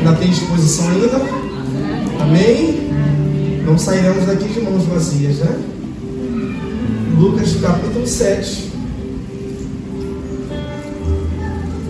Ainda 0.00 0.14
tem 0.14 0.30
disposição 0.30 0.88
ainda? 0.88 1.20
Amém? 2.20 2.90
Não 3.66 3.76
sairemos 3.76 4.24
daqui 4.24 4.48
de 4.48 4.60
mãos 4.62 4.84
vazias, 4.84 5.36
né? 5.36 5.60
Lucas 7.18 7.54
capítulo 7.60 8.06
7. 8.06 8.70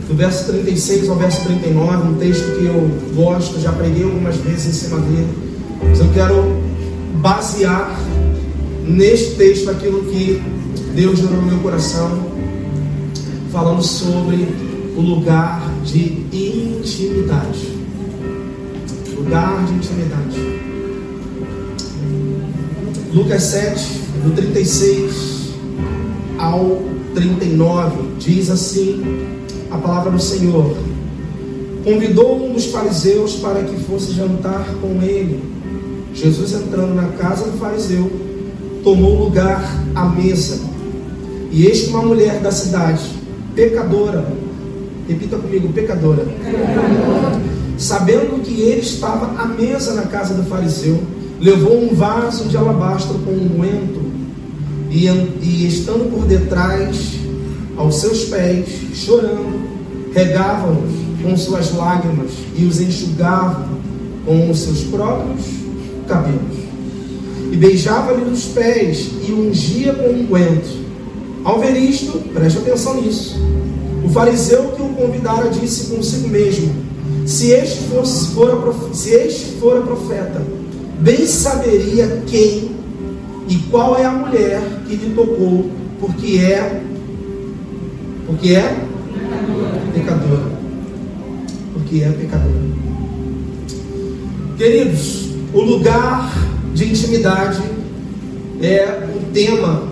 Do 0.08 0.16
verso 0.16 0.46
36 0.50 1.08
ao 1.08 1.14
verso 1.14 1.44
39, 1.44 2.08
um 2.08 2.14
texto 2.14 2.58
que 2.58 2.66
eu 2.66 2.90
gosto, 3.14 3.60
já 3.60 3.70
preguei 3.70 4.02
algumas 4.02 4.36
vezes 4.38 4.66
em 4.66 4.72
cima 4.72 4.98
dele. 5.02 5.28
Mas 5.80 6.00
eu 6.00 6.08
quero 6.12 6.60
basear 7.20 7.96
neste 8.84 9.36
texto 9.36 9.70
aquilo 9.70 10.02
que 10.06 10.42
Deus 10.96 11.16
gerou 11.16 11.36
no 11.36 11.42
meu 11.42 11.58
coração, 11.58 12.26
falando 13.52 13.84
sobre 13.84 14.48
o 14.96 15.00
lugar 15.00 15.62
de 15.84 16.26
intimidade. 16.32 17.69
Lugar 19.30 19.64
de 19.64 19.74
intimidade. 19.74 20.60
Lucas 23.14 23.42
7, 23.44 24.00
do 24.24 24.34
36 24.34 25.50
ao 26.36 26.82
39, 27.14 28.16
diz 28.18 28.50
assim 28.50 29.04
a 29.70 29.78
palavra 29.78 30.10
do 30.10 30.18
Senhor. 30.18 30.76
Convidou 31.84 32.44
um 32.44 32.54
dos 32.54 32.66
fariseus 32.72 33.36
para 33.36 33.62
que 33.62 33.76
fosse 33.84 34.10
jantar 34.10 34.66
com 34.82 35.00
ele. 35.00 35.40
Jesus 36.12 36.52
entrando 36.52 36.96
na 36.96 37.06
casa 37.10 37.44
do 37.44 37.56
fariseu, 37.56 38.10
tomou 38.82 39.26
lugar 39.26 39.62
à 39.94 40.06
mesa. 40.06 40.58
E 41.52 41.66
eis 41.66 41.82
que 41.82 41.90
uma 41.90 42.02
mulher 42.02 42.40
da 42.40 42.50
cidade, 42.50 43.08
pecadora, 43.54 44.26
repita 45.06 45.36
comigo, 45.36 45.72
pecadora, 45.72 46.26
sabendo 47.80 48.42
que 48.42 48.60
ele 48.60 48.82
estava 48.82 49.40
à 49.40 49.46
mesa 49.46 49.94
na 49.94 50.02
casa 50.02 50.34
do 50.34 50.42
fariseu, 50.42 51.02
levou 51.40 51.82
um 51.82 51.94
vaso 51.94 52.44
de 52.44 52.56
alabastro 52.56 53.18
com 53.20 53.30
unguento 53.30 54.02
e, 54.90 55.06
e 55.06 55.66
estando 55.66 56.10
por 56.10 56.26
detrás 56.26 57.14
aos 57.78 57.96
seus 57.96 58.24
pés, 58.26 58.68
chorando, 58.92 59.58
regava-os 60.12 60.90
com 61.22 61.34
suas 61.36 61.74
lágrimas 61.74 62.32
e 62.54 62.64
os 62.66 62.80
enxugava 62.80 63.66
com 64.26 64.50
os 64.50 64.58
seus 64.58 64.82
próprios 64.82 65.46
cabelos. 66.06 66.60
E 67.50 67.56
beijava-lhe 67.56 68.30
os 68.30 68.44
pés 68.44 69.08
e 69.26 69.32
ungia 69.32 69.94
com 69.94 70.10
unguento. 70.10 70.80
Ao 71.42 71.58
ver 71.58 71.74
isto, 71.76 72.18
preste 72.34 72.58
atenção 72.58 73.00
nisso. 73.00 73.40
O 74.04 74.08
fariseu 74.10 74.68
que 74.76 74.82
o 74.82 74.88
convidara 74.90 75.48
disse 75.48 75.94
consigo 75.94 76.28
mesmo: 76.28 76.89
Se 77.30 77.52
este, 77.52 77.84
fosse, 77.84 78.34
fora, 78.34 78.56
se 78.92 79.10
este 79.10 79.52
fora 79.60 79.82
profeta, 79.82 80.42
bem 80.98 81.24
saberia 81.24 82.24
quem 82.26 82.72
e 83.48 83.54
qual 83.70 83.96
é 83.96 84.04
a 84.04 84.10
mulher 84.10 84.60
que 84.84 84.96
lhe 84.96 85.14
tocou, 85.14 85.70
porque 86.00 86.38
é 86.38 86.82
porque 88.26 88.56
é 88.56 88.84
pecadora. 89.94 90.50
Porque 91.72 92.02
é 92.02 92.10
pecadora. 92.10 92.70
Queridos, 94.58 95.28
o 95.54 95.60
lugar 95.60 96.32
de 96.74 96.90
intimidade 96.90 97.62
é 98.60 99.08
o 99.14 99.32
tema 99.32 99.84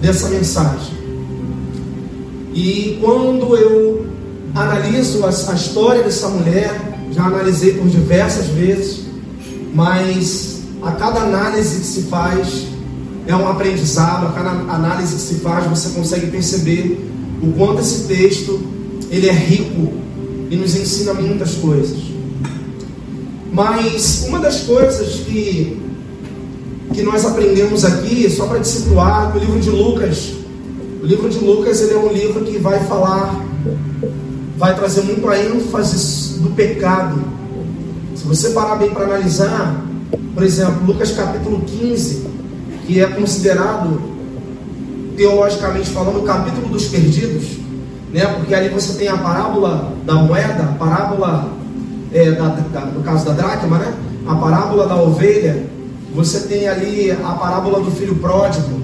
dessa 0.00 0.30
mensagem. 0.30 0.96
E 2.54 2.98
quando 3.02 3.54
eu 3.54 4.17
analiso 4.54 5.24
a, 5.24 5.28
a 5.28 5.54
história 5.54 6.02
dessa 6.02 6.28
mulher, 6.28 6.98
já 7.12 7.24
analisei 7.24 7.74
por 7.74 7.88
diversas 7.88 8.46
vezes, 8.46 9.00
mas 9.74 10.60
a 10.82 10.92
cada 10.92 11.20
análise 11.20 11.78
que 11.80 11.86
se 11.86 12.02
faz 12.02 12.66
é 13.26 13.34
um 13.34 13.48
aprendizado, 13.48 14.26
a 14.26 14.32
cada 14.32 14.50
análise 14.50 15.14
que 15.14 15.20
se 15.20 15.34
faz 15.36 15.66
você 15.66 15.90
consegue 15.90 16.28
perceber 16.28 16.98
o 17.42 17.52
quanto 17.52 17.80
esse 17.80 18.06
texto 18.06 18.60
ele 19.10 19.28
é 19.28 19.32
rico 19.32 19.92
e 20.50 20.56
nos 20.56 20.74
ensina 20.74 21.12
muitas 21.14 21.54
coisas. 21.54 21.98
Mas 23.52 24.24
uma 24.28 24.38
das 24.38 24.60
coisas 24.60 25.20
que, 25.26 25.80
que 26.94 27.02
nós 27.02 27.24
aprendemos 27.24 27.84
aqui, 27.84 28.28
só 28.30 28.46
para 28.46 28.60
te 28.60 28.68
situar, 28.68 29.34
o 29.36 29.38
livro 29.38 29.60
de 29.60 29.70
Lucas, 29.70 30.32
o 31.02 31.06
livro 31.06 31.28
de 31.28 31.38
Lucas 31.38 31.80
ele 31.80 31.94
é 31.94 31.98
um 31.98 32.12
livro 32.12 32.44
que 32.44 32.58
vai 32.58 32.84
falar, 32.86 33.44
vai 34.58 34.74
trazer 34.74 35.02
muito 35.02 35.26
a 35.28 35.38
ênfase 35.38 36.40
do 36.40 36.50
pecado. 36.50 37.22
Se 38.16 38.24
você 38.24 38.50
parar 38.50 38.74
bem 38.74 38.90
para 38.90 39.04
analisar, 39.04 39.84
por 40.34 40.42
exemplo, 40.42 40.84
Lucas 40.84 41.12
capítulo 41.12 41.60
15, 41.60 42.26
que 42.84 43.00
é 43.00 43.06
considerado 43.06 44.00
teologicamente 45.16 45.88
falando, 45.90 46.18
o 46.18 46.22
capítulo 46.22 46.68
dos 46.68 46.86
perdidos, 46.86 47.58
né? 48.12 48.26
porque 48.36 48.52
ali 48.52 48.68
você 48.68 48.98
tem 48.98 49.06
a 49.06 49.16
parábola 49.16 49.92
da 50.04 50.14
moeda, 50.14 50.64
a 50.64 50.74
parábola, 50.74 51.52
é, 52.12 52.32
da, 52.32 52.48
da, 52.48 52.80
no 52.86 53.02
caso 53.02 53.26
da 53.26 53.32
dracma, 53.32 53.78
né? 53.78 53.94
a 54.26 54.34
parábola 54.34 54.88
da 54.88 54.96
ovelha, 54.96 55.66
você 56.14 56.40
tem 56.48 56.68
ali 56.68 57.12
a 57.12 57.32
parábola 57.32 57.80
do 57.80 57.92
filho 57.92 58.16
pródigo, 58.16 58.80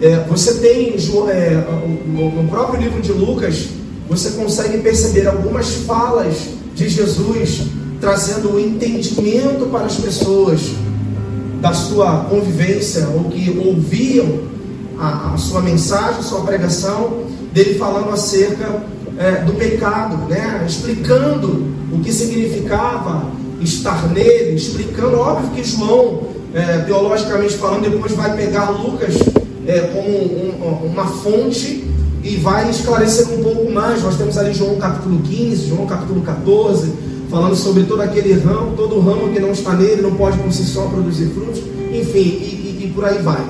é, 0.00 0.24
você 0.28 0.54
tem 0.54 0.94
é, 1.28 1.64
no 2.06 2.48
próprio 2.48 2.80
livro 2.80 3.02
de 3.02 3.12
Lucas, 3.12 3.75
você 4.08 4.30
consegue 4.30 4.78
perceber 4.78 5.26
algumas 5.26 5.74
falas 5.86 6.34
de 6.74 6.88
Jesus 6.88 7.62
trazendo 8.00 8.54
o 8.54 8.60
entendimento 8.60 9.66
para 9.70 9.86
as 9.86 9.96
pessoas 9.96 10.60
da 11.60 11.72
sua 11.72 12.26
convivência 12.30 13.08
ou 13.08 13.24
que 13.24 13.58
ouviam 13.58 14.40
a, 14.98 15.34
a 15.34 15.36
sua 15.36 15.60
mensagem, 15.60 16.20
a 16.20 16.22
sua 16.22 16.42
pregação, 16.42 17.24
dele 17.52 17.78
falando 17.78 18.10
acerca 18.10 18.82
é, 19.18 19.42
do 19.42 19.54
pecado, 19.54 20.28
né? 20.28 20.64
explicando 20.66 21.66
o 21.90 22.00
que 22.00 22.12
significava 22.12 23.30
estar 23.60 24.08
nele, 24.08 24.54
explicando, 24.54 25.18
óbvio 25.18 25.50
que 25.50 25.64
João, 25.64 26.28
é, 26.54 26.78
teologicamente 26.78 27.54
falando, 27.54 27.90
depois 27.90 28.12
vai 28.12 28.36
pegar 28.36 28.70
Lucas 28.70 29.14
é, 29.66 29.80
como 29.80 30.08
um, 30.08 30.86
uma 30.92 31.06
fonte 31.06 31.84
e 32.26 32.36
vai 32.38 32.68
esclarecer 32.68 33.28
um 33.32 33.42
pouco 33.42 33.70
mais. 33.70 34.02
Nós 34.02 34.16
temos 34.16 34.36
ali 34.36 34.52
João 34.52 34.76
capítulo 34.76 35.20
15, 35.20 35.68
João 35.68 35.86
capítulo 35.86 36.20
14, 36.22 36.92
falando 37.30 37.54
sobre 37.54 37.84
todo 37.84 38.02
aquele 38.02 38.32
ramo, 38.32 38.76
todo 38.76 38.98
ramo 38.98 39.32
que 39.32 39.38
não 39.38 39.52
está 39.52 39.72
nele 39.74 40.02
não 40.02 40.16
pode 40.16 40.36
por 40.38 40.52
si 40.52 40.64
só 40.64 40.86
produzir 40.86 41.26
frutos, 41.26 41.62
enfim, 41.92 42.18
e, 42.18 42.80
e, 42.80 42.84
e 42.84 42.92
por 42.92 43.04
aí 43.04 43.18
vai. 43.22 43.46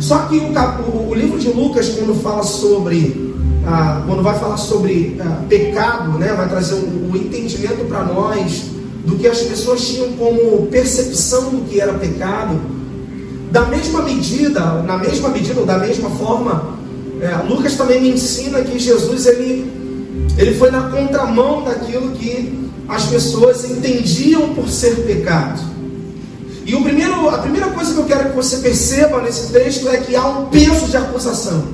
Só 0.00 0.26
que 0.26 0.38
o, 0.38 1.08
o, 1.10 1.14
livro 1.14 1.38
de 1.40 1.48
Lucas, 1.48 1.88
quando 1.88 2.14
fala 2.22 2.44
sobre, 2.44 3.34
ah, 3.66 4.00
quando 4.06 4.22
vai 4.22 4.38
falar 4.38 4.56
sobre 4.56 5.20
ah, 5.20 5.42
pecado, 5.48 6.16
né, 6.18 6.32
vai 6.34 6.48
trazer 6.48 6.74
o, 6.74 7.10
o 7.12 7.16
entendimento 7.16 7.84
para 7.88 8.04
nós 8.04 8.66
do 9.04 9.16
que 9.16 9.26
as 9.26 9.40
pessoas 9.40 9.84
tinham 9.84 10.12
como 10.12 10.66
percepção 10.66 11.50
do 11.50 11.68
que 11.68 11.80
era 11.80 11.94
pecado. 11.94 12.60
Da 13.50 13.64
mesma 13.64 14.02
medida, 14.02 14.60
na 14.82 14.98
mesma 14.98 15.30
medida 15.30 15.58
ou 15.58 15.66
da 15.66 15.78
mesma 15.78 16.10
forma, 16.10 16.78
é, 17.20 17.36
Lucas 17.48 17.74
também 17.74 18.00
me 18.00 18.10
ensina 18.10 18.62
que 18.62 18.78
Jesus 18.78 19.26
ele, 19.26 19.70
ele 20.36 20.54
foi 20.54 20.70
na 20.70 20.88
contramão 20.90 21.64
daquilo 21.64 22.12
que 22.12 22.68
as 22.88 23.06
pessoas 23.06 23.68
entendiam 23.68 24.54
por 24.54 24.68
ser 24.68 24.94
pecado. 25.04 25.60
E 26.64 26.74
o 26.74 26.82
primeiro, 26.82 27.28
a 27.28 27.38
primeira 27.38 27.68
coisa 27.68 27.94
que 27.94 27.98
eu 27.98 28.04
quero 28.04 28.30
que 28.30 28.36
você 28.36 28.58
perceba 28.58 29.22
nesse 29.22 29.52
texto 29.52 29.88
é 29.88 29.98
que 29.98 30.14
há 30.14 30.26
um 30.26 30.46
peso 30.46 30.86
de 30.86 30.96
acusação. 30.96 31.64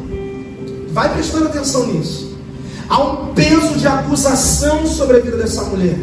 Vai 0.91 1.12
prestando 1.12 1.47
atenção 1.47 1.88
nisso. 1.88 2.37
Há 2.88 3.03
um 3.03 3.34
peso 3.34 3.75
de 3.75 3.87
acusação 3.87 4.87
sobre 4.87 5.16
a 5.16 5.21
vida 5.21 5.37
dessa 5.37 5.62
mulher. 5.64 5.99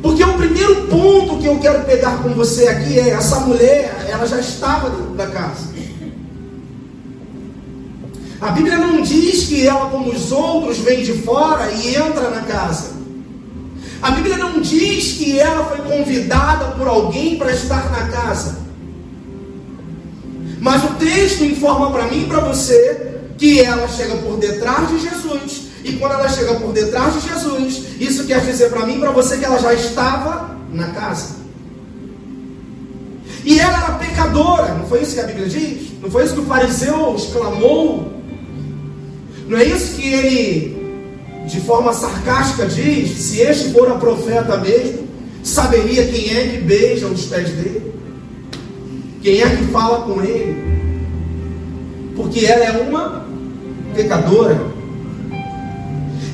Porque 0.00 0.24
o 0.24 0.34
primeiro 0.34 0.86
ponto 0.86 1.38
que 1.38 1.46
eu 1.46 1.58
quero 1.58 1.84
pegar 1.84 2.22
com 2.22 2.30
você 2.30 2.68
aqui 2.68 2.98
é: 2.98 3.10
essa 3.10 3.40
mulher, 3.40 4.06
ela 4.08 4.26
já 4.26 4.38
estava 4.38 4.88
dentro 4.88 5.14
da 5.14 5.26
casa. 5.26 5.75
A 8.40 8.50
Bíblia 8.50 8.78
não 8.78 9.00
diz 9.00 9.46
que 9.46 9.66
ela, 9.66 9.88
como 9.90 10.10
os 10.10 10.30
outros, 10.30 10.78
vem 10.78 11.02
de 11.02 11.14
fora 11.22 11.70
e 11.70 11.94
entra 11.94 12.30
na 12.30 12.42
casa. 12.42 12.96
A 14.02 14.10
Bíblia 14.10 14.36
não 14.36 14.60
diz 14.60 15.14
que 15.14 15.38
ela 15.38 15.64
foi 15.64 15.78
convidada 15.78 16.72
por 16.72 16.86
alguém 16.86 17.36
para 17.36 17.52
estar 17.52 17.90
na 17.90 18.08
casa. 18.08 18.58
Mas 20.60 20.84
o 20.84 20.94
texto 20.94 21.44
informa 21.44 21.90
para 21.90 22.08
mim 22.08 22.24
e 22.24 22.26
para 22.26 22.40
você 22.40 23.20
que 23.38 23.60
ela 23.60 23.88
chega 23.88 24.16
por 24.16 24.36
detrás 24.36 24.88
de 24.88 24.98
Jesus. 25.00 25.62
E 25.84 25.92
quando 25.92 26.12
ela 26.12 26.28
chega 26.28 26.54
por 26.54 26.72
detrás 26.72 27.14
de 27.14 27.28
Jesus, 27.28 27.84
isso 28.00 28.24
quer 28.24 28.40
dizer 28.40 28.70
para 28.70 28.84
mim 28.84 28.96
e 28.96 29.00
para 29.00 29.12
você 29.12 29.38
que 29.38 29.44
ela 29.44 29.58
já 29.58 29.72
estava 29.72 30.56
na 30.72 30.88
casa. 30.88 31.36
E 33.44 33.60
ela 33.60 33.78
era 33.78 33.92
pecadora, 33.92 34.74
não 34.74 34.86
foi 34.86 35.02
isso 35.02 35.14
que 35.14 35.20
a 35.20 35.24
Bíblia 35.24 35.48
diz? 35.48 35.92
Não 36.02 36.10
foi 36.10 36.24
isso 36.24 36.34
que 36.34 36.40
o 36.40 36.46
fariseu 36.46 37.14
exclamou? 37.14 38.15
Não 39.48 39.58
é 39.58 39.64
isso 39.64 39.96
que 39.96 40.12
ele 40.12 40.76
de 41.46 41.60
forma 41.60 41.92
sarcástica, 41.92 42.66
diz: 42.66 43.10
se 43.10 43.40
este 43.40 43.70
for 43.70 43.90
a 43.90 43.94
profeta 43.94 44.56
mesmo, 44.58 45.06
saberia 45.42 46.06
quem 46.06 46.36
é 46.36 46.48
que 46.48 46.58
beija 46.58 47.06
os 47.06 47.26
pés 47.26 47.50
dele, 47.50 47.94
quem 49.22 49.40
é 49.40 49.48
que 49.48 49.64
fala 49.66 50.02
com 50.02 50.20
ele, 50.20 50.56
porque 52.16 52.44
ela 52.44 52.64
é 52.64 52.72
uma 52.72 53.24
pecadora. 53.94 54.60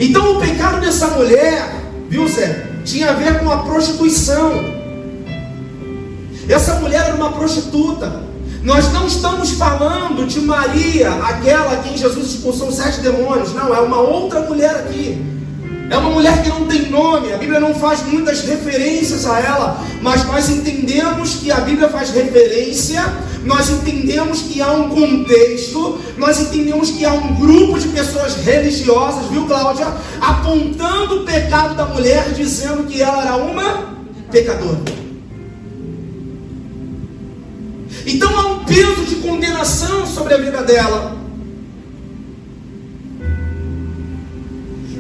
Então 0.01 0.37
o 0.37 0.41
pecado 0.41 0.81
dessa 0.81 1.09
mulher, 1.09 1.75
viu 2.09 2.27
Zé, 2.27 2.67
tinha 2.85 3.11
a 3.11 3.13
ver 3.13 3.39
com 3.41 3.51
a 3.51 3.59
prostituição. 3.59 4.53
Essa 6.49 6.75
mulher 6.81 7.05
era 7.05 7.15
uma 7.15 7.33
prostituta. 7.33 8.32
Nós 8.63 8.93
não 8.93 9.09
estamos 9.09 9.51
falando 9.53 10.25
de 10.27 10.41
Maria, 10.41 11.11
aquela 11.11 11.73
a 11.73 11.77
quem 11.79 11.97
Jesus 11.97 12.35
expulsou 12.35 12.71
sete 12.71 13.01
demônios. 13.01 13.53
Não, 13.53 13.75
é 13.75 13.81
uma 13.81 13.99
outra 13.99 14.41
mulher 14.41 14.77
aqui. 14.77 15.21
É 15.91 15.97
uma 15.99 16.11
mulher 16.11 16.43
que 16.43 16.49
não 16.49 16.67
tem 16.67 16.89
nome, 16.89 17.35
a 17.35 17.37
Bíblia 17.37 17.61
não 17.61 17.75
faz 17.75 18.03
muitas 18.07 18.41
referências 18.43 19.27
a 19.27 19.39
ela, 19.41 19.85
mas 20.01 20.25
nós 20.25 20.49
entendemos 20.49 21.35
que 21.35 21.53
a 21.53 21.61
Bíblia 21.61 21.91
faz 21.91 22.09
referência, 22.11 23.05
nós 23.45 23.69
entendemos 23.69 24.41
que 24.41 24.63
há 24.63 24.73
um 24.73 24.89
contexto, 24.89 25.99
nós 26.17 26.41
entendemos 26.41 26.93
que 26.93 27.05
há 27.05 27.13
um 27.13 27.35
grupo 27.35 27.79
de 27.79 27.89
pessoas 27.89 28.37
religiosas, 28.37 29.27
viu, 29.31 29.45
Cláudia, 29.45 29.89
apontando 30.19 31.17
o 31.17 31.25
pecado 31.25 31.75
da 31.75 31.85
mulher, 31.85 32.33
dizendo 32.33 32.85
que 32.85 33.03
ela 33.03 33.23
era 33.23 33.37
uma 33.37 33.93
pecadora. 34.31 35.02
Então 38.13 38.39
há 38.39 38.47
um 38.49 38.65
peso 38.65 39.07
de 39.07 39.17
condenação 39.17 40.07
sobre 40.07 40.35
a 40.35 40.37
vida 40.37 40.63
dela. 40.63 41.17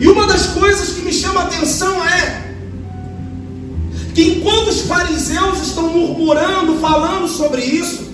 E 0.00 0.08
uma 0.08 0.26
das 0.26 0.46
coisas 0.46 0.94
que 0.94 1.02
me 1.02 1.12
chama 1.12 1.42
a 1.42 1.44
atenção 1.44 2.02
é 2.04 2.54
que 4.14 4.22
enquanto 4.22 4.68
os 4.68 4.80
fariseus 4.82 5.60
estão 5.60 5.88
murmurando, 5.88 6.80
falando 6.80 7.28
sobre 7.28 7.62
isso, 7.62 8.10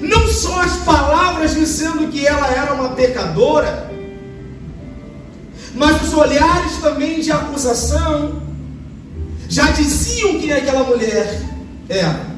não 0.00 0.26
só 0.26 0.62
as 0.62 0.76
palavras 0.78 1.54
dizendo 1.54 2.08
que 2.08 2.26
ela 2.26 2.48
era 2.48 2.74
uma 2.74 2.90
pecadora, 2.90 3.88
mas 5.74 6.02
os 6.02 6.12
olhares 6.12 6.76
também 6.82 7.20
de 7.20 7.30
acusação 7.30 8.42
já 9.48 9.70
diziam 9.70 10.40
que 10.40 10.52
aquela 10.52 10.82
mulher 10.82 11.40
era. 11.88 12.30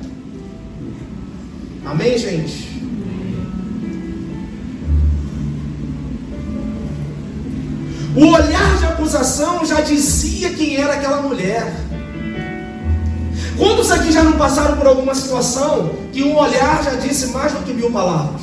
Amém, 1.85 2.17
gente? 2.17 2.73
O 8.15 8.27
olhar 8.27 8.79
de 8.79 8.85
acusação 8.85 9.65
já 9.65 9.81
dizia 9.81 10.51
quem 10.51 10.77
era 10.77 10.95
aquela 10.95 11.23
mulher. 11.23 11.75
Quantos 13.57 13.91
aqui 13.91 14.13
já 14.13 14.23
não 14.23 14.33
passaram 14.33 14.77
por 14.77 14.87
alguma 14.87 15.15
situação 15.15 15.91
que 16.13 16.23
um 16.23 16.37
olhar 16.37 16.83
já 16.85 16.95
disse 16.95 17.29
mais 17.29 17.53
do 17.53 17.61
que 17.61 17.73
mil 17.73 17.91
palavras? 17.91 18.43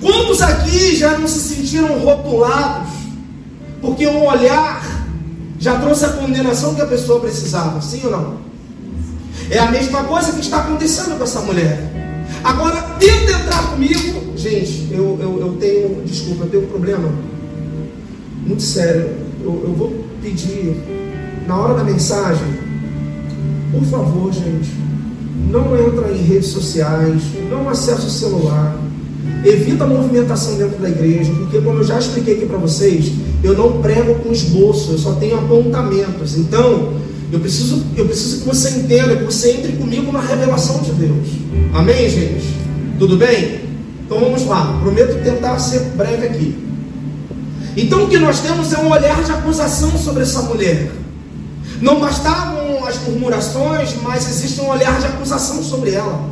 Quantos 0.00 0.42
aqui 0.42 0.96
já 0.96 1.18
não 1.18 1.26
se 1.26 1.40
sentiram 1.40 1.98
rotulados 1.98 2.92
porque 3.80 4.06
um 4.06 4.26
olhar 4.26 4.82
já 5.58 5.78
trouxe 5.78 6.04
a 6.06 6.08
condenação 6.10 6.74
que 6.74 6.82
a 6.82 6.86
pessoa 6.86 7.20
precisava? 7.20 7.80
Sim 7.80 8.00
ou 8.04 8.10
não? 8.10 8.53
É 9.50 9.58
a 9.58 9.70
mesma 9.70 10.04
coisa 10.04 10.32
que 10.32 10.40
está 10.40 10.58
acontecendo 10.58 11.16
com 11.16 11.24
essa 11.24 11.40
mulher. 11.40 11.90
Agora, 12.42 12.80
tenta 12.98 13.32
entrar 13.32 13.70
comigo. 13.70 14.36
Gente, 14.36 14.88
eu, 14.90 15.18
eu, 15.20 15.40
eu 15.40 15.56
tenho, 15.58 16.02
desculpa, 16.04 16.44
eu 16.44 16.50
tenho 16.50 16.62
um 16.64 16.66
problema 16.66 17.12
muito 18.46 18.62
sério. 18.62 19.10
Eu, 19.42 19.62
eu 19.64 19.74
vou 19.74 20.04
pedir, 20.22 20.76
na 21.46 21.56
hora 21.56 21.74
da 21.74 21.84
mensagem, 21.84 22.46
por 23.72 23.84
favor, 23.84 24.32
gente, 24.32 24.70
não 25.50 25.76
entra 25.76 26.10
em 26.10 26.22
redes 26.22 26.48
sociais, 26.48 27.22
não 27.50 27.68
acessa 27.68 28.06
o 28.06 28.10
celular, 28.10 28.76
evita 29.44 29.84
a 29.84 29.86
movimentação 29.86 30.56
dentro 30.56 30.78
da 30.80 30.88
igreja, 30.88 31.32
porque 31.32 31.60
como 31.60 31.78
eu 31.78 31.84
já 31.84 31.98
expliquei 31.98 32.34
aqui 32.34 32.46
para 32.46 32.58
vocês, 32.58 33.12
eu 33.42 33.54
não 33.56 33.80
prego 33.82 34.14
com 34.16 34.32
esboço, 34.32 34.92
eu 34.92 34.98
só 34.98 35.12
tenho 35.14 35.38
apontamentos. 35.38 36.36
Então, 36.36 36.94
eu 37.34 37.40
preciso, 37.40 37.84
eu 37.96 38.06
preciso 38.06 38.42
que 38.42 38.46
você 38.46 38.70
entenda, 38.70 39.16
que 39.16 39.24
você 39.24 39.50
entre 39.50 39.72
comigo 39.72 40.12
na 40.12 40.20
revelação 40.20 40.80
de 40.82 40.92
Deus. 40.92 41.28
Amém, 41.74 42.08
gente? 42.08 42.44
Tudo 42.96 43.16
bem? 43.16 43.60
Então 44.06 44.20
vamos 44.20 44.46
lá. 44.46 44.78
Prometo 44.80 45.20
tentar 45.24 45.58
ser 45.58 45.80
breve 45.96 46.28
aqui. 46.28 46.56
Então 47.76 48.04
o 48.04 48.08
que 48.08 48.18
nós 48.18 48.38
temos 48.38 48.72
é 48.72 48.78
um 48.78 48.88
olhar 48.88 49.20
de 49.24 49.32
acusação 49.32 49.98
sobre 49.98 50.22
essa 50.22 50.42
mulher. 50.42 50.92
Não 51.80 51.98
bastavam 51.98 52.86
as 52.86 53.00
murmurações, 53.02 53.96
mas 54.00 54.28
existe 54.28 54.60
um 54.60 54.68
olhar 54.68 55.00
de 55.00 55.06
acusação 55.06 55.60
sobre 55.60 55.90
ela. 55.90 56.30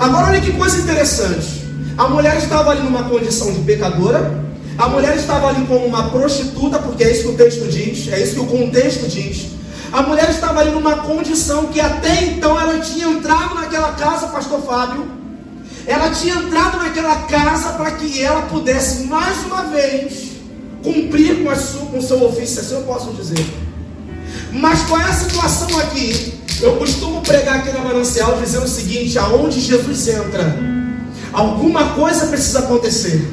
Agora 0.00 0.26
olha 0.26 0.40
que 0.40 0.50
coisa 0.54 0.76
interessante. 0.76 1.64
A 1.96 2.08
mulher 2.08 2.36
estava 2.38 2.70
ali 2.70 2.82
numa 2.82 3.04
condição 3.04 3.52
de 3.52 3.60
pecadora, 3.60 4.42
a 4.76 4.88
mulher 4.88 5.16
estava 5.16 5.50
ali 5.50 5.64
como 5.66 5.86
uma 5.86 6.10
prostituta, 6.10 6.80
porque 6.80 7.04
é 7.04 7.12
isso 7.12 7.22
que 7.22 7.28
o 7.28 7.36
texto 7.36 7.68
diz, 7.68 8.12
é 8.12 8.20
isso 8.20 8.34
que 8.34 8.40
o 8.40 8.46
contexto 8.46 9.08
diz. 9.08 9.53
A 9.94 10.02
mulher 10.02 10.28
estava 10.28 10.58
ali 10.58 10.72
numa 10.72 10.96
condição 10.96 11.66
que 11.68 11.80
até 11.80 12.24
então 12.24 12.60
ela 12.60 12.80
tinha 12.80 13.06
entrado 13.06 13.54
naquela 13.54 13.92
casa, 13.92 14.26
pastor 14.26 14.60
Fábio. 14.62 15.06
Ela 15.86 16.10
tinha 16.10 16.34
entrado 16.34 16.78
naquela 16.78 17.14
casa 17.14 17.74
para 17.74 17.92
que 17.92 18.20
ela 18.20 18.42
pudesse 18.42 19.04
mais 19.04 19.44
uma 19.44 19.62
vez 19.66 20.32
cumprir 20.82 21.44
com, 21.44 21.54
sua, 21.54 21.86
com 21.86 21.98
o 21.98 22.02
seu 22.02 22.24
ofício, 22.24 22.60
assim 22.60 22.74
eu 22.74 22.82
posso 22.82 23.12
dizer. 23.12 23.46
Mas 24.50 24.82
qual 24.82 25.00
é 25.00 25.04
a 25.04 25.12
situação 25.12 25.78
aqui? 25.78 26.40
Eu 26.60 26.74
costumo 26.74 27.20
pregar 27.20 27.58
aqui 27.58 27.70
na 27.70 27.78
Manancial 27.78 28.36
dizendo 28.42 28.64
o 28.64 28.68
seguinte: 28.68 29.16
aonde 29.16 29.60
Jesus 29.60 30.08
entra, 30.08 30.58
alguma 31.32 31.90
coisa 31.90 32.26
precisa 32.26 32.58
acontecer. 32.58 33.24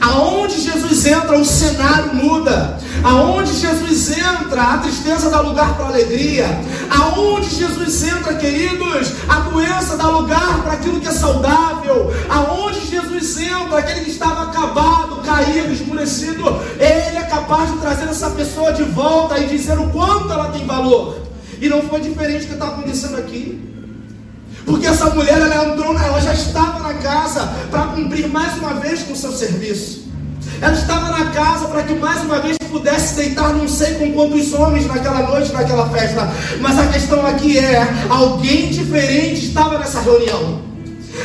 Aonde 0.00 0.60
Jesus 0.60 1.06
entra, 1.06 1.38
o 1.38 1.44
cenário 1.44 2.14
muda. 2.14 2.78
Aonde 3.02 3.52
Jesus 3.52 4.10
entra, 4.10 4.62
a 4.62 4.78
tristeza 4.78 5.30
dá 5.30 5.40
lugar 5.40 5.76
para 5.76 5.86
a 5.86 5.88
alegria. 5.88 6.46
Aonde 6.90 7.48
Jesus 7.50 8.02
entra, 8.04 8.34
queridos, 8.34 9.12
a 9.28 9.40
doença 9.40 9.96
dá 9.96 10.08
lugar 10.08 10.62
para 10.62 10.72
aquilo 10.74 11.00
que 11.00 11.08
é 11.08 11.12
saudável. 11.12 12.12
Aonde 12.28 12.86
Jesus 12.86 13.38
entra, 13.40 13.78
aquele 13.78 14.00
que 14.00 14.10
estava 14.10 14.44
acabado, 14.44 15.22
caído, 15.22 15.72
esmurecido, 15.72 16.44
ele 16.78 17.16
é 17.16 17.26
capaz 17.28 17.70
de 17.72 17.78
trazer 17.78 18.08
essa 18.08 18.30
pessoa 18.30 18.72
de 18.72 18.82
volta 18.84 19.38
e 19.38 19.46
dizer 19.46 19.78
o 19.78 19.88
quanto 19.90 20.32
ela 20.32 20.48
tem 20.50 20.66
valor. 20.66 21.18
E 21.60 21.68
não 21.68 21.82
foi 21.82 22.00
diferente 22.00 22.42
do 22.42 22.48
que 22.48 22.54
está 22.54 22.68
acontecendo 22.68 23.16
aqui. 23.16 23.67
Porque 24.68 24.86
essa 24.86 25.06
mulher 25.06 25.40
ela 25.40 25.72
entrou, 25.72 25.98
ela 25.98 26.20
já 26.20 26.34
estava 26.34 26.80
na 26.80 26.94
casa 26.94 27.50
para 27.70 27.84
cumprir 27.84 28.28
mais 28.28 28.54
uma 28.58 28.74
vez 28.74 29.02
com 29.02 29.14
o 29.14 29.16
seu 29.16 29.32
serviço. 29.32 30.06
Ela 30.60 30.74
estava 30.74 31.08
na 31.10 31.30
casa 31.30 31.68
para 31.68 31.84
que 31.84 31.94
mais 31.94 32.20
uma 32.22 32.38
vez 32.38 32.58
pudesse 32.70 33.14
deitar 33.14 33.54
não 33.54 33.66
sei 33.66 33.94
com 33.94 34.12
quantos 34.12 34.52
homens 34.52 34.86
naquela 34.86 35.22
noite, 35.22 35.52
naquela 35.54 35.88
festa. 35.88 36.30
Mas 36.60 36.78
a 36.78 36.86
questão 36.88 37.26
aqui 37.26 37.58
é: 37.58 37.88
alguém 38.10 38.68
diferente 38.68 39.46
estava 39.46 39.78
nessa 39.78 40.00
reunião. 40.00 40.60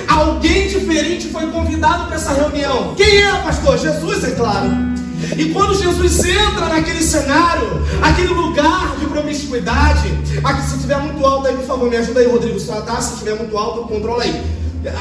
Alguém 0.07 0.67
diferente 0.69 1.27
foi 1.27 1.47
convidado 1.47 2.05
para 2.05 2.15
essa 2.15 2.31
reunião. 2.31 2.93
Quem 2.95 3.23
é, 3.23 3.33
pastor? 3.43 3.77
Jesus, 3.77 4.23
é 4.23 4.31
claro. 4.31 4.92
E 5.37 5.49
quando 5.53 5.73
Jesus 5.75 6.25
entra 6.25 6.67
naquele 6.67 7.01
cenário, 7.01 7.81
aquele 8.01 8.33
lugar 8.33 8.95
de 8.99 9.05
promiscuidade, 9.05 10.09
aqui 10.43 10.61
se 10.67 10.75
estiver 10.75 10.99
muito 10.99 11.25
alto 11.25 11.47
aí, 11.47 11.55
por 11.55 11.65
favor, 11.65 11.89
me 11.89 11.97
ajuda 11.97 12.19
aí, 12.19 12.27
Rodrigo, 12.27 12.59
só 12.59 12.81
tá? 12.81 13.01
Se 13.01 13.13
estiver 13.13 13.35
muito 13.35 13.57
alto, 13.57 13.87
controla 13.87 14.23
aí. 14.23 14.43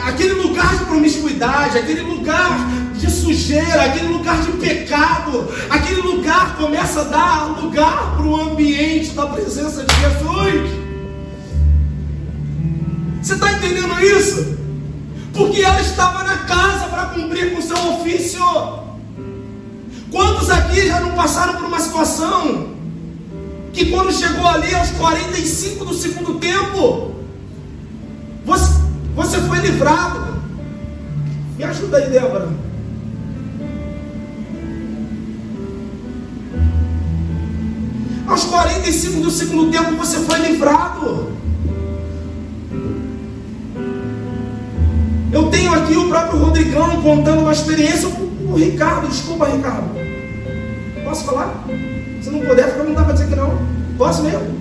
Aquele 0.07 0.35
lugar 0.35 0.79
de 0.79 0.85
promiscuidade, 0.85 1.77
aquele 1.77 2.03
lugar 2.03 2.57
de 2.95 3.11
sujeira, 3.11 3.83
aquele 3.83 4.09
lugar 4.13 4.41
de 4.43 4.53
pecado, 4.53 5.49
aquele 5.69 6.03
lugar 6.03 6.57
começa 6.57 7.01
a 7.01 7.05
dar 7.05 7.61
lugar 7.61 8.15
para 8.17 8.25
o 8.25 8.41
ambiente 8.41 9.11
da 9.11 9.27
presença 9.27 9.85
de 9.85 9.95
Jesus. 9.97 10.71
Você 13.21 13.35
está 13.35 13.53
entendendo 13.53 14.01
isso? 14.01 14.57
Porque 15.33 15.63
ela 15.63 15.81
estava 15.81 16.23
na 16.23 16.39
casa 16.39 16.87
para 16.87 17.07
cumprir 17.07 17.53
com 17.53 17.61
seu 17.61 17.77
ofício. 17.95 18.43
Quantos 20.13 20.51
aqui 20.51 20.87
já 20.87 21.01
não 21.01 21.13
passaram 21.13 21.55
por 21.55 21.65
uma 21.65 21.81
situação 21.81 22.69
que 23.73 23.87
quando 23.87 24.13
chegou 24.13 24.47
ali 24.47 24.75
aos 24.75 24.91
45 24.91 25.87
do 25.87 25.95
segundo 25.95 26.35
tempo, 26.35 27.15
você, 28.45 28.75
você 29.17 29.39
foi 29.39 29.59
livrado? 29.61 30.43
Me 31.57 31.65
ajuda 31.65 31.97
aí, 31.97 32.11
Débora. 32.11 32.51
Aos 38.27 38.45
45 38.45 39.21
do 39.21 39.31
segundo 39.31 39.71
tempo 39.73 39.97
você 39.97 40.19
foi 40.19 40.39
livrado. 40.41 41.33
Eu 45.33 45.49
tenho 45.51 45.73
aqui 45.73 45.97
o 45.97 46.09
próprio 46.11 46.39
Rodrigão 46.39 47.01
contando 47.01 47.41
uma 47.41 47.53
experiência 47.53 48.11
o 48.53 48.57
Ricardo, 48.57 49.09
desculpa, 49.09 49.47
Ricardo. 49.47 50.02
Posso 51.13 51.25
falar? 51.25 51.67
Se 52.23 52.31
não 52.31 52.41
puder, 52.41 52.71
fica 52.71 52.85
não 52.85 52.95
dá 52.95 53.03
para 53.03 53.13
dizer 53.13 53.29
que 53.29 53.37
não. 53.37 53.53
Posso 53.99 54.23
mesmo? 54.23 54.59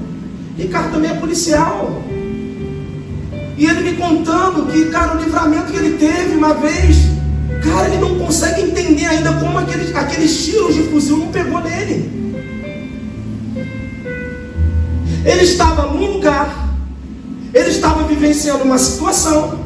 Ricardo 0.58 0.91
também 0.91 1.10
é 1.10 1.13
policial. 1.13 2.03
E 3.58 3.65
ele 3.65 3.89
me 3.89 3.96
contando 3.96 4.70
que, 4.70 4.88
cara, 4.88 5.15
o 5.15 5.24
livramento 5.24 5.72
que 5.72 5.77
ele 5.77 5.98
teve 5.98 6.36
uma 6.36 6.53
vez, 6.55 6.98
cara, 7.63 7.88
ele 7.88 8.00
não 8.00 8.20
consegue 8.20 8.63
entender 8.63 9.05
ainda 9.05 9.31
como 9.36 9.58
aqueles, 9.60 9.96
aqueles 9.96 10.43
tiros 10.43 10.75
de 10.75 10.84
fuzil 10.89 11.20
não 11.20 11.27
pegou 11.27 11.62
nele. 11.62 12.12
Ele 15.24 15.43
estava 15.43 15.84
num 15.84 16.15
lugar, 16.15 16.75
ele 17.53 17.70
estava 17.70 18.03
vivenciando 18.03 18.65
uma 18.65 18.77
situação, 18.77 19.58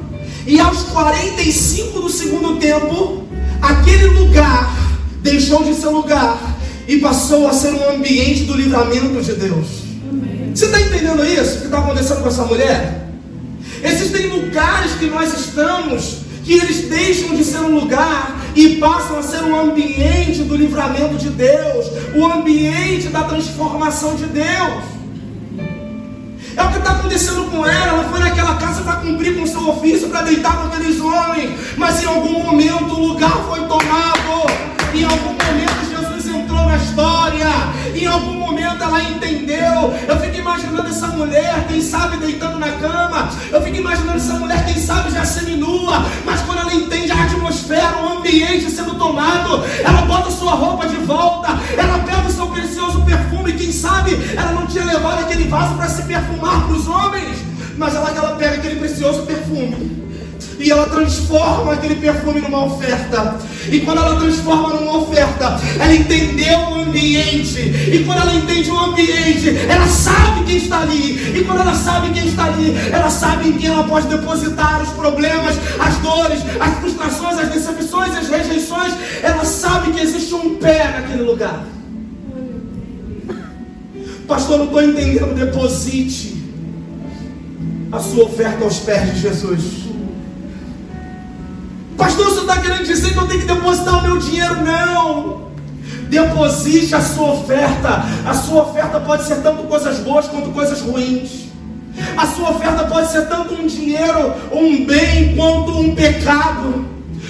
e 0.45 0.59
aos 0.59 0.83
45 0.83 1.99
do 1.99 2.09
segundo 2.11 2.57
tempo, 2.57 3.23
aquele 3.59 4.05
lugar 4.19 4.71
deixou 5.23 5.63
de 5.63 5.73
ser 5.73 5.87
lugar 5.87 6.54
e 6.87 6.97
passou 6.97 7.47
a 7.47 7.53
ser 7.53 7.73
um 7.73 7.95
ambiente 7.95 8.43
do 8.43 8.53
livramento 8.55 9.21
de 9.21 9.33
Deus. 9.33 9.67
Você 10.53 10.65
está 10.65 10.79
entendendo 10.79 11.25
isso 11.25 11.59
que 11.59 11.65
está 11.65 11.79
acontecendo 11.79 12.21
com 12.21 12.29
essa 12.29 12.45
mulher? 12.45 13.07
Existem 13.83 14.27
lugares 14.27 14.93
que 14.93 15.07
nós 15.07 15.33
estamos 15.37 16.25
que 16.45 16.53
eles 16.53 16.87
deixam 16.87 17.35
de 17.35 17.43
ser 17.43 17.57
um 17.57 17.73
lugar 17.79 18.39
e 18.55 18.75
passam 18.75 19.17
a 19.17 19.23
ser 19.23 19.43
um 19.43 19.59
ambiente 19.59 20.43
do 20.43 20.55
livramento 20.55 21.15
de 21.15 21.29
Deus, 21.29 21.87
o 22.15 22.23
ambiente 22.23 23.07
da 23.07 23.23
transformação 23.23 24.15
de 24.15 24.25
Deus. 24.27 24.83
É 26.55 26.63
o 26.63 26.71
que 26.71 26.77
está 26.77 26.91
acontecendo 26.91 27.49
com 27.51 27.65
ela. 27.65 27.87
Ela 27.87 28.09
foi 28.09 28.19
naquela 28.19 28.55
casa 28.55 28.81
para 28.81 28.97
cumprir 28.97 29.35
com 29.35 29.45
seu 29.45 29.67
ofício, 29.67 30.07
para 30.07 30.21
deitar 30.21 30.55
com 30.55 30.67
aqueles 30.67 31.01
homens. 31.01 31.51
Mas 31.75 32.01
em 32.01 32.05
algum 32.05 32.43
momento 32.43 32.93
o 32.93 33.07
lugar 33.07 33.43
foi 33.49 33.59
tomado. 33.61 34.45
Em 34.93 35.03
algum 35.03 35.31
momento 35.31 35.85
Na 36.65 36.77
história. 36.77 37.47
Em 37.93 38.05
algum 38.05 38.33
momento 38.33 38.83
ela 38.83 39.01
entendeu. 39.03 39.93
Eu 40.07 40.19
fico 40.19 40.37
imaginando 40.37 40.87
essa 40.87 41.07
mulher, 41.07 41.65
quem 41.67 41.81
sabe 41.81 42.17
deitando 42.17 42.57
na 42.57 42.71
cama. 42.71 43.29
Eu 43.51 43.61
fico 43.61 43.77
imaginando 43.77 44.17
essa 44.17 44.33
mulher, 44.33 44.65
quem 44.65 44.75
sabe 44.81 45.11
já 45.11 45.23
seminua. 45.25 46.05
Mas 46.25 46.41
quando 46.41 46.59
ela 46.59 46.73
entende 46.73 47.11
a 47.11 47.23
atmosfera, 47.23 47.97
o 47.97 48.17
ambiente 48.17 48.69
sendo 48.69 48.95
tomado, 48.95 49.63
ela 49.83 50.01
bota 50.01 50.31
sua 50.31 50.53
roupa 50.53 50.87
de 50.87 50.97
volta. 50.97 51.49
Ela 51.77 51.99
pega 51.99 52.27
o 52.27 52.31
seu 52.31 52.47
precioso 52.47 53.01
perfume. 53.01 53.53
Quem 53.53 53.71
sabe 53.71 54.13
ela 54.35 54.51
não 54.51 54.67
tinha 54.67 54.85
levado 54.85 55.19
aquele 55.19 55.47
vaso 55.47 55.75
para 55.75 55.87
se 55.87 56.03
perfumar 56.03 56.65
para 56.65 56.75
os 56.75 56.87
homens. 56.87 57.37
Mas 57.77 57.93
ela, 57.93 58.09
ela 58.09 58.35
pega 58.35 58.55
aquele 58.55 58.79
precioso 58.79 59.23
perfume 59.23 60.04
e 60.59 60.71
ela 60.71 60.87
transforma 60.87 61.73
aquele 61.73 61.95
perfume 61.95 62.41
numa 62.41 62.65
oferta. 62.65 63.37
E 63.69 63.79
quando 63.81 63.97
ela 63.99 64.19
transforma 64.19 64.69
numa 64.69 64.97
oferta, 64.97 65.59
ela 65.79 65.93
entendeu 65.93 66.59
o 66.59 66.75
ambiente. 66.75 67.59
E 67.59 68.03
quando 68.05 68.21
ela 68.21 68.33
entende 68.33 68.71
o 68.71 68.77
ambiente, 68.77 69.57
ela 69.67 69.87
sabe 69.87 70.43
quem 70.45 70.57
está 70.57 70.81
ali. 70.81 71.37
E 71.37 71.43
quando 71.43 71.61
ela 71.61 71.73
sabe 71.73 72.11
quem 72.11 72.27
está 72.27 72.45
ali, 72.45 72.75
ela 72.91 73.09
sabe 73.09 73.49
em 73.49 73.53
quem 73.53 73.69
ela 73.69 73.83
pode 73.83 74.07
depositar 74.07 74.81
os 74.81 74.89
problemas, 74.89 75.55
as 75.79 75.97
dores, 75.97 76.39
as 76.59 76.79
frustrações, 76.79 77.39
as 77.39 77.49
decepções, 77.49 78.15
as 78.15 78.29
rejeições. 78.29 78.93
Ela 79.21 79.43
sabe 79.43 79.91
que 79.91 80.01
existe 80.01 80.33
um 80.33 80.55
pé 80.55 80.91
naquele 80.91 81.23
lugar. 81.23 81.65
Pastor, 84.27 84.57
não 84.57 84.65
estou 84.65 84.81
entendendo. 84.81 85.35
Deposite 85.35 86.35
a 87.91 87.99
sua 87.99 88.25
oferta 88.25 88.63
aos 88.63 88.79
pés 88.79 89.13
de 89.13 89.21
Jesus. 89.21 89.85
Pastor, 92.05 92.25
você 92.25 92.41
está 92.41 92.57
querendo 92.57 92.85
dizer 92.85 93.13
que 93.13 93.17
eu 93.17 93.27
tenho 93.27 93.39
que 93.39 93.47
depositar 93.47 93.97
o 93.97 94.03
meu 94.03 94.19
dinheiro? 94.19 94.57
Não. 94.63 95.45
Deposite 96.07 96.93
a 96.93 97.01
sua 97.01 97.31
oferta. 97.31 98.05
A 98.23 98.31
sua 98.31 98.61
oferta 98.61 98.99
pode 98.99 99.23
ser 99.23 99.37
tanto 99.37 99.63
coisas 99.63 99.97
boas 100.01 100.27
quanto 100.27 100.51
coisas 100.51 100.81
ruins. 100.81 101.45
A 102.15 102.27
sua 102.27 102.51
oferta 102.51 102.83
pode 102.83 103.11
ser 103.11 103.27
tanto 103.27 103.55
um 103.55 103.65
dinheiro, 103.65 104.35
um 104.51 104.85
bem, 104.85 105.35
quanto 105.35 105.79
um 105.79 105.95
pecado, 105.95 106.85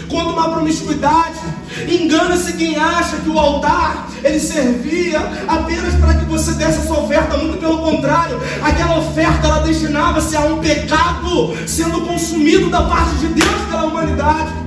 quanto 0.09 0.31
uma 0.31 0.49
promiscuidade. 0.49 1.39
Engana-se 1.87 2.51
quem 2.51 2.75
acha 2.75 3.15
que 3.15 3.29
o 3.29 3.39
altar 3.39 4.09
ele 4.25 4.41
servia 4.41 5.21
apenas 5.47 5.95
para 5.95 6.15
que 6.15 6.25
você 6.25 6.51
desse 6.51 6.79
a 6.79 6.83
sua 6.83 6.99
oferta, 6.99 7.37
muito 7.37 7.57
pelo 7.59 7.77
contrário, 7.77 8.41
aquela 8.61 8.99
oferta 8.99 9.47
ela 9.47 9.59
destinava-se 9.61 10.35
a 10.35 10.41
um 10.41 10.57
pecado 10.59 11.55
sendo 11.65 12.01
consumido 12.01 12.69
da 12.69 12.81
parte 12.81 13.15
de 13.19 13.27
Deus 13.27 13.61
pela 13.69 13.85
humanidade. 13.85 14.64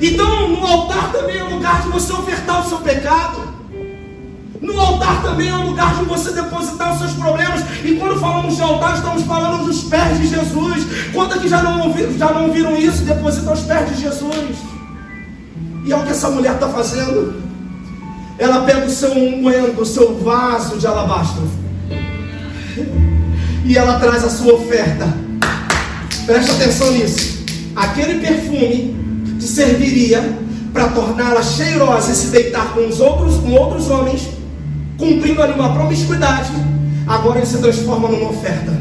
Então, 0.00 0.48
no 0.48 0.66
altar 0.66 1.12
também 1.12 1.38
é 1.38 1.44
lugar 1.44 1.82
de 1.82 1.88
você 1.88 2.12
ofertar 2.12 2.64
o 2.64 2.68
seu 2.68 2.78
pecado. 2.78 3.56
No 4.60 4.78
altar 4.80 5.22
também 5.22 5.48
é 5.48 5.54
um 5.54 5.66
lugar 5.66 5.96
de 5.96 6.04
você 6.04 6.32
depositar 6.32 6.92
os 6.92 6.98
seus 6.98 7.12
problemas. 7.12 7.64
E 7.84 7.94
quando 7.94 8.18
falamos 8.18 8.56
de 8.56 8.62
altar, 8.62 8.96
estamos 8.96 9.22
falando 9.22 9.64
dos 9.64 9.84
pés 9.84 10.18
de 10.18 10.28
Jesus. 10.28 10.86
Quantos 11.12 11.40
que 11.40 11.48
já 11.48 11.62
não 11.62 11.88
ouviram, 11.88 12.12
já 12.18 12.32
não 12.32 12.46
ouviram 12.46 12.76
isso? 12.76 13.04
Deposita 13.04 13.50
aos 13.50 13.60
pés 13.60 13.88
de 13.88 14.02
Jesus. 14.02 14.56
E 15.84 15.92
olha 15.92 16.02
o 16.02 16.06
que 16.06 16.12
essa 16.12 16.30
mulher 16.30 16.54
está 16.54 16.68
fazendo. 16.68 17.42
Ela 18.38 18.62
pega 18.62 18.86
o 18.86 18.90
seu 18.90 19.12
unguento, 19.12 19.80
o 19.80 19.86
seu 19.86 20.18
vaso 20.18 20.78
de 20.78 20.86
alabastro. 20.86 21.48
E 23.64 23.76
ela 23.76 23.98
traz 23.98 24.24
a 24.24 24.30
sua 24.30 24.54
oferta. 24.54 25.06
Preste 26.26 26.50
atenção 26.50 26.90
nisso. 26.92 27.44
Aquele 27.74 28.20
perfume 28.20 29.05
que 29.46 29.52
serviria 29.52 30.38
para 30.72 30.88
torná-la 30.88 31.40
cheirosa 31.40 32.10
e 32.10 32.14
se 32.16 32.26
deitar 32.26 32.74
com 32.74 32.86
os 32.86 32.98
outros, 32.98 33.36
com 33.36 33.52
outros 33.52 33.88
homens, 33.88 34.28
cumprindo 34.98 35.40
ali 35.40 35.52
uma 35.52 35.72
promiscuidade, 35.72 36.50
agora 37.06 37.38
ele 37.38 37.46
se 37.46 37.58
transforma 37.58 38.08
numa 38.08 38.30
oferta. 38.30 38.76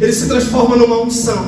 Ele 0.00 0.12
se 0.12 0.26
transforma 0.26 0.74
numa 0.74 1.00
unção. 1.00 1.46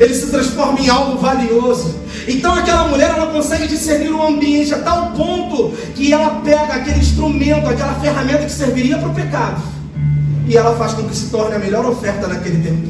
Ele 0.00 0.12
se 0.12 0.26
transforma 0.26 0.80
em 0.80 0.88
algo 0.88 1.18
valioso. 1.18 1.94
Então 2.26 2.54
aquela 2.54 2.88
mulher 2.88 3.10
ela 3.10 3.26
consegue 3.28 3.68
discernir 3.68 4.10
o 4.10 4.26
ambiente 4.26 4.74
a 4.74 4.78
tal 4.78 5.12
ponto 5.12 5.72
que 5.94 6.12
ela 6.12 6.40
pega 6.44 6.74
aquele 6.74 6.98
instrumento, 6.98 7.68
aquela 7.68 7.94
ferramenta 7.94 8.44
que 8.46 8.52
serviria 8.52 8.98
para 8.98 9.08
o 9.08 9.14
pecado, 9.14 9.62
e 10.48 10.56
ela 10.56 10.76
faz 10.76 10.92
com 10.94 11.04
que 11.04 11.14
se 11.14 11.26
torne 11.26 11.54
a 11.54 11.58
melhor 11.58 11.86
oferta 11.86 12.26
naquele 12.26 12.62
tempo. 12.62 12.88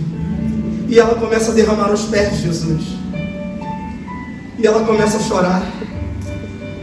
E 0.88 0.98
ela 0.98 1.14
começa 1.16 1.50
a 1.50 1.54
derramar 1.54 1.92
os 1.92 2.02
pés 2.02 2.32
de 2.32 2.42
Jesus. 2.42 3.01
E 4.62 4.66
ela 4.66 4.84
começa 4.84 5.16
a 5.16 5.20
chorar. 5.20 5.62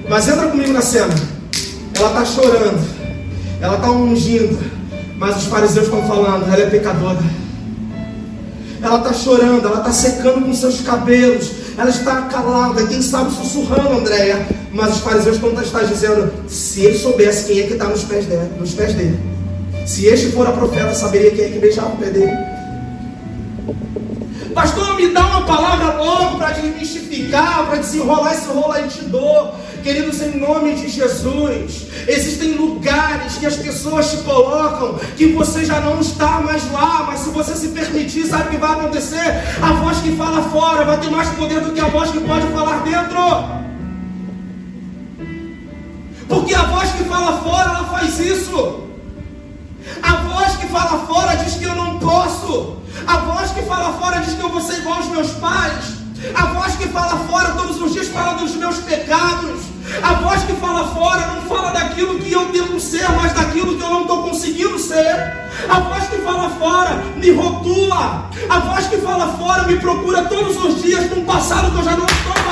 Mas 0.09 0.27
entra 0.27 0.47
comigo 0.47 0.73
na 0.73 0.81
cena. 0.81 1.13
Ela 1.97 2.09
está 2.09 2.25
chorando, 2.25 2.79
ela 3.61 3.75
está 3.75 3.91
ungindo, 3.91 4.57
mas 5.17 5.37
os 5.37 5.45
fariseus 5.45 5.85
estão 5.85 6.05
falando, 6.07 6.45
ela 6.45 6.61
é 6.61 6.69
pecadora. 6.69 7.19
Ela 8.81 8.97
está 8.97 9.13
chorando, 9.13 9.65
ela 9.67 9.79
está 9.79 9.91
secando 9.91 10.45
com 10.45 10.53
seus 10.53 10.81
cabelos, 10.81 11.51
ela 11.77 11.89
está 11.89 12.21
calada, 12.23 12.85
quem 12.87 13.01
sabe 13.01 13.31
sussurrando, 13.31 13.99
Andréia. 13.99 14.47
Mas 14.71 14.95
os 14.95 15.01
fariseus 15.01 15.35
estão 15.35 15.83
dizendo: 15.85 16.31
se 16.47 16.81
ele 16.81 16.97
soubesse 16.97 17.45
quem 17.45 17.59
é 17.59 17.63
que 17.63 17.73
está 17.73 17.85
nos 17.85 18.03
pés 18.03 18.25
dele, 18.25 18.49
nos 18.57 18.73
pés 18.73 18.93
dele, 18.93 19.19
se 19.85 20.05
este 20.05 20.31
for 20.31 20.47
a 20.47 20.51
profeta, 20.51 20.93
saberia 20.93 21.31
quem 21.31 21.45
é 21.45 21.49
que 21.49 21.59
beijava 21.59 21.93
o 21.93 21.97
pé 21.97 22.09
dele. 22.09 22.31
Pastor, 24.53 24.95
me 24.95 25.09
dá 25.09 25.28
palavra 25.49 25.95
logo 25.95 26.37
para 26.37 26.51
desmistificar, 26.51 27.65
para 27.65 27.77
desenrolar 27.77 28.33
esse 28.33 28.47
rolo 28.47 28.71
aí 28.71 28.87
de 28.87 29.01
dor. 29.05 29.55
Queridos, 29.81 30.21
em 30.21 30.37
nome 30.37 30.75
de 30.75 30.87
Jesus, 30.89 31.87
existem 32.07 32.51
lugares 32.51 33.37
que 33.37 33.45
as 33.47 33.55
pessoas 33.55 34.11
te 34.11 34.17
colocam 34.17 34.99
que 35.17 35.27
você 35.27 35.65
já 35.65 35.79
não 35.79 35.99
está 35.99 36.41
mais 36.41 36.69
lá, 36.71 37.05
mas 37.07 37.21
se 37.21 37.29
você 37.29 37.55
se 37.55 37.69
permitir, 37.69 38.25
sabe 38.25 38.43
o 38.43 38.51
que 38.51 38.57
vai 38.57 38.71
acontecer? 38.73 39.43
A 39.61 39.73
voz 39.73 39.97
que 39.99 40.15
fala 40.15 40.43
fora 40.49 40.85
vai 40.85 40.99
ter 40.99 41.09
mais 41.09 41.29
poder 41.29 41.61
do 41.61 41.71
que 41.71 41.79
a 41.79 41.87
voz 41.87 42.11
que 42.11 42.19
pode 42.19 42.45
falar 42.47 42.83
dentro. 42.83 43.19
Porque 46.27 46.53
a 46.53 46.63
voz 46.63 46.91
que 46.91 47.03
fala 47.05 47.41
fora, 47.41 47.69
ela 47.69 47.85
faz 47.85 48.19
isso. 48.19 48.88
A 50.01 50.15
voz 50.15 50.55
que 50.57 50.67
fala 50.67 51.05
fora 51.05 51.35
diz 51.37 51.55
que 51.55 51.63
eu 51.63 51.75
não 51.75 51.99
posso. 51.99 52.77
A 53.07 53.17
voz 53.17 53.51
que 53.51 53.61
fala 53.63 53.93
fora 53.93 54.19
diz 54.19 54.33
que 54.33 54.41
eu 54.41 54.49
vou 54.49 54.61
ser 54.61 54.79
igual 54.79 54.97
aos 54.97 55.07
meus 55.07 55.31
pais. 55.31 55.99
A 56.35 56.45
voz 56.47 56.75
que 56.75 56.87
fala 56.87 57.17
fora 57.27 57.51
todos 57.51 57.81
os 57.81 57.93
dias 57.93 58.07
fala 58.07 58.33
dos 58.33 58.55
meus 58.55 58.77
pecados. 58.77 59.61
A 60.03 60.13
voz 60.15 60.43
que 60.43 60.53
fala 60.53 60.87
fora 60.89 61.27
não 61.27 61.41
fala 61.43 61.71
daquilo 61.71 62.19
que 62.19 62.31
eu 62.31 62.51
tento 62.51 62.79
ser, 62.79 63.09
mas 63.13 63.33
daquilo 63.33 63.77
que 63.77 63.83
eu 63.83 63.89
não 63.89 64.01
estou 64.01 64.23
conseguindo 64.23 64.77
ser. 64.77 65.49
A 65.69 65.79
voz 65.79 66.07
que 66.07 66.17
fala 66.17 66.49
fora 66.51 67.03
me 67.15 67.31
rotula. 67.31 68.29
A 68.49 68.59
voz 68.59 68.87
que 68.87 68.97
fala 68.97 69.27
fora 69.37 69.63
me 69.63 69.77
procura 69.79 70.23
todos 70.25 70.57
os 70.63 70.81
dias 70.81 71.09
num 71.09 71.25
passado 71.25 71.71
que 71.71 71.77
eu 71.77 71.83
já 71.83 71.95
não 71.95 72.05
estou 72.05 72.48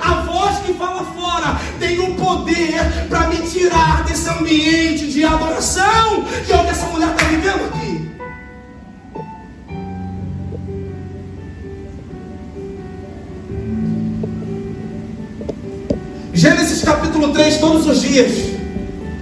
A 0.00 0.22
voz 0.26 0.58
que 0.58 0.74
fala 0.74 1.04
fora 1.04 1.58
tem 1.78 1.98
o 2.00 2.14
poder 2.14 3.06
para 3.08 3.28
me 3.28 3.36
tirar 3.36 4.04
desse 4.04 4.28
ambiente 4.28 5.08
de 5.08 5.24
adoração 5.24 6.24
que 6.44 6.52
é 6.52 6.56
o 6.56 6.64
que 6.64 6.70
essa 6.70 6.86
mulher 6.86 7.10
está 7.10 7.24
vivendo 7.26 7.64
aqui. 7.66 7.92
Gênesis 16.34 16.82
capítulo 16.82 17.32
3, 17.32 17.58
todos 17.58 17.86
os 17.86 18.00
dias, 18.00 18.32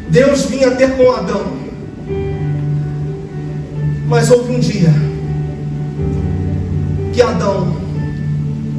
Deus 0.08 0.46
vinha 0.46 0.70
ter 0.70 0.96
com 0.96 1.12
Adão. 1.12 1.44
Mas 4.06 4.30
houve 4.30 4.54
um 4.54 4.60
dia 4.60 4.92
que 7.12 7.20
Adão 7.20 7.76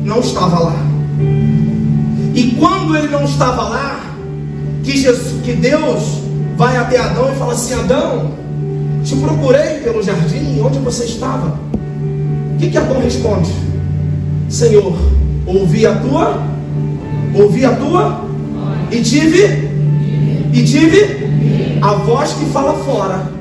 não 0.03 0.20
estava 0.20 0.60
lá. 0.60 0.90
E 2.34 2.56
quando 2.60 2.96
ele 2.96 3.08
não 3.08 3.24
estava 3.24 3.63
lá, 3.63 4.16
que, 4.84 4.98
Jesus, 4.98 5.42
que 5.44 5.54
Deus 5.54 6.22
vai 6.58 6.78
até 6.78 6.98
Adão 6.98 7.32
e 7.32 7.36
fala 7.36 7.54
assim: 7.54 7.74
Adão, 7.74 8.32
te 9.04 9.16
procurei 9.16 9.80
pelo 9.84 10.01
jardim, 10.01 10.62
onde 10.62 10.80
você 10.80 11.06
estava? 11.06 11.60
O 12.54 12.58
que, 12.58 12.70
que 12.70 12.78
Adão 12.78 13.01
responde? 13.01 13.51
Senhor, 14.50 14.96
ouvi 15.46 15.86
a 15.86 15.96
tua, 15.96 16.42
ouvi 17.34 17.66
a 17.66 17.75
tua, 17.75 18.25
e 18.92 19.01
tive, 19.01 19.70
e 20.54 20.63
tive 20.63 21.80
a 21.82 21.94
voz 21.94 22.34
que 22.34 22.46
fala 22.46 22.74
fora. 22.84 23.32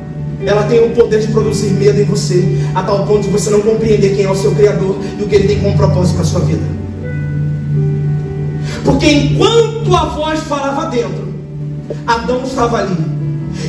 Ela 0.44 0.62
tem 0.62 0.82
o 0.82 0.90
poder 0.90 1.20
de 1.20 1.28
produzir 1.28 1.70
medo 1.72 2.00
em 2.00 2.04
você, 2.04 2.58
a 2.74 2.82
tal 2.82 3.06
ponto 3.06 3.22
de 3.22 3.28
você 3.28 3.50
não 3.50 3.60
compreender 3.60 4.16
quem 4.16 4.24
é 4.24 4.30
o 4.30 4.34
seu 4.34 4.52
Criador 4.52 4.96
e 5.18 5.22
o 5.22 5.26
que 5.26 5.34
ele 5.34 5.48
tem 5.48 5.60
como 5.60 5.76
propósito 5.76 6.14
para 6.14 6.22
a 6.22 6.26
sua 6.26 6.40
vida. 6.40 6.79
Porque 8.90 9.12
enquanto 9.12 9.94
a 9.94 10.04
voz 10.06 10.40
falava 10.40 10.86
dentro, 10.86 11.32
Adão 12.08 12.42
estava 12.42 12.78
ali 12.78 13.09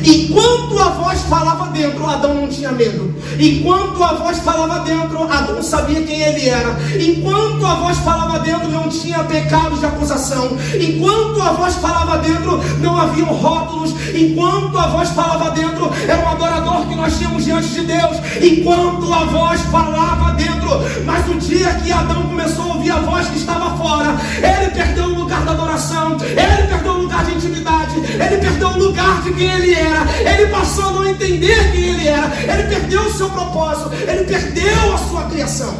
Enquanto 0.04 0.78
a 0.78 0.88
voz 0.90 1.20
falava 1.22 1.70
dentro, 1.70 2.04
Adão 2.06 2.34
não 2.34 2.48
tinha 2.48 2.72
medo. 2.72 3.14
Enquanto 3.38 4.02
a 4.02 4.14
voz 4.14 4.38
falava 4.40 4.80
dentro, 4.80 5.22
Adão 5.30 5.62
sabia 5.62 6.02
quem 6.02 6.20
ele 6.20 6.48
era. 6.48 6.76
Enquanto 7.00 7.64
a 7.64 7.74
voz 7.74 7.98
falava 7.98 8.40
dentro, 8.40 8.68
não 8.68 8.88
tinha 8.88 9.20
pecados 9.20 9.78
de 9.78 9.86
acusação. 9.86 10.56
Enquanto 10.74 11.40
a 11.40 11.52
voz 11.52 11.74
falava 11.76 12.18
dentro, 12.18 12.60
não 12.80 12.98
haviam 12.98 13.28
rótulos. 13.28 13.94
Enquanto 14.14 14.76
a 14.76 14.88
voz 14.88 15.08
falava 15.10 15.50
dentro, 15.52 15.90
era 16.08 16.24
um 16.24 16.28
adorador 16.28 16.86
que 16.86 16.94
nós 16.96 17.16
tínhamos 17.16 17.44
diante 17.44 17.68
de 17.68 17.82
Deus. 17.82 18.16
Enquanto 18.42 19.12
a 19.12 19.24
voz 19.24 19.60
falava 19.62 20.32
dentro, 20.32 20.68
mas 21.04 21.26
no 21.26 21.38
dia 21.38 21.74
que 21.74 21.92
Adão 21.92 22.22
começou 22.24 22.64
a 22.64 22.74
ouvir 22.74 22.90
a 22.90 22.98
voz 23.00 23.28
que 23.28 23.38
estava 23.38 23.76
fora, 23.76 24.16
ele 24.36 24.70
perdeu 24.72 25.04
o 25.04 25.14
lugar 25.20 25.44
da 25.44 25.52
adoração, 25.52 26.16
ele 26.20 26.66
perdeu 26.68 26.92
o 26.92 27.02
lugar 27.02 27.24
de 27.24 27.34
intimidade, 27.34 27.94
ele 27.96 28.38
perdeu 28.38 28.68
o 28.68 28.78
lugar 28.78 29.22
de 29.22 29.32
quem 29.34 29.50
ele 29.50 29.74
era 29.74 29.91
era, 29.92 30.32
ele 30.34 30.50
passou 30.50 30.84
a 30.84 30.92
não 30.92 31.08
entender 31.08 31.72
quem 31.72 31.84
ele 31.84 32.08
era, 32.08 32.30
ele 32.42 32.68
perdeu 32.68 33.02
o 33.02 33.12
seu 33.12 33.28
propósito, 33.30 33.90
ele 33.92 34.24
perdeu 34.24 34.94
a 34.94 34.98
sua 34.98 35.22
criação. 35.24 35.74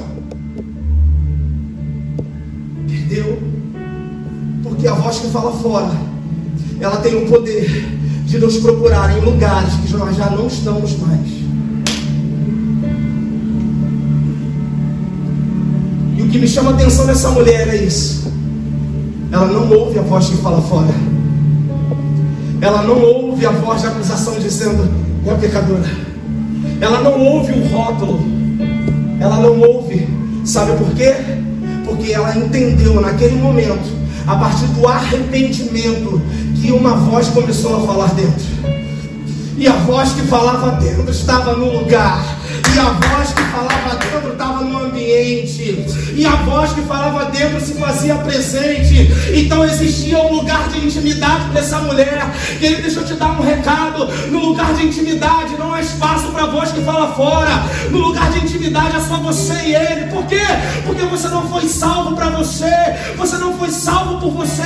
Perdeu, 2.89 3.43
porque 4.63 4.87
a 4.87 4.95
voz 4.95 5.19
que 5.19 5.29
fala 5.29 5.53
fora, 5.53 5.91
ela 6.81 6.97
tem 6.97 7.15
o 7.15 7.27
poder 7.27 7.87
de 8.27 8.39
nos 8.39 8.57
procurar 8.59 9.17
em 9.17 9.21
lugares 9.21 9.75
que 9.75 9.93
nós 9.93 10.17
já 10.17 10.31
não 10.31 10.47
estamos 10.47 10.97
mais. 10.99 11.29
E 16.17 16.23
o 16.23 16.29
que 16.29 16.39
me 16.39 16.47
chama 16.47 16.71
a 16.71 16.75
atenção 16.75 17.07
nessa 17.07 17.31
mulher 17.31 17.69
é 17.69 17.77
isso. 17.77 18.33
Ela 19.31 19.47
não 19.47 19.71
ouve 19.71 19.99
a 19.99 20.03
voz 20.03 20.29
que 20.29 20.37
fala 20.37 20.61
fora 20.63 21.13
ela 22.63 22.81
não 22.85 23.03
ouve 23.03 23.32
a 23.47 23.51
voz 23.51 23.81
de 23.81 23.87
acusação 23.89 24.39
dizendo 24.39 24.89
é 25.27 25.35
pecadora. 25.35 25.91
Ela 26.81 27.01
não 27.01 27.19
ouve 27.21 27.53
o 27.53 27.67
rótulo. 27.69 28.21
Ela 29.21 29.37
não 29.37 29.61
ouve. 29.61 30.09
Sabe 30.45 30.77
por 30.77 30.95
quê? 30.95 31.15
Porque 31.85 32.13
ela 32.13 32.37
entendeu 32.37 33.01
naquele 33.01 33.37
momento, 33.37 33.89
a 34.27 34.37
partir 34.37 34.67
do 34.67 34.87
arrependimento, 34.89 36.21
que 36.61 36.73
uma 36.73 36.95
voz 36.95 37.29
começou 37.29 37.77
a 37.77 37.87
falar 37.87 38.15
dentro. 38.15 38.45
E 39.57 39.69
a 39.69 39.75
voz 39.75 40.13
que 40.13 40.23
falava 40.23 40.73
dentro 40.81 41.11
estava 41.11 41.57
no 41.57 41.81
lugar. 41.81 42.25
E 42.75 42.79
a 42.79 42.91
voz 42.91 43.33
que 43.33 43.43
falava 43.53 43.97
dentro 43.97 44.33
estava 44.33 44.65
no 44.65 44.85
ambiente. 44.85 45.87
E 46.15 46.27
a 46.27 46.37
voz 46.37 46.73
que 46.73 46.81
falava 46.83 47.27
dentro 47.27 47.61
se 47.61 47.75
fazia 47.75 48.15
presente. 48.17 49.11
Então 49.35 49.65
existia 49.65 50.19
um 50.19 50.37
lugar 50.37 50.69
de 50.69 50.85
intimidade 50.85 51.45
para 51.51 51.61
essa 51.61 51.79
mulher. 51.81 52.27
Ele 52.61 52.83
deixa 52.83 53.01
eu 53.01 53.05
te 53.05 53.15
dar 53.15 53.33
um 53.33 53.43
recado. 53.43 54.07
No 54.31 54.39
lugar 54.41 54.75
de 54.75 54.87
intimidade 54.87 55.57
não 55.59 55.73
há 55.75 55.81
espaço 55.81 56.29
para 56.29 56.45
a 56.45 56.47
voz 56.47 56.73
que 56.73 56.81
fala 56.83 57.13
fora. 57.13 57.65
No 57.91 57.99
lugar 57.99 58.31
de 58.33 58.45
intimidade 58.45 58.97
é 58.97 59.01
só 59.01 59.17
você 59.19 59.55
e 59.55 59.75
ele. 59.75 60.11
Por 60.11 60.27
quê? 60.27 60.41
Porque 60.87 61.05
você 61.05 61.29
não 61.29 61.49
foi 61.49 61.69
salvo 61.69 62.17
para 62.17 62.31
você. 62.31 62.73
Você 63.17 63.37
não 63.37 63.59
foi 63.59 63.71
salvo 63.71 64.19
por 64.19 64.31
você. 64.33 64.63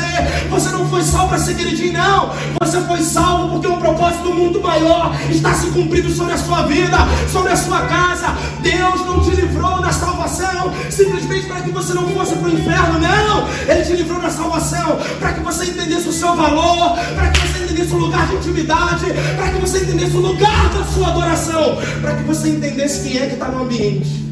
Você 0.48 0.70
não 0.70 0.88
foi 0.88 1.02
salvo 1.02 1.28
para 1.28 1.38
ser 1.38 1.54
queridinho, 1.54 1.94
não. 1.94 2.32
Você 2.60 2.80
foi 2.82 3.00
salvo 3.00 3.48
porque 3.50 3.66
um 3.66 3.78
propósito 3.78 4.22
do 4.22 4.34
mundo 4.34 4.60
maior 4.60 5.14
está 5.28 5.52
se 5.54 5.66
cumprindo 5.68 6.10
sobre 6.10 6.34
a 6.34 6.38
sua 6.38 6.62
vida, 6.62 6.96
sobre 7.32 7.52
a 7.52 7.56
sua 7.56 7.80
casa 7.80 7.96
casa. 7.96 8.34
Deus 8.76 9.06
não 9.06 9.20
te 9.20 9.30
livrou 9.30 9.80
da 9.80 9.90
salvação 9.90 10.72
simplesmente 10.90 11.46
para 11.46 11.60
que 11.62 11.70
você 11.70 11.94
não 11.94 12.08
fosse 12.10 12.34
para 12.36 12.48
o 12.48 12.52
inferno, 12.52 12.98
não. 12.98 13.48
Ele 13.68 13.84
te 13.84 13.92
livrou 13.94 14.20
da 14.20 14.30
salvação 14.30 14.98
para 15.18 15.32
que 15.32 15.40
você 15.40 15.64
entendesse 15.66 16.08
o 16.08 16.12
seu 16.12 16.34
valor, 16.34 16.96
para 17.14 17.30
que 17.30 17.40
você 17.40 17.64
entendesse 17.64 17.94
o 17.94 17.98
lugar 17.98 18.26
de 18.28 18.36
intimidade, 18.36 19.06
para 19.36 19.50
que 19.50 19.60
você 19.60 19.78
entendesse 19.78 20.16
o 20.16 20.20
lugar 20.20 20.68
da 20.70 20.84
sua 20.84 21.08
adoração, 21.08 21.78
para 22.00 22.14
que 22.16 22.22
você 22.24 22.48
entendesse 22.50 23.08
quem 23.08 23.18
é 23.18 23.26
que 23.26 23.34
está 23.34 23.48
no 23.48 23.62
ambiente. 23.62 24.26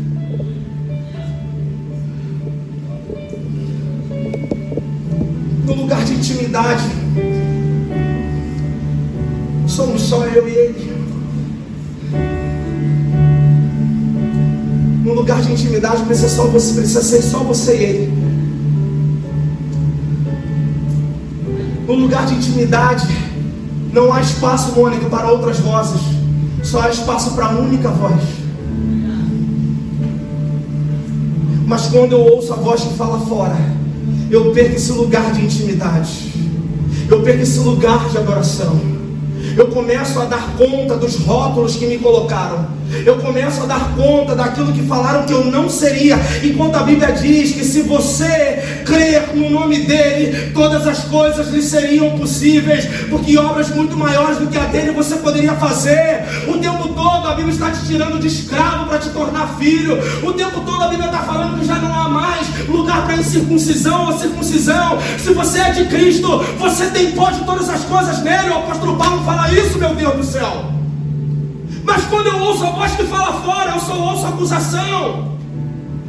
No 5.64 5.74
lugar 5.74 6.04
de 6.04 6.14
intimidade, 6.14 6.84
somos 9.66 10.02
só 10.02 10.24
eu 10.26 10.46
e 10.48 10.52
ele. 10.52 11.03
No 15.14 15.20
lugar 15.20 15.40
de 15.40 15.52
intimidade 15.52 16.02
precisa, 16.02 16.28
só 16.28 16.42
você, 16.48 16.74
precisa 16.74 17.00
ser 17.00 17.22
só 17.22 17.38
você 17.38 17.76
e 17.76 17.84
ele. 17.84 18.12
No 21.86 21.94
lugar 21.94 22.26
de 22.26 22.34
intimidade, 22.34 23.06
não 23.92 24.12
há 24.12 24.20
espaço, 24.20 24.72
Mônica, 24.72 25.08
para 25.08 25.30
outras 25.30 25.60
vozes. 25.60 26.00
Só 26.64 26.80
há 26.80 26.90
espaço 26.90 27.30
para 27.36 27.46
a 27.46 27.50
única 27.50 27.90
voz. 27.90 28.20
Mas 31.64 31.86
quando 31.86 32.10
eu 32.10 32.20
ouço 32.20 32.52
a 32.52 32.56
voz 32.56 32.80
que 32.80 32.94
fala 32.94 33.20
fora, 33.20 33.56
eu 34.28 34.50
perco 34.50 34.74
esse 34.74 34.90
lugar 34.90 35.30
de 35.30 35.44
intimidade. 35.44 36.32
Eu 37.08 37.22
perco 37.22 37.40
esse 37.40 37.60
lugar 37.60 38.08
de 38.08 38.18
adoração. 38.18 38.80
Eu 39.56 39.68
começo 39.68 40.18
a 40.18 40.24
dar 40.24 40.56
conta 40.58 40.96
dos 40.96 41.14
rótulos 41.20 41.76
que 41.76 41.86
me 41.86 41.98
colocaram 41.98 42.66
eu 43.04 43.16
começo 43.18 43.62
a 43.62 43.66
dar 43.66 43.94
conta 43.96 44.34
daquilo 44.34 44.72
que 44.72 44.82
falaram 44.82 45.24
que 45.24 45.32
eu 45.32 45.44
não 45.44 45.68
seria, 45.68 46.18
enquanto 46.42 46.76
a 46.76 46.82
Bíblia 46.82 47.12
diz 47.12 47.52
que 47.52 47.64
se 47.64 47.82
você 47.82 48.82
crer 48.84 49.34
no 49.34 49.50
nome 49.50 49.80
dele, 49.80 50.52
todas 50.52 50.86
as 50.86 51.04
coisas 51.04 51.48
lhe 51.48 51.62
seriam 51.62 52.10
possíveis, 52.18 52.86
porque 53.10 53.36
obras 53.38 53.70
muito 53.70 53.96
maiores 53.96 54.38
do 54.38 54.46
que 54.46 54.58
a 54.58 54.64
dele 54.64 54.92
você 54.92 55.16
poderia 55.16 55.54
fazer. 55.54 56.24
O 56.46 56.58
tempo 56.58 56.88
todo 56.88 57.28
a 57.28 57.34
Bíblia 57.34 57.52
está 57.52 57.70
te 57.70 57.86
tirando 57.86 58.18
de 58.20 58.26
escravo 58.26 58.86
para 58.86 58.98
te 58.98 59.10
tornar 59.10 59.56
filho. 59.58 59.98
O 60.22 60.32
tempo 60.32 60.60
todo 60.60 60.82
a 60.82 60.88
Bíblia 60.88 61.06
está 61.06 61.20
falando 61.20 61.58
que 61.58 61.66
já 61.66 61.76
não 61.76 61.92
há 61.92 62.08
mais 62.08 62.46
lugar 62.68 63.04
para 63.04 63.16
incircuncisão 63.16 64.06
ou 64.06 64.18
circuncisão. 64.18 64.98
Se 65.18 65.32
você 65.32 65.60
é 65.60 65.70
de 65.70 65.84
Cristo, 65.86 66.38
você 66.58 66.86
tem 66.86 67.12
pode 67.12 67.40
todas 67.44 67.68
as 67.68 67.84
coisas 67.84 68.22
nele. 68.22 68.50
O 68.50 68.58
apóstolo 68.58 68.96
Paulo 68.96 69.24
fala 69.24 69.52
isso, 69.52 69.78
meu 69.78 69.94
Deus 69.94 70.16
do 70.16 70.24
céu. 70.24 70.73
Mas 71.84 72.04
quando 72.06 72.26
eu 72.26 72.38
ouço 72.38 72.64
a 72.64 72.70
voz 72.70 72.92
que 72.92 73.04
fala 73.04 73.40
fora, 73.42 73.72
eu 73.72 73.80
só 73.80 73.96
ouço 73.96 74.26
acusação. 74.26 75.34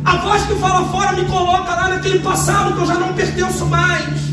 A 0.05 0.17
voz 0.17 0.43
que 0.43 0.55
fala 0.55 0.85
fora 0.87 1.11
me 1.13 1.25
coloca 1.25 1.75
lá 1.75 1.89
naquele 1.89 2.19
passado 2.19 2.73
que 2.73 2.79
eu 2.79 2.85
já 2.85 2.95
não 2.95 3.13
pertenço 3.13 3.65
mais. 3.65 4.25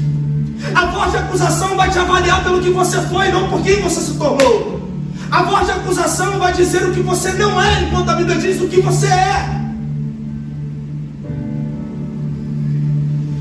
A 0.75 0.87
voz 0.87 1.11
de 1.11 1.17
acusação 1.17 1.77
vai 1.77 1.91
te 1.91 1.99
avaliar 1.99 2.45
pelo 2.45 2.61
que 2.61 2.71
você 2.71 3.01
foi, 3.03 3.33
não 3.33 3.49
por 3.49 3.61
quem 3.63 3.83
você 3.83 4.01
se 4.01 4.15
tornou. 4.15 4.81
A 5.31 5.43
voz 5.43 5.67
de 5.67 5.73
acusação 5.73 6.39
vai 6.39 6.53
dizer 6.53 6.85
o 6.85 6.93
que 6.93 7.01
você 7.01 7.33
não 7.33 7.61
é, 7.61 7.83
enquanto 7.83 8.11
a 8.11 8.15
Bíblia 8.15 8.37
diz 8.37 8.61
o 8.61 8.69
que 8.69 8.81
você 8.81 9.07
é. 9.07 9.63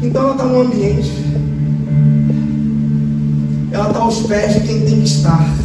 Então 0.02 0.24
ela 0.24 0.32
está 0.32 0.46
no 0.46 0.62
ambiente. 0.62 1.12
Ela 3.72 3.88
está 3.88 4.00
aos 4.00 4.20
pés 4.22 4.54
de 4.54 4.62
quem 4.62 4.82
tem 4.86 5.02
que 5.02 5.08
estar. 5.08 5.61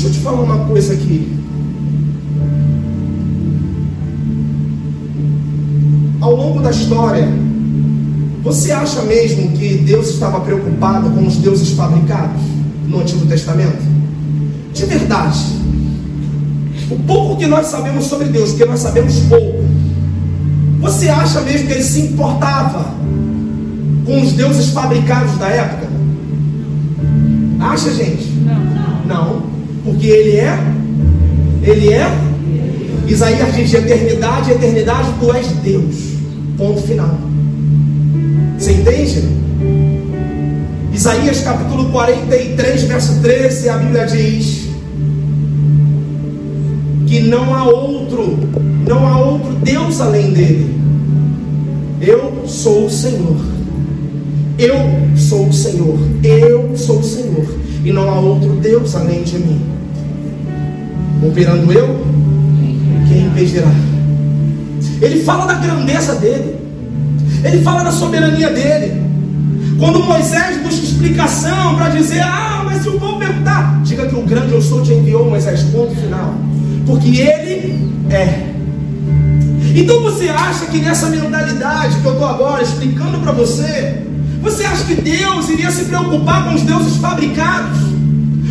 Deixa 0.00 0.10
eu 0.10 0.12
te 0.12 0.20
falar 0.20 0.42
uma 0.42 0.58
coisa 0.66 0.92
aqui. 0.92 1.36
Ao 6.20 6.36
longo 6.36 6.60
da 6.60 6.70
história, 6.70 7.28
você 8.44 8.70
acha 8.70 9.02
mesmo 9.02 9.50
que 9.58 9.78
Deus 9.78 10.10
estava 10.10 10.38
preocupado 10.38 11.10
com 11.10 11.26
os 11.26 11.38
deuses 11.38 11.70
fabricados 11.70 12.40
no 12.86 13.00
Antigo 13.00 13.26
Testamento? 13.26 13.82
De 14.72 14.84
verdade. 14.84 15.40
O 16.92 16.96
pouco 17.00 17.36
que 17.36 17.48
nós 17.48 17.66
sabemos 17.66 18.04
sobre 18.04 18.28
Deus, 18.28 18.50
porque 18.50 18.66
nós 18.66 18.78
sabemos 18.78 19.18
pouco, 19.28 19.64
você 20.78 21.08
acha 21.08 21.40
mesmo 21.40 21.66
que 21.66 21.72
ele 21.72 21.82
se 21.82 22.02
importava 22.02 22.86
com 24.06 24.22
os 24.22 24.30
deuses 24.30 24.68
fabricados 24.68 25.36
da 25.38 25.48
época? 25.48 25.88
Acha, 27.58 27.92
gente? 27.92 28.37
Porque 29.88 30.06
ele 30.06 30.36
é, 30.36 30.58
ele 31.62 31.94
é. 31.94 32.06
Isaías 33.06 33.54
diz: 33.56 33.72
eternidade, 33.72 34.50
eternidade, 34.50 35.08
tu 35.18 35.32
és 35.32 35.46
Deus. 35.64 35.96
Ponto 36.58 36.82
final. 36.82 37.16
Você 38.58 38.72
entende? 38.72 39.22
Isaías 40.92 41.40
capítulo 41.40 41.90
43, 41.90 42.82
verso 42.82 43.22
13, 43.22 43.68
a 43.70 43.78
Bíblia 43.78 44.04
diz 44.04 44.68
que 47.06 47.20
não 47.20 47.54
há 47.54 47.64
outro, 47.64 48.36
não 48.86 49.06
há 49.06 49.18
outro 49.18 49.54
Deus 49.62 50.02
além 50.02 50.34
dele. 50.34 50.78
Eu 52.02 52.42
sou 52.46 52.84
o 52.84 52.90
Senhor. 52.90 53.36
Eu 54.58 54.76
sou 55.16 55.48
o 55.48 55.52
Senhor. 55.52 55.98
Eu 56.22 56.76
sou 56.76 56.98
o 56.98 57.04
Senhor. 57.04 57.46
E 57.82 57.90
não 57.90 58.10
há 58.10 58.20
outro 58.20 58.50
Deus 58.56 58.94
além 58.94 59.22
de 59.22 59.38
mim. 59.38 59.77
Operando 61.22 61.72
eu, 61.72 62.06
quem 63.08 63.26
impedirá? 63.26 63.68
Ele 65.00 65.22
fala 65.22 65.46
da 65.46 65.54
grandeza 65.54 66.14
dele. 66.14 66.56
Ele 67.44 67.62
fala 67.62 67.82
da 67.82 67.92
soberania 67.92 68.50
dele. 68.50 69.02
Quando 69.78 70.02
Moisés 70.02 70.56
busca 70.62 70.84
explicação 70.84 71.76
para 71.76 71.90
dizer, 71.90 72.20
ah, 72.20 72.62
mas 72.64 72.82
se 72.82 72.88
o 72.88 72.98
povo 72.98 73.18
perguntar, 73.18 73.80
diga 73.84 74.06
que 74.06 74.14
o 74.14 74.22
grande 74.22 74.52
eu 74.52 74.60
sou 74.60 74.82
te 74.82 74.92
enviou, 74.92 75.28
Moisés, 75.28 75.62
ponto 75.64 75.94
final. 75.94 76.34
Porque 76.84 77.08
ele 77.20 77.92
é. 78.10 78.48
Então 79.74 80.02
você 80.02 80.28
acha 80.28 80.66
que 80.66 80.78
nessa 80.78 81.06
mentalidade 81.06 82.00
que 82.00 82.04
eu 82.04 82.12
estou 82.12 82.26
agora 82.26 82.62
explicando 82.62 83.18
para 83.18 83.32
você, 83.32 84.02
você 84.42 84.64
acha 84.64 84.84
que 84.84 84.94
Deus 84.94 85.48
iria 85.48 85.70
se 85.70 85.84
preocupar 85.84 86.44
com 86.44 86.54
os 86.54 86.62
deuses 86.62 86.96
fabricados? 86.96 87.97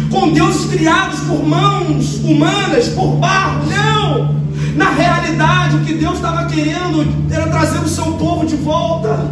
Com 0.10 0.32
deuses 0.32 0.70
criados 0.72 1.20
por 1.22 1.43
mãos 1.46 2.15
humanas, 2.24 2.89
por 2.89 3.15
barro? 3.17 3.65
Não! 3.70 4.36
Na 4.76 4.91
realidade, 4.91 5.76
o 5.76 5.80
que 5.80 5.93
Deus 5.96 6.15
estava 6.15 6.46
querendo 6.46 7.06
era 7.32 7.48
trazer 7.48 7.80
o 7.80 7.88
seu 7.88 8.13
povo 8.13 8.46
de 8.46 8.56
volta. 8.56 9.32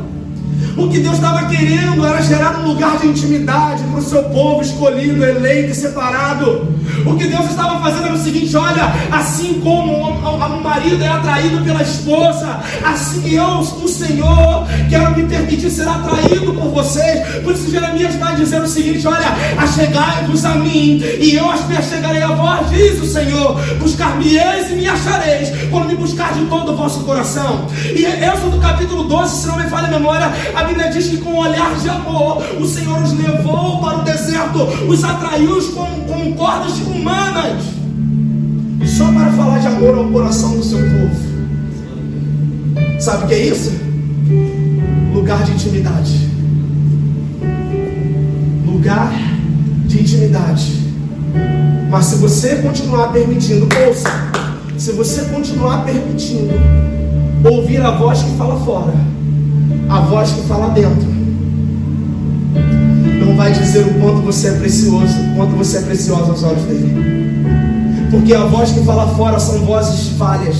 O 0.78 0.90
que 0.90 1.00
Deus 1.00 1.16
estava 1.16 1.46
querendo 1.46 2.06
era 2.06 2.22
gerar 2.22 2.60
um 2.60 2.68
lugar 2.68 2.98
de 3.00 3.08
intimidade 3.08 3.84
para 3.84 4.00
o 4.00 4.04
seu 4.04 4.24
povo 4.24 4.62
escolhido, 4.62 5.24
eleito 5.24 5.72
e 5.72 5.76
separado. 5.76 6.75
O 7.06 7.16
que 7.16 7.28
Deus 7.28 7.50
estava 7.50 7.80
fazendo 7.80 8.06
era 8.06 8.16
o 8.16 8.18
seguinte: 8.18 8.56
olha, 8.56 8.84
assim 9.12 9.60
como 9.62 10.10
o 10.10 10.64
marido 10.64 11.04
é 11.04 11.08
atraído 11.08 11.64
pela 11.64 11.82
esposa, 11.82 12.60
assim 12.84 13.34
eu, 13.34 13.60
o 13.60 13.88
Senhor, 13.88 14.68
quero 14.90 15.16
me 15.16 15.24
permitir 15.24 15.70
ser 15.70 15.88
atraído 15.88 16.54
por 16.54 16.70
vocês. 16.70 17.44
Por 17.44 17.54
isso, 17.54 17.70
Jeremias 17.70 18.16
vai 18.16 18.36
dizer 18.36 18.62
o 18.62 18.68
seguinte: 18.68 19.08
olha, 19.08 19.28
achegai-vos 19.58 20.46
a 20.46 20.56
mim, 20.56 21.02
e 21.20 21.36
eu 21.36 21.46
me 21.68 21.78
achegarei 21.78 22.22
a 22.22 22.30
vós, 22.30 22.70
diz 22.70 23.02
o 23.02 23.06
Senhor. 23.06 23.56
Buscar-me-eis 23.80 24.72
e 24.72 24.76
me 24.76 24.88
achareis, 24.88 25.50
quando 25.70 25.88
me 25.88 25.96
buscar 25.96 26.34
de 26.34 26.46
todo 26.46 26.74
o 26.74 26.76
vosso 26.76 27.02
coração. 27.02 27.68
E 27.86 28.06
Êxodo 28.06 28.60
capítulo 28.60 29.04
12, 29.04 29.42
se 29.42 29.48
não 29.48 29.58
me 29.58 29.70
falha 29.70 29.88
a 29.88 29.92
memória, 29.92 30.32
a 30.56 30.64
Bíblia 30.64 30.90
diz 30.90 31.08
que 31.08 31.18
com 31.18 31.32
um 31.32 31.38
olhar 31.38 31.76
de 31.76 31.90
amor, 31.90 32.44
o 32.60 32.66
Senhor 32.66 33.02
os 33.02 33.14
levou 33.14 33.80
para 33.80 33.98
o 33.98 34.02
deserto, 34.04 34.64
os 34.88 35.04
atraiu 35.04 35.56
com, 35.74 35.86
com 36.06 36.34
cordas 36.34 36.74
humanas, 36.86 37.64
só 38.86 39.12
para 39.12 39.32
falar 39.32 39.60
de 39.60 39.68
amor 39.68 39.98
ao 39.98 40.08
coração 40.10 40.56
do 40.56 40.64
seu 40.64 40.80
povo. 40.80 41.36
Sabe 43.00 43.26
o 43.26 43.28
que 43.28 43.34
é 43.34 43.48
isso? 43.48 43.72
Lugar 45.14 45.44
de 45.44 45.52
intimidade. 45.52 46.30
Lugar 48.66 49.14
de 49.88 50.02
intimidade. 50.02 50.86
Mas 51.90 52.06
se 52.06 52.16
você 52.18 52.56
continuar 52.58 53.12
permitindo, 53.12 53.68
ouça, 53.88 54.10
se 54.78 54.92
você 54.92 55.24
continuar 55.26 55.86
permitindo 55.86 56.54
ouvir 57.44 57.82
a 57.82 57.92
voz 57.92 58.22
que 58.22 58.32
fala 58.38 58.60
fora, 58.66 58.94
a 59.90 60.02
voz 60.02 60.32
que 60.32 60.42
fala 60.42 60.70
dentro 60.70 61.15
vai 63.36 63.52
dizer 63.52 63.86
o 63.86 63.94
quanto 63.96 64.22
você 64.22 64.48
é 64.48 64.52
precioso, 64.52 65.14
o 65.14 65.36
quanto 65.36 65.56
você 65.56 65.78
é 65.78 65.82
precioso 65.82 66.32
aos 66.32 66.44
olhos 66.44 66.64
dele. 66.64 66.94
Porque 68.10 68.34
a 68.34 68.46
voz 68.46 68.72
que 68.72 68.82
fala 68.84 69.14
fora 69.16 69.40
são 69.40 69.60
vozes 69.66 70.10
falhas. 70.18 70.56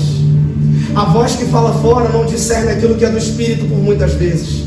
A 0.94 1.04
voz 1.04 1.36
que 1.36 1.46
fala 1.46 1.72
fora 1.80 2.08
não 2.10 2.26
discerne 2.26 2.72
aquilo 2.72 2.94
que 2.94 3.04
é 3.04 3.10
do 3.10 3.18
Espírito 3.18 3.66
por 3.66 3.78
muitas 3.78 4.12
vezes. 4.14 4.66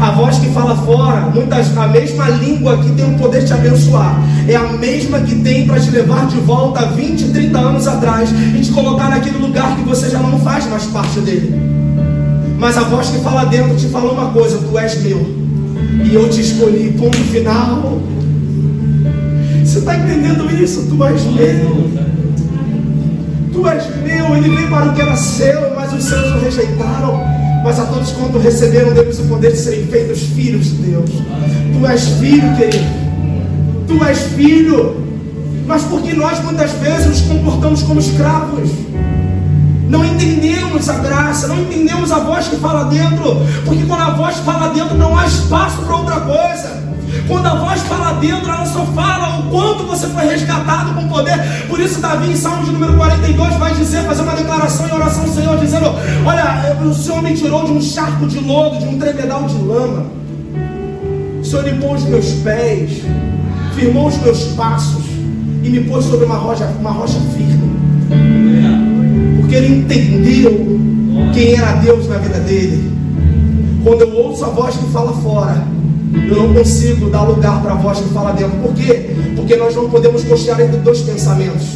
A 0.00 0.10
voz 0.10 0.38
que 0.38 0.48
fala 0.50 0.76
fora, 0.76 1.22
muitas, 1.34 1.76
a 1.76 1.86
mesma 1.88 2.28
língua 2.28 2.78
que 2.78 2.90
tem 2.92 3.14
o 3.14 3.18
poder 3.18 3.40
de 3.40 3.46
te 3.46 3.52
abençoar, 3.52 4.18
é 4.48 4.56
a 4.56 4.64
mesma 4.64 5.20
que 5.20 5.34
tem 5.36 5.66
para 5.66 5.80
te 5.80 5.90
levar 5.90 6.26
de 6.26 6.38
volta 6.40 6.86
20, 6.86 7.28
30 7.28 7.58
anos 7.58 7.86
atrás 7.86 8.30
e 8.30 8.60
te 8.60 8.70
colocar 8.72 9.08
naquele 9.08 9.38
lugar 9.38 9.76
que 9.76 9.82
você 9.82 10.10
já 10.10 10.18
não 10.18 10.38
faz 10.40 10.66
mais 10.66 10.84
parte 10.84 11.20
dele. 11.20 11.54
Mas 12.58 12.76
a 12.76 12.82
voz 12.82 13.08
que 13.08 13.18
fala 13.18 13.44
dentro 13.44 13.74
te 13.76 13.86
fala 13.86 14.12
uma 14.12 14.30
coisa: 14.32 14.58
Tu 14.58 14.78
és 14.78 15.02
meu. 15.02 15.39
E 16.04 16.14
eu 16.14 16.28
te 16.28 16.40
escolhi. 16.40 16.94
Ponto 16.98 17.16
final. 17.16 18.00
Você 19.64 19.78
está 19.78 19.96
entendendo 19.96 20.50
isso? 20.62 20.86
Tu 20.88 21.04
és 21.04 21.24
meu. 21.24 21.90
Tu 23.52 23.68
és 23.68 23.84
meu. 24.02 24.36
Ele 24.36 24.56
veio 24.56 24.68
para 24.68 24.90
o 24.90 24.94
que 24.94 25.00
era 25.00 25.16
seu, 25.16 25.74
mas 25.74 25.92
os 25.92 26.04
seus 26.04 26.34
o 26.34 26.38
rejeitaram. 26.40 27.20
Mas 27.62 27.78
a 27.78 27.84
todos 27.84 28.10
quanto 28.12 28.38
receberam 28.38 28.92
deles 28.92 29.18
o 29.18 29.24
poder 29.24 29.52
de 29.52 29.58
serem 29.58 29.86
feitos 29.86 30.20
filhos 30.22 30.66
de 30.66 30.90
Deus. 30.90 31.10
Tu 31.10 31.86
és 31.86 32.08
filho, 32.20 32.56
querido. 32.56 32.84
Tu 33.86 34.04
és 34.04 34.18
filho. 34.34 34.96
Mas 35.66 35.82
porque 35.84 36.12
nós 36.14 36.42
muitas 36.42 36.72
vezes 36.72 37.06
nos 37.06 37.20
comportamos 37.22 37.82
como 37.82 38.00
escravos 38.00 38.70
não 39.90 40.04
entendemos 40.04 40.88
a 40.88 40.94
graça, 40.94 41.48
não 41.48 41.58
entendemos 41.58 42.12
a 42.12 42.20
voz 42.20 42.46
que 42.46 42.56
fala 42.56 42.84
dentro, 42.84 43.44
porque 43.64 43.82
quando 43.84 44.02
a 44.02 44.10
voz 44.10 44.36
fala 44.36 44.68
dentro 44.68 44.96
não 44.96 45.18
há 45.18 45.26
espaço 45.26 45.82
para 45.82 45.96
outra 45.96 46.20
coisa. 46.20 46.80
Quando 47.26 47.46
a 47.46 47.54
voz 47.56 47.80
fala 47.82 48.12
dentro, 48.20 48.48
ela 48.48 48.64
só 48.66 48.84
fala 48.86 49.40
o 49.40 49.50
quanto 49.50 49.82
você 49.84 50.06
foi 50.06 50.26
resgatado 50.26 50.94
com 50.94 51.08
poder. 51.08 51.36
Por 51.68 51.80
isso, 51.80 52.00
Davi, 52.00 52.30
em 52.30 52.36
Salmo 52.36 52.64
de 52.64 52.70
número 52.70 52.94
42, 52.94 53.54
vai 53.56 53.74
dizer, 53.74 54.04
fazer 54.04 54.22
uma 54.22 54.34
declaração 54.34 54.88
em 54.88 54.92
oração 54.92 55.24
ao 55.24 55.28
Senhor, 55.28 55.58
dizendo: 55.58 55.86
Olha, 56.24 56.76
o 56.84 56.94
Senhor 56.94 57.20
me 57.20 57.34
tirou 57.34 57.64
de 57.64 57.72
um 57.72 57.82
charco 57.82 58.26
de 58.26 58.38
lodo, 58.38 58.78
de 58.78 58.84
um 58.84 58.98
tremedal 58.98 59.44
de 59.44 59.54
lama. 59.56 60.06
O 61.40 61.44
Senhor 61.44 61.64
limpou 61.64 61.94
os 61.94 62.04
meus 62.04 62.32
pés, 62.44 63.02
firmou 63.74 64.06
os 64.06 64.16
meus 64.18 64.44
passos 64.54 65.04
e 65.62 65.68
me 65.68 65.80
pôs 65.80 66.04
sobre 66.04 66.26
uma 66.26 66.36
rocha, 66.36 66.64
uma 66.80 66.90
rocha 66.90 67.18
firme 67.36 68.79
porque 69.50 69.64
ele 69.64 69.78
entendeu 69.78 70.78
quem 71.34 71.54
era 71.54 71.72
Deus 71.72 72.06
na 72.06 72.18
vida 72.18 72.38
dele. 72.38 72.88
Quando 73.82 74.02
eu 74.02 74.14
ouço 74.14 74.44
a 74.44 74.48
voz 74.48 74.76
que 74.76 74.84
fala 74.92 75.12
fora, 75.14 75.66
eu 76.28 76.36
não 76.36 76.54
consigo 76.54 77.10
dar 77.10 77.22
lugar 77.22 77.60
para 77.60 77.72
a 77.72 77.74
voz 77.74 77.98
que 77.98 78.08
fala 78.10 78.30
dentro. 78.30 78.56
Por 78.58 78.72
quê? 78.74 79.10
Porque 79.34 79.56
nós 79.56 79.74
não 79.74 79.90
podemos 79.90 80.22
cochear 80.22 80.60
entre 80.60 80.76
dois 80.76 81.00
pensamentos. 81.00 81.66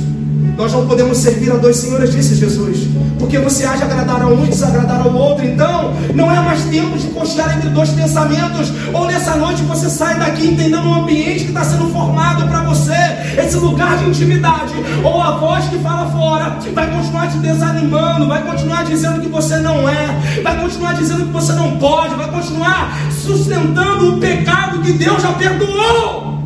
Nós 0.56 0.72
não 0.72 0.86
podemos 0.86 1.18
servir 1.18 1.50
a 1.50 1.56
dois 1.56 1.74
senhores, 1.78 2.12
disse 2.12 2.36
Jesus. 2.36 2.78
Porque 3.24 3.38
você 3.38 3.64
age 3.64 3.82
agradar 3.82 4.20
a 4.20 4.26
um 4.26 4.44
e 4.44 4.48
desagradar 4.48 5.00
ao 5.00 5.14
outro. 5.14 5.46
Então, 5.46 5.94
não 6.14 6.30
é 6.30 6.38
mais 6.40 6.62
tempo 6.64 6.98
de 6.98 7.06
cochear 7.08 7.56
entre 7.56 7.70
dois 7.70 7.88
pensamentos. 7.88 8.70
Ou 8.92 9.06
nessa 9.06 9.34
noite 9.36 9.62
você 9.62 9.88
sai 9.88 10.18
daqui 10.18 10.46
entendendo 10.46 10.86
um 10.86 10.94
ambiente 10.94 11.44
que 11.44 11.48
está 11.48 11.64
sendo 11.64 11.88
formado 11.88 12.46
para 12.46 12.60
você. 12.64 12.92
Esse 13.38 13.56
lugar 13.56 13.96
de 13.96 14.10
intimidade. 14.10 14.74
Ou 15.02 15.22
a 15.22 15.38
voz 15.38 15.64
que 15.68 15.78
fala 15.78 16.10
fora 16.10 16.58
vai 16.74 16.90
continuar 16.90 17.28
te 17.28 17.38
desanimando. 17.38 18.28
Vai 18.28 18.42
continuar 18.42 18.84
dizendo 18.84 19.22
que 19.22 19.28
você 19.28 19.56
não 19.56 19.88
é. 19.88 20.40
Vai 20.42 20.60
continuar 20.60 20.92
dizendo 20.92 21.24
que 21.24 21.32
você 21.32 21.54
não 21.54 21.78
pode. 21.78 22.14
Vai 22.16 22.30
continuar 22.30 22.94
sustentando 23.10 24.16
o 24.16 24.18
pecado 24.18 24.82
que 24.82 24.92
Deus 24.92 25.22
já 25.22 25.32
perdoou. 25.32 26.40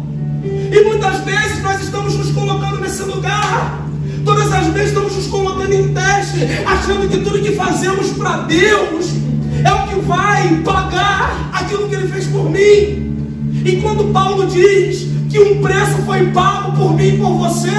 E 0.44 0.84
muitas 0.84 1.18
vezes 1.24 1.60
nós 1.60 1.82
estamos 1.82 2.14
nos 2.14 2.30
colocando 2.30 2.78
nesse 2.80 3.02
lugar. 3.02 3.87
Todas 4.28 4.52
as 4.52 4.66
vezes 4.66 4.88
estamos 4.90 5.16
nos 5.16 5.26
colocando 5.28 5.72
em 5.72 5.94
teste, 5.94 6.40
achando 6.66 7.08
que 7.08 7.16
tudo 7.20 7.40
que 7.40 7.52
fazemos 7.52 8.10
para 8.10 8.42
Deus 8.42 9.06
é 9.64 9.72
o 9.72 9.88
que 9.88 10.00
vai 10.02 10.54
pagar 10.56 11.48
aquilo 11.50 11.88
que 11.88 11.94
Ele 11.94 12.08
fez 12.08 12.26
por 12.26 12.44
mim. 12.50 13.16
E 13.64 13.80
quando 13.80 14.12
Paulo 14.12 14.46
diz 14.46 15.06
que 15.30 15.40
um 15.40 15.62
preço 15.62 16.02
foi 16.04 16.26
pago 16.26 16.76
por 16.76 16.94
mim 16.94 17.14
e 17.14 17.16
por 17.16 17.38
você, 17.38 17.70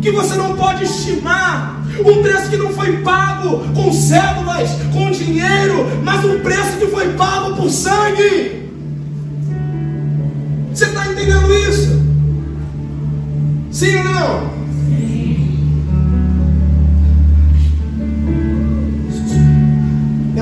que 0.00 0.10
você 0.12 0.34
não 0.34 0.56
pode 0.56 0.84
estimar, 0.84 1.84
um 2.02 2.22
preço 2.22 2.48
que 2.48 2.56
não 2.56 2.72
foi 2.72 2.96
pago 3.02 3.64
com 3.74 3.92
cédulas, 3.92 4.70
com 4.94 5.10
dinheiro, 5.10 5.86
mas 6.02 6.24
um 6.24 6.40
preço 6.40 6.78
que 6.78 6.86
foi 6.86 7.10
pago 7.12 7.54
por 7.54 7.68
sangue. 7.68 8.70
Você 10.72 10.86
está 10.86 11.06
entendendo 11.06 11.52
isso? 11.68 12.02
Sim 13.70 13.98
ou 13.98 14.04
não? 14.04 14.63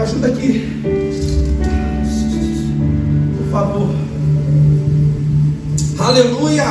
Ajuda 0.03 0.29
aqui. 0.29 0.83
Por 3.39 3.51
favor. 3.51 3.91
Aleluia. 5.99 6.65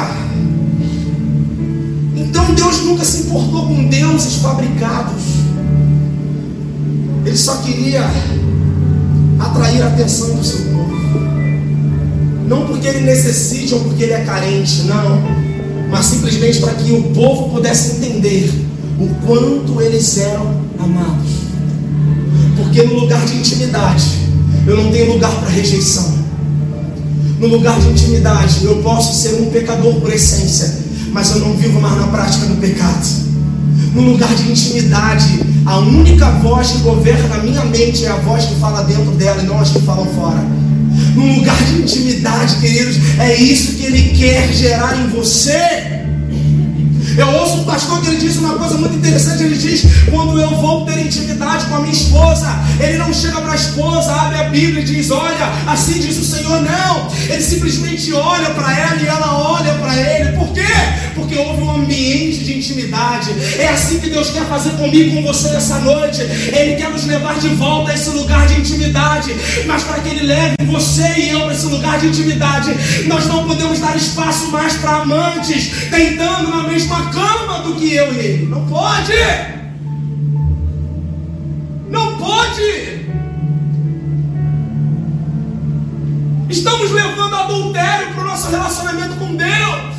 Então 2.15 2.53
Deus 2.53 2.81
nunca 2.83 3.05
se 3.05 3.21
importou 3.21 3.67
com 3.67 3.87
deuses 3.87 4.35
fabricados. 4.35 5.23
Ele 7.25 7.37
só 7.37 7.57
queria 7.57 8.03
atrair 9.39 9.81
a 9.81 9.87
atenção 9.87 10.35
do 10.35 10.43
seu 10.43 10.59
povo. 10.65 10.91
Não 12.47 12.67
porque 12.67 12.87
ele 12.87 13.01
necessite 13.01 13.73
ou 13.73 13.79
porque 13.81 14.03
ele 14.03 14.13
é 14.13 14.25
carente, 14.25 14.83
não. 14.83 15.21
Mas 15.89 16.05
simplesmente 16.07 16.59
para 16.59 16.73
que 16.73 16.91
o 16.91 17.03
povo 17.13 17.49
pudesse 17.49 17.97
entender 17.97 18.51
o 18.99 19.07
quanto 19.25 19.81
eles 19.81 20.17
eram 20.17 20.61
amados. 20.77 21.50
Porque 22.71 22.83
no 22.83 23.01
lugar 23.01 23.25
de 23.25 23.35
intimidade, 23.35 24.05
eu 24.65 24.77
não 24.77 24.93
tenho 24.93 25.11
lugar 25.11 25.29
para 25.41 25.49
rejeição. 25.49 26.09
No 27.37 27.47
lugar 27.47 27.77
de 27.77 27.89
intimidade, 27.89 28.63
eu 28.63 28.77
posso 28.77 29.13
ser 29.13 29.41
um 29.41 29.51
pecador 29.51 29.95
por 29.95 30.09
essência, 30.09 30.73
mas 31.11 31.31
eu 31.31 31.39
não 31.39 31.53
vivo 31.57 31.81
mais 31.81 31.97
na 31.97 32.07
prática 32.07 32.45
do 32.45 32.55
pecado. 32.61 33.05
No 33.93 34.03
lugar 34.03 34.33
de 34.35 34.49
intimidade, 34.49 35.41
a 35.65 35.79
única 35.79 36.29
voz 36.39 36.71
que 36.71 36.77
governa 36.77 37.35
a 37.35 37.39
minha 37.39 37.65
mente 37.65 38.05
é 38.05 38.09
a 38.09 38.15
voz 38.15 38.45
que 38.45 38.55
fala 38.55 38.83
dentro 38.83 39.11
dela 39.15 39.41
e 39.41 39.45
não 39.45 39.59
as 39.59 39.71
que 39.71 39.79
falam 39.81 40.05
fora. 40.05 40.39
No 41.13 41.39
lugar 41.39 41.61
de 41.65 41.81
intimidade, 41.81 42.55
queridos, 42.55 42.95
é 43.19 43.35
isso 43.35 43.73
que 43.73 43.83
Ele 43.83 44.17
quer 44.17 44.47
gerar 44.53 44.97
em 44.97 45.09
você. 45.09 46.00
Eu 47.17 47.27
ouço 47.27 47.57
um 47.57 47.63
pastor 47.63 48.01
que 48.01 48.07
ele 48.07 48.17
diz 48.17 48.37
uma 48.37 48.57
coisa 48.57 48.77
muito 48.77 48.95
interessante. 48.95 49.43
Ele 49.43 49.57
diz: 49.57 49.83
quando 50.09 50.39
eu 50.39 50.49
vou 50.57 50.85
ter 50.85 50.99
intimidade 50.99 51.65
com 51.65 51.75
a 51.75 51.79
minha 51.79 51.93
esposa, 51.93 52.47
ele 52.79 52.97
não 52.97 53.13
chega 53.13 53.41
para 53.41 53.53
a 53.53 53.55
esposa, 53.55 54.11
abre 54.13 54.37
a 54.37 54.43
Bíblia 54.45 54.81
e 54.81 54.85
diz: 54.85 55.11
Olha, 55.11 55.51
assim 55.67 55.99
diz 55.99 56.17
o 56.17 56.23
Senhor. 56.23 56.61
Não, 56.61 57.07
ele 57.29 57.41
simplesmente 57.41 58.13
olha 58.13 58.49
para 58.51 58.77
ela 58.77 59.01
e 59.01 59.07
ela 59.07 59.51
olha 59.51 59.73
para 59.75 59.95
ele. 59.95 60.37
Por 60.37 60.53
quê? 60.53 60.61
Porque 61.15 61.37
houve 61.37 61.61
um 61.61 61.71
ambiente 61.71 62.43
de 62.43 62.57
intimidade. 62.57 63.31
É 63.59 63.67
assim 63.67 63.99
que 63.99 64.09
Deus 64.09 64.29
quer 64.29 64.45
fazer 64.45 64.71
comigo, 64.71 65.15
com 65.15 65.23
você 65.23 65.49
nessa 65.49 65.79
noite. 65.79 66.21
Ele 66.21 66.75
quer 66.75 66.89
nos 66.89 67.05
levar 67.05 67.37
de 67.39 67.49
volta 67.49 67.91
a 67.91 67.95
esse 67.95 68.09
lugar 68.11 68.47
de 68.47 68.59
intimidade. 68.59 69.35
Mas 69.65 69.83
para 69.83 69.99
que 69.99 70.09
Ele 70.09 70.25
leve 70.25 70.55
você 70.65 71.07
e 71.17 71.29
eu 71.29 71.41
para 71.41 71.53
esse 71.53 71.65
lugar 71.65 71.99
de 71.99 72.07
intimidade, 72.07 72.73
nós 73.05 73.27
não 73.27 73.45
podemos 73.45 73.79
dar 73.79 73.95
espaço 73.97 74.49
mais 74.51 74.73
para 74.75 75.01
amantes 75.01 75.71
tentando 75.89 76.49
na 76.49 76.63
mesma 76.63 77.00
cama 77.09 77.59
do 77.59 77.75
que 77.75 77.93
eu 77.93 78.13
e 78.13 78.17
ele. 78.17 78.45
Não 78.47 78.65
pode! 78.67 79.13
Não 81.89 82.17
pode! 82.17 83.01
Estamos 86.49 86.91
levando 86.91 87.35
adultério 87.35 88.13
para 88.13 88.23
o 88.23 88.27
nosso 88.27 88.49
relacionamento 88.49 89.15
com 89.15 89.35
Deus. 89.35 89.91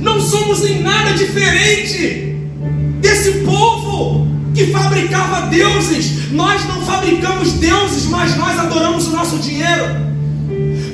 Não 0.00 0.20
somos 0.20 0.64
em 0.64 0.80
nada 0.80 1.12
diferente 1.14 2.36
desse 3.00 3.40
povo 3.40 4.28
que 4.54 4.68
fabricava 4.68 5.48
deuses. 5.48 6.30
Nós 6.30 6.64
não 6.66 6.82
fabricamos 6.82 7.54
deuses, 7.54 8.06
mas 8.06 8.36
nós 8.36 8.58
adoramos 8.58 9.08
o 9.08 9.10
nosso 9.10 9.38
dinheiro. 9.38 10.04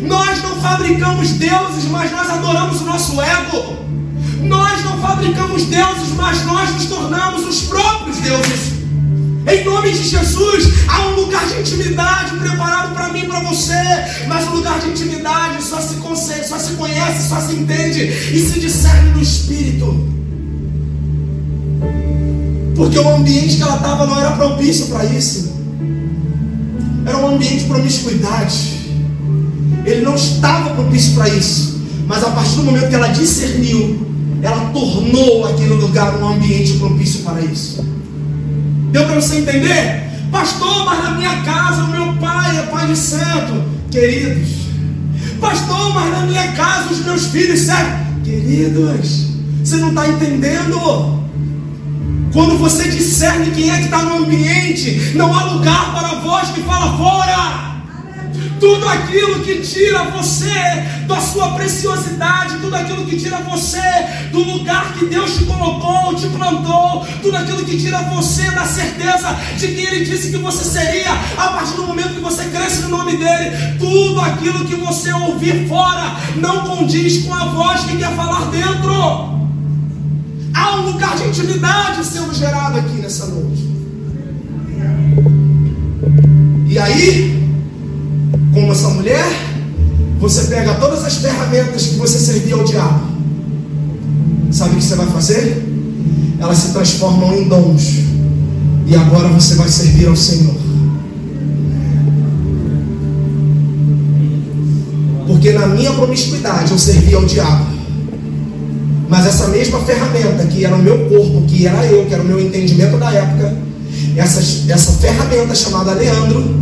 Nós 0.02 0.42
não 0.42 0.56
fabricamos 0.60 1.30
deuses, 1.30 1.84
mas 1.90 2.10
nós 2.10 2.30
adoramos 2.30 2.80
o 2.80 2.84
nosso 2.84 3.20
ego. 3.20 3.76
Nós 4.42 4.82
não 4.84 4.98
fabricamos 5.00 5.64
deuses, 5.64 6.08
mas 6.16 6.44
nós 6.44 6.70
nos 6.70 6.86
tornamos 6.86 7.46
os 7.46 7.62
próprios 7.62 8.16
deuses. 8.18 8.80
Em 9.46 9.64
nome 9.64 9.92
de 9.92 10.02
Jesus, 10.04 10.88
há 10.88 11.08
um 11.08 11.16
lugar 11.16 11.46
de 11.46 11.60
intimidade 11.60 12.36
preparado 12.36 12.94
para 12.94 13.08
mim 13.08 13.20
e 13.20 13.26
para 13.26 13.40
você. 13.40 13.74
Mas 14.28 14.46
o 14.46 14.50
um 14.50 14.56
lugar 14.56 14.80
de 14.80 14.90
intimidade 14.90 15.62
só 15.62 15.80
se, 15.80 15.94
consegue, 15.96 16.46
só 16.46 16.58
se 16.58 16.72
conhece, 16.72 17.28
só 17.28 17.40
se 17.40 17.54
entende 17.54 18.04
e 18.04 18.38
se 18.38 18.60
discerne 18.60 19.10
no 19.10 19.20
Espírito. 19.20 20.08
Porque 22.76 22.98
o 22.98 23.08
ambiente 23.14 23.56
que 23.56 23.62
ela 23.62 23.76
estava 23.76 24.06
não 24.06 24.18
era 24.18 24.32
propício 24.32 24.86
para 24.86 25.04
isso. 25.04 25.52
Era 27.04 27.18
um 27.18 27.34
ambiente 27.34 27.60
de 27.60 27.64
promiscuidade. 27.64 28.79
Ele 29.84 30.02
não 30.02 30.14
estava 30.14 30.70
propício 30.74 31.14
para 31.14 31.28
isso. 31.28 31.80
Mas 32.06 32.24
a 32.24 32.30
partir 32.30 32.56
do 32.56 32.64
momento 32.64 32.88
que 32.88 32.94
ela 32.94 33.08
discerniu, 33.08 34.06
ela 34.42 34.70
tornou 34.70 35.46
aquele 35.46 35.74
lugar 35.74 36.18
um 36.18 36.28
ambiente 36.28 36.74
propício 36.74 37.20
para 37.20 37.40
isso. 37.40 37.84
Deu 38.90 39.04
para 39.04 39.14
você 39.14 39.38
entender? 39.38 40.10
Pastor, 40.32 40.84
mas 40.84 41.04
na 41.04 41.10
minha 41.12 41.42
casa 41.42 41.84
o 41.84 41.88
meu 41.88 42.14
pai 42.14 42.58
é 42.58 42.62
pai 42.62 42.86
de 42.86 42.96
santo. 42.96 43.62
Queridos, 43.90 44.48
pastor, 45.40 45.94
mas 45.94 46.10
na 46.10 46.26
minha 46.26 46.52
casa 46.52 46.92
os 46.92 47.04
meus 47.04 47.26
filhos 47.26 47.60
servem. 47.60 48.10
Queridos, 48.24 49.26
você 49.62 49.76
não 49.76 49.90
está 49.90 50.08
entendendo? 50.08 51.20
Quando 52.32 52.58
você 52.58 52.88
discerne 52.88 53.50
quem 53.50 53.70
é 53.70 53.78
que 53.78 53.84
está 53.84 54.02
no 54.02 54.24
ambiente, 54.24 55.12
não 55.16 55.32
há 55.32 55.44
lugar 55.52 55.92
para 55.94 56.08
a 56.08 56.20
voz 56.20 56.48
que 56.50 56.62
fala 56.62 56.96
fora 56.96 57.69
tudo 58.60 58.86
aquilo 58.86 59.40
que 59.40 59.60
tira 59.60 60.04
você 60.10 60.52
da 61.06 61.18
sua 61.20 61.54
preciosidade, 61.54 62.58
tudo 62.60 62.76
aquilo 62.76 63.06
que 63.06 63.16
tira 63.16 63.38
você 63.38 63.80
do 64.30 64.40
lugar 64.44 64.92
que 64.94 65.06
Deus 65.06 65.38
te 65.38 65.44
colocou, 65.46 66.14
te 66.14 66.28
plantou, 66.28 67.04
tudo 67.22 67.36
aquilo 67.38 67.64
que 67.64 67.78
tira 67.78 68.02
você 68.02 68.50
da 68.50 68.66
certeza 68.66 69.34
de 69.56 69.68
que 69.68 69.80
Ele 69.80 70.04
disse 70.04 70.30
que 70.30 70.36
você 70.36 70.62
seria, 70.62 71.10
a 71.38 71.48
partir 71.48 71.74
do 71.74 71.86
momento 71.86 72.14
que 72.14 72.20
você 72.20 72.44
cresce 72.44 72.82
no 72.82 72.90
nome 72.90 73.16
dEle, 73.16 73.78
tudo 73.78 74.20
aquilo 74.20 74.66
que 74.66 74.76
você 74.76 75.10
ouvir 75.12 75.66
fora 75.66 76.16
não 76.36 76.66
condiz 76.66 77.24
com 77.24 77.34
a 77.34 77.46
voz 77.46 77.80
que 77.80 77.96
quer 77.96 78.14
falar 78.14 78.50
dentro. 78.50 79.40
Há 80.52 80.76
um 80.76 80.92
lugar 80.92 81.16
de 81.16 81.28
intimidade 81.28 82.04
sendo 82.04 82.34
gerado 82.34 82.78
aqui 82.78 83.00
nessa 83.00 83.26
noite. 83.26 83.70
E 86.68 86.78
aí, 86.78 87.39
como 88.52 88.72
essa 88.72 88.88
mulher, 88.88 89.24
você 90.18 90.44
pega 90.44 90.74
todas 90.74 91.04
as 91.04 91.16
ferramentas 91.16 91.86
que 91.86 91.94
você 91.96 92.18
servia 92.18 92.56
ao 92.56 92.64
diabo. 92.64 93.00
Sabe 94.50 94.74
o 94.74 94.78
que 94.78 94.84
você 94.84 94.96
vai 94.96 95.06
fazer? 95.06 95.66
Elas 96.38 96.58
se 96.58 96.72
transformam 96.72 97.34
em 97.34 97.48
dons. 97.48 98.00
E 98.86 98.96
agora 98.96 99.28
você 99.28 99.54
vai 99.54 99.68
servir 99.68 100.08
ao 100.08 100.16
Senhor. 100.16 100.54
Porque 105.26 105.52
na 105.52 105.68
minha 105.68 105.92
promiscuidade 105.92 106.72
eu 106.72 106.78
servia 106.78 107.16
ao 107.16 107.24
diabo. 107.24 107.66
Mas 109.08 109.26
essa 109.26 109.48
mesma 109.48 109.80
ferramenta 109.80 110.44
que 110.46 110.64
era 110.64 110.74
o 110.74 110.82
meu 110.82 111.08
corpo, 111.08 111.42
que 111.46 111.66
era 111.66 111.84
eu, 111.86 112.04
que 112.06 112.14
era 112.14 112.22
o 112.22 112.26
meu 112.26 112.40
entendimento 112.40 112.96
da 112.96 113.12
época, 113.12 113.56
essa, 114.16 114.40
essa 114.72 114.92
ferramenta 114.92 115.54
chamada 115.54 115.92
Leandro, 115.92 116.56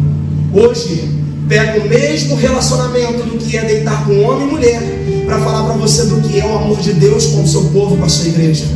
hoje 0.53 1.18
pega 1.49 1.81
o 1.81 1.89
mesmo 1.89 2.37
relacionamento 2.37 3.23
do 3.25 3.39
que 3.39 3.57
é 3.57 3.65
deitar 3.65 4.05
com 4.05 4.23
homem 4.23 4.47
e 4.47 4.51
mulher 4.51 4.83
para 5.25 5.39
falar 5.39 5.65
para 5.65 5.75
você 5.75 6.05
do 6.05 6.21
que 6.21 6.39
é 6.39 6.45
o 6.45 6.57
amor 6.57 6.79
de 6.81 6.93
Deus 6.93 7.27
com 7.27 7.43
o 7.43 7.49
seu 7.49 7.65
povo, 7.65 7.97
com 7.97 8.05
a 8.05 8.09
sua 8.09 8.29
igreja. 8.29 8.67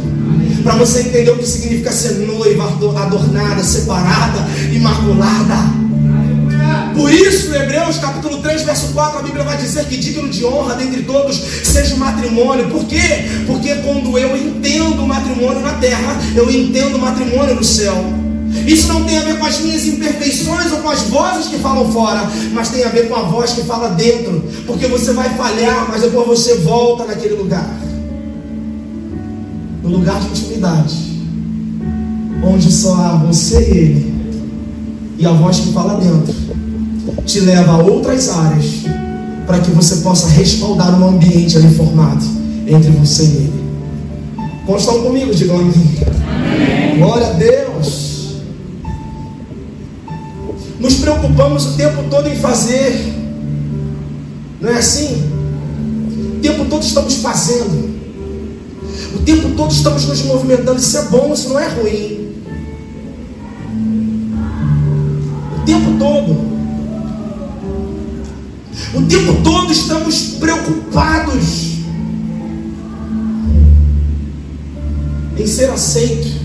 Para 0.63 0.77
você 0.77 1.01
entender 1.01 1.31
o 1.31 1.39
que 1.39 1.47
significa 1.47 1.93
ser 1.93 2.13
noiva, 2.27 2.65
adornada, 2.65 3.63
separada, 3.63 4.47
imaculada. 4.73 5.83
Por 6.95 7.13
isso, 7.13 7.55
Hebreus 7.55 7.99
capítulo 7.99 8.39
3, 8.39 8.63
verso 8.63 8.89
4, 8.93 9.19
a 9.19 9.23
Bíblia 9.23 9.45
vai 9.45 9.57
dizer 9.57 9.85
que 9.87 9.97
digno 9.97 10.29
de 10.29 10.45
honra 10.45 10.75
dentre 10.75 11.03
todos 11.03 11.37
seja 11.65 11.95
o 11.95 11.99
matrimônio. 11.99 12.69
Por 12.69 12.85
quê? 12.85 13.01
Porque 13.47 13.75
quando 13.77 14.17
eu 14.19 14.37
entendo 14.37 15.03
o 15.03 15.09
matrimônio 15.09 15.61
na 15.61 15.73
terra, 15.75 16.21
eu 16.35 16.51
entendo 16.51 16.97
o 16.97 17.01
matrimônio 17.01 17.55
no 17.55 17.65
céu. 17.65 18.22
Isso 18.67 18.89
não 18.89 19.05
tem 19.05 19.19
a 19.19 19.23
ver 19.23 19.39
com 19.39 19.47
as 19.47 19.61
minhas 19.61 19.87
imperfeições 19.87 20.71
ou 20.73 20.79
com 20.79 20.91
as 20.91 21.03
vozes 21.03 21.47
que 21.47 21.59
falam 21.59 21.91
fora, 21.91 22.31
mas 22.53 22.69
tem 22.69 22.85
a 22.85 22.89
ver 22.89 23.09
com 23.09 23.17
a 23.17 23.23
voz 23.23 23.53
que 23.53 23.63
fala 23.63 23.89
dentro. 23.91 24.45
Porque 24.67 24.87
você 24.87 25.13
vai 25.13 25.31
falhar, 25.31 25.89
mas 25.91 26.03
depois 26.03 26.27
você 26.27 26.57
volta 26.59 27.05
naquele 27.05 27.35
lugar 27.35 27.69
no 29.83 29.89
lugar 29.91 30.21
de 30.21 30.29
intimidade, 30.29 30.95
onde 32.43 32.71
só 32.71 32.95
há 32.95 33.17
você 33.17 33.61
e 33.61 33.79
ele, 33.79 34.15
e 35.19 35.27
a 35.27 35.33
voz 35.33 35.59
que 35.59 35.73
fala 35.73 36.01
dentro, 36.01 36.35
te 37.27 37.41
leva 37.41 37.73
a 37.73 37.79
outras 37.79 38.29
áreas, 38.29 38.85
para 39.47 39.59
que 39.59 39.71
você 39.73 39.97
possa 39.97 40.29
respaldar 40.29 40.99
um 41.01 41.09
ambiente 41.09 41.57
ali 41.57 41.75
formado 41.75 42.25
entre 42.67 42.91
você 42.91 43.25
e 43.25 43.27
ele. 43.27 43.63
Estão 44.77 45.03
comigo? 45.03 45.35
Digam 45.35 45.57
amém. 45.57 45.75
Glória 46.99 47.27
a 47.27 47.33
Deus. 47.33 48.12
Nos 50.83 50.95
preocupamos 50.95 51.65
o 51.67 51.73
tempo 51.75 52.03
todo 52.11 52.29
em 52.29 52.35
fazer. 52.35 53.15
Não 54.61 54.69
é 54.69 54.79
assim? 54.79 55.31
O 56.39 56.41
tempo 56.43 56.65
todo 56.65 56.83
estamos 56.83 57.15
fazendo. 57.19 57.93
O 59.15 59.21
tempo 59.21 59.51
todo 59.57 59.71
estamos 59.71 60.05
nos 60.07 60.23
movimentando. 60.23 60.81
Isso 60.81 60.99
é 60.99 61.05
bom, 61.05 61.33
isso 61.33 61.51
não 61.51 61.61
é 61.61 61.69
ruim. 61.69 62.33
O 65.57 65.65
tempo 65.65 65.99
todo. 66.01 66.33
O 68.95 69.03
tempo 69.03 69.41
todo 69.45 69.73
estamos 69.73 70.21
preocupados 70.41 71.77
em 75.39 75.47
ser 75.47 75.71
aceito. 75.71 76.43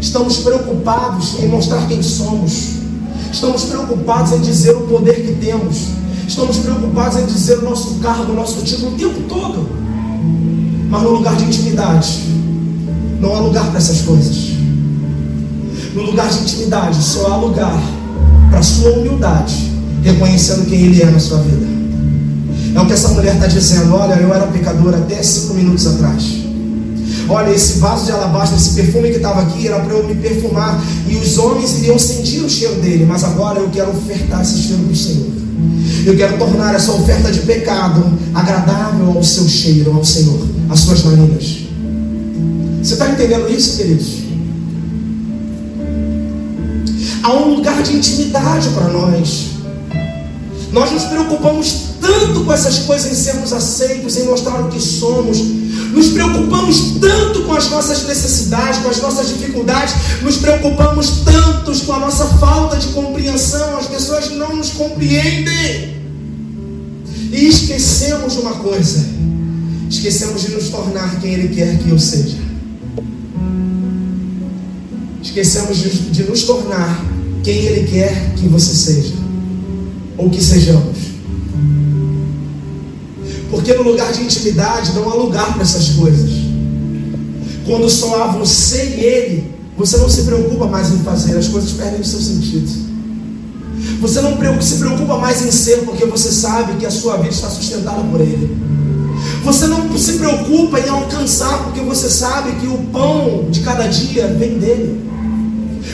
Estamos 0.00 0.38
preocupados 0.38 1.38
em 1.38 1.46
mostrar 1.46 1.86
quem 1.86 2.02
somos. 2.02 2.81
Estamos 3.32 3.64
preocupados 3.64 4.32
em 4.32 4.40
dizer 4.40 4.76
o 4.76 4.82
poder 4.82 5.14
que 5.14 5.32
temos. 5.44 5.86
Estamos 6.28 6.58
preocupados 6.58 7.18
em 7.18 7.24
dizer 7.24 7.58
o 7.60 7.62
nosso 7.62 7.94
cargo, 7.94 8.32
o 8.32 8.36
nosso 8.36 8.62
título 8.62 8.92
o 8.92 8.96
tempo 8.96 9.20
todo. 9.26 9.68
Mas 10.90 11.02
no 11.02 11.10
lugar 11.12 11.34
de 11.36 11.44
intimidade, 11.44 12.20
não 13.18 13.34
há 13.34 13.40
lugar 13.40 13.66
para 13.68 13.78
essas 13.78 14.02
coisas. 14.02 14.52
No 15.94 16.02
lugar 16.02 16.28
de 16.28 16.40
intimidade, 16.40 17.02
só 17.02 17.32
há 17.32 17.36
lugar 17.36 17.82
para 18.50 18.58
a 18.58 18.62
sua 18.62 18.90
humildade, 18.92 19.72
reconhecendo 20.02 20.68
quem 20.68 20.82
Ele 20.82 21.00
é 21.00 21.10
na 21.10 21.18
sua 21.18 21.38
vida. 21.38 21.66
É 22.74 22.80
o 22.80 22.86
que 22.86 22.92
essa 22.92 23.08
mulher 23.08 23.34
está 23.34 23.46
dizendo. 23.46 23.94
Olha, 23.94 24.14
eu 24.14 24.32
era 24.32 24.46
pecador 24.46 24.94
até 24.94 25.22
cinco 25.22 25.54
minutos 25.54 25.86
atrás. 25.86 26.41
Olha, 27.32 27.50
esse 27.50 27.78
vaso 27.78 28.04
de 28.04 28.12
alabastro, 28.12 28.58
esse 28.58 28.74
perfume 28.74 29.08
que 29.08 29.16
estava 29.16 29.40
aqui, 29.40 29.66
era 29.66 29.80
para 29.80 29.94
eu 29.94 30.06
me 30.06 30.14
perfumar. 30.14 30.78
E 31.08 31.16
os 31.16 31.38
homens 31.38 31.78
iriam 31.78 31.98
sentir 31.98 32.40
o 32.40 32.50
cheiro 32.50 32.74
dele. 32.74 33.06
Mas 33.06 33.24
agora 33.24 33.58
eu 33.58 33.70
quero 33.70 33.90
ofertar 33.90 34.42
esse 34.42 34.58
cheiro 34.58 34.82
para 34.82 34.92
o 34.92 34.96
Senhor. 34.96 35.32
Eu 36.04 36.14
quero 36.14 36.36
tornar 36.36 36.74
essa 36.74 36.92
oferta 36.92 37.32
de 37.32 37.40
pecado 37.40 38.04
agradável 38.34 39.12
ao 39.16 39.22
seu 39.22 39.48
cheiro, 39.48 39.96
ao 39.96 40.04
Senhor, 40.04 40.46
às 40.68 40.80
suas 40.80 41.04
narinas. 41.04 41.58
Você 42.82 42.92
está 42.92 43.08
entendendo 43.08 43.48
isso, 43.48 43.78
queridos? 43.78 44.18
Há 47.22 47.32
um 47.32 47.54
lugar 47.54 47.82
de 47.82 47.96
intimidade 47.96 48.68
para 48.70 48.88
nós. 48.88 49.52
Nós 50.70 50.90
nos 50.90 51.04
preocupamos 51.04 51.91
tanto 52.02 52.44
com 52.44 52.52
essas 52.52 52.80
coisas 52.80 53.10
em 53.10 53.14
sermos 53.14 53.52
aceitos, 53.52 54.16
em 54.16 54.24
mostrar 54.24 54.60
o 54.60 54.68
que 54.68 54.80
somos. 54.80 55.38
Nos 55.38 56.08
preocupamos 56.08 56.96
tanto 57.00 57.42
com 57.44 57.54
as 57.54 57.70
nossas 57.70 58.02
necessidades, 58.04 58.80
com 58.80 58.88
as 58.88 59.00
nossas 59.00 59.28
dificuldades, 59.28 59.94
nos 60.20 60.36
preocupamos 60.36 61.22
tanto 61.24 61.72
com 61.86 61.92
a 61.92 62.00
nossa 62.00 62.26
falta 62.38 62.76
de 62.76 62.88
compreensão, 62.88 63.78
as 63.78 63.86
pessoas 63.86 64.30
não 64.32 64.56
nos 64.56 64.70
compreendem. 64.70 66.02
E 67.30 67.46
esquecemos 67.46 68.36
uma 68.36 68.54
coisa: 68.54 69.06
esquecemos 69.88 70.42
de 70.42 70.52
nos 70.52 70.68
tornar 70.68 71.20
quem 71.20 71.34
Ele 71.34 71.54
quer 71.54 71.78
que 71.78 71.88
eu 71.88 71.98
seja. 71.98 72.36
Esquecemos 75.22 75.78
de, 75.78 75.88
de 76.10 76.24
nos 76.24 76.42
tornar 76.42 77.02
quem 77.44 77.54
Ele 77.54 77.88
quer 77.88 78.34
que 78.34 78.48
você 78.48 78.74
seja, 78.74 79.14
ou 80.18 80.28
que 80.28 80.42
sejamos. 80.42 81.11
Porque 83.52 83.74
no 83.74 83.82
lugar 83.82 84.10
de 84.14 84.22
intimidade 84.22 84.94
não 84.94 85.10
há 85.10 85.14
lugar 85.14 85.52
para 85.52 85.60
essas 85.60 85.90
coisas. 85.90 86.30
Quando 87.66 87.88
só 87.90 88.22
há 88.22 88.26
você 88.28 88.82
e 88.96 89.00
Ele, 89.04 89.54
você 89.76 89.98
não 89.98 90.08
se 90.08 90.22
preocupa 90.22 90.66
mais 90.66 90.90
em 90.90 91.00
fazer, 91.00 91.36
as 91.36 91.48
coisas 91.48 91.72
perdem 91.72 92.00
o 92.00 92.04
seu 92.04 92.18
sentido. 92.18 92.66
Você 94.00 94.22
não 94.22 94.62
se 94.62 94.76
preocupa 94.78 95.18
mais 95.18 95.44
em 95.44 95.50
ser, 95.50 95.84
porque 95.84 96.06
você 96.06 96.32
sabe 96.32 96.78
que 96.78 96.86
a 96.86 96.90
sua 96.90 97.18
vida 97.18 97.28
está 97.28 97.50
sustentada 97.50 98.02
por 98.10 98.22
Ele. 98.22 98.56
Você 99.44 99.66
não 99.66 99.98
se 99.98 100.14
preocupa 100.14 100.80
em 100.80 100.88
alcançar, 100.88 101.64
porque 101.64 101.80
você 101.80 102.08
sabe 102.08 102.52
que 102.52 102.66
o 102.66 102.78
pão 102.90 103.48
de 103.50 103.60
cada 103.60 103.86
dia 103.86 104.28
vem 104.28 104.58
dele. 104.58 105.11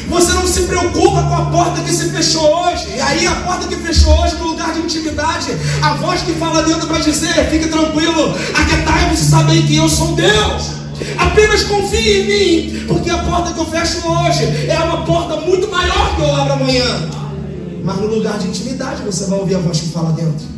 Você 0.09 0.33
não 0.33 0.47
se 0.47 0.62
preocupa 0.62 1.23
com 1.23 1.35
a 1.35 1.47
porta 1.47 1.83
que 1.83 1.92
se 1.92 2.11
fechou 2.11 2.42
hoje. 2.42 2.88
E 2.97 3.01
aí 3.01 3.27
a 3.27 3.35
porta 3.37 3.66
que 3.68 3.77
fechou 3.77 4.18
hoje 4.21 4.37
no 4.37 4.49
lugar 4.49 4.73
de 4.73 4.81
intimidade, 4.81 5.57
a 5.83 5.94
voz 5.94 6.23
que 6.23 6.33
fala 6.33 6.62
dentro 6.62 6.87
vai 6.88 7.03
dizer: 7.03 7.35
fique 7.51 7.68
tranquilo, 7.68 8.35
aquietai-vos 8.55 9.21
e 9.21 9.25
sabei 9.25 9.62
que 9.62 9.77
eu 9.77 9.88
sou 9.88 10.14
Deus. 10.14 10.79
Apenas 11.16 11.62
confie 11.62 12.23
em 12.23 12.27
mim, 12.27 12.85
porque 12.88 13.11
a 13.11 13.18
porta 13.18 13.53
que 13.53 13.61
eu 13.61 13.66
fecho 13.66 13.99
hoje 14.09 14.44
é 14.68 14.79
uma 14.83 15.05
porta 15.05 15.37
muito 15.37 15.71
maior 15.71 16.16
que 16.16 16.23
eu 16.23 16.35
abro 16.35 16.55
amanhã. 16.55 17.09
Mas 17.85 17.97
no 17.99 18.07
lugar 18.07 18.38
de 18.38 18.49
intimidade 18.49 19.03
você 19.03 19.27
vai 19.27 19.38
ouvir 19.38 19.55
a 19.55 19.59
voz 19.61 19.79
que 19.79 19.88
fala 19.90 20.12
dentro. 20.12 20.58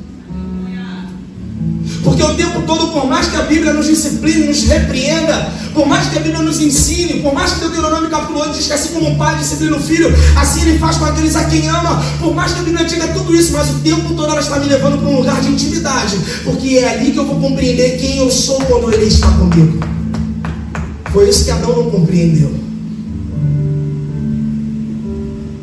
Porque 2.02 2.22
o 2.22 2.34
tempo 2.34 2.62
todo, 2.62 2.88
por 2.92 3.06
mais 3.06 3.26
que 3.26 3.36
a 3.36 3.42
Bíblia 3.42 3.74
nos 3.74 3.86
discipline, 3.86 4.46
nos 4.46 4.62
repreenda, 4.64 5.52
por 5.74 5.86
mais 5.86 6.08
que 6.08 6.18
a 6.18 6.20
Bíblia 6.20 6.42
nos 6.42 6.60
ensine, 6.60 7.20
por 7.20 7.34
mais 7.34 7.52
que 7.52 7.60
Deuteronômio 7.60 8.08
capítulo 8.08 8.40
8 8.40 8.56
diz 8.56 8.66
que 8.66 8.72
assim 8.72 8.94
como 8.94 9.10
o 9.10 9.16
pai 9.16 9.36
disciplina 9.36 9.76
o 9.76 9.80
filho, 9.80 10.08
assim 10.36 10.62
ele 10.62 10.78
faz 10.78 10.96
com 10.96 11.04
aqueles 11.04 11.36
a 11.36 11.44
quem 11.44 11.68
ama, 11.68 12.02
por 12.18 12.34
mais 12.34 12.52
que 12.52 12.60
a 12.60 12.62
Bíblia 12.62 12.86
diga 12.86 13.08
tudo 13.08 13.34
isso, 13.34 13.52
mas 13.52 13.70
o 13.70 13.74
tempo 13.80 14.14
todo 14.14 14.30
ela 14.30 14.40
está 14.40 14.58
me 14.58 14.66
levando 14.66 14.98
para 14.98 15.08
um 15.08 15.16
lugar 15.16 15.40
de 15.42 15.48
intimidade, 15.48 16.18
porque 16.44 16.78
é 16.78 16.94
ali 16.94 17.12
que 17.12 17.18
eu 17.18 17.26
vou 17.26 17.38
compreender 17.38 17.98
quem 17.98 18.18
eu 18.18 18.30
sou 18.30 18.60
quando 18.62 18.92
ele 18.92 19.04
está 19.04 19.28
comigo. 19.32 19.78
Foi 21.12 21.28
isso 21.28 21.44
que 21.44 21.50
Adão 21.50 21.76
não 21.76 21.90
compreendeu. 21.90 22.54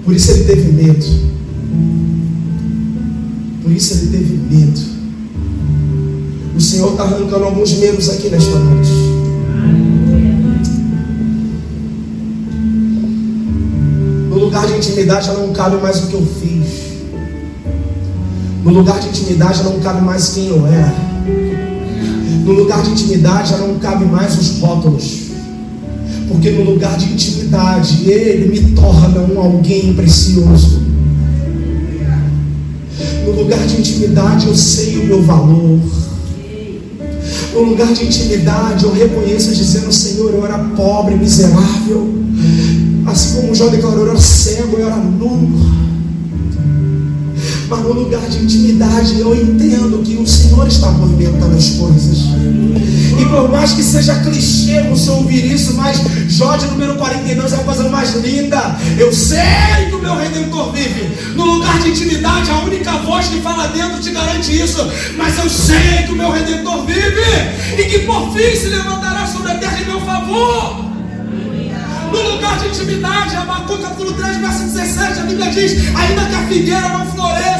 Por 0.04 0.14
isso 0.14 0.32
ele 0.32 0.44
teve 0.44 0.72
medo. 0.72 1.06
Por 3.64 3.72
isso 3.72 3.94
ele 3.94 4.08
teve 4.08 4.38
medo. 4.38 4.87
O 6.58 6.60
Senhor 6.60 6.90
está 6.90 7.04
arrancando 7.04 7.44
alguns 7.44 7.72
medos 7.74 8.10
aqui 8.10 8.30
nesta 8.30 8.58
noite. 8.58 8.90
No 14.28 14.40
lugar 14.40 14.66
de 14.66 14.74
intimidade 14.78 15.28
já 15.28 15.34
não 15.34 15.54
cabe 15.54 15.78
mais 15.78 16.04
o 16.04 16.08
que 16.08 16.16
eu 16.16 16.26
fiz. 16.26 16.68
No 18.64 18.72
lugar 18.72 19.00
de 19.00 19.10
intimidade 19.10 19.60
já 19.60 19.66
não 19.66 19.80
cabe 19.82 20.04
mais 20.04 20.30
quem 20.30 20.48
eu 20.48 20.66
era. 20.66 20.96
No 22.44 22.54
lugar 22.54 22.82
de 22.82 22.90
intimidade 22.90 23.52
já 23.52 23.58
não 23.58 23.78
cabe 23.78 24.06
mais 24.06 24.36
os 24.36 24.60
rótulos. 24.60 25.28
Porque 26.28 26.50
no 26.50 26.72
lugar 26.72 26.98
de 26.98 27.06
intimidade, 27.06 28.10
Ele 28.10 28.48
me 28.48 28.72
torna 28.72 29.22
um 29.22 29.40
alguém 29.40 29.94
precioso. 29.94 30.82
No 33.28 33.32
lugar 33.44 33.64
de 33.68 33.78
intimidade, 33.78 34.48
eu 34.48 34.56
sei 34.56 34.98
o 34.98 35.06
meu 35.06 35.22
valor 35.22 36.07
no 37.58 37.72
lugar 37.72 37.92
de 37.94 38.06
intimidade, 38.06 38.86
eu 38.86 38.92
reconheço 38.92 39.54
dizendo: 39.54 39.92
Senhor, 39.92 40.32
eu 40.34 40.46
era 40.46 40.58
pobre, 40.76 41.16
miserável. 41.16 42.14
Assim 43.06 43.42
como 43.42 43.56
Jó 43.56 43.68
declarou, 43.68 44.06
eu 44.06 44.12
era 44.12 44.20
cego, 44.20 44.78
eu 44.78 44.86
era 44.86 44.98
nu. 44.98 45.50
Mas 47.70 47.80
no 47.82 47.94
lugar 47.94 48.28
de 48.30 48.44
intimidade, 48.44 49.20
eu 49.20 49.36
entendo 49.36 50.02
que 50.04 50.16
o 50.16 50.28
Senhor 50.28 50.68
está 50.68 50.92
movimentando 50.92 51.56
as 51.56 51.70
coisas. 51.72 52.20
E 53.18 53.26
por 53.26 53.50
mais 53.50 53.74
que 53.74 53.84
seja 53.84 54.16
clichê 54.16 54.82
você 54.84 55.10
ouvir 55.10 55.52
isso, 55.52 55.74
mas 55.76 55.98
Jó 56.30 56.56
de 56.56 56.68
número 56.68 56.96
42 56.96 57.54
é 57.54 57.56
a 57.56 57.60
coisa 57.60 57.90
mais 57.90 58.14
linda. 58.16 58.76
Eu 58.98 59.12
sei 59.12 59.88
que 59.90 59.96
o 59.96 60.00
meu 60.00 60.16
redentor 60.16 60.72
vive. 60.72 61.34
No 61.36 61.46
lugar 61.46 61.80
de 61.80 61.90
intimidade, 61.90 62.52
a 62.52 62.60
única 62.60 62.92
voz 63.00 63.28
que 63.28 63.42
fala 63.42 63.68
dentro 63.68 64.00
te 64.00 64.12
garante 64.12 64.56
isso. 64.56 64.88
Mas 65.18 65.38
eu 65.38 65.50
sei 65.50 66.04
que 66.06 66.12
o 66.12 66.16
meu 66.16 66.32
redentor 66.32 66.86
vive. 66.86 67.78
E 67.78 67.86
que 67.86 68.00
por 68.00 68.32
fim 68.34 68.56
se 68.56 68.68
levantará 68.68 69.26
sobre 69.26 69.52
a 69.52 69.56
terra 69.56 69.82
em 69.82 69.86
meu 69.86 70.02
favor. 70.02 70.86
No 72.12 72.22
lugar 72.32 72.60
de 72.60 72.68
intimidade, 72.68 73.36
Abacu 73.36 73.78
capítulo 73.80 74.14
3, 74.14 74.38
verso 74.38 74.64
17, 74.64 75.20
a 75.20 75.24
Bíblia 75.24 75.52
diz: 75.52 75.74
ainda 75.96 76.26
que 76.26 76.36
a 76.36 76.48
figueira 76.48 76.90
não 76.90 77.06
floresça, 77.08 77.57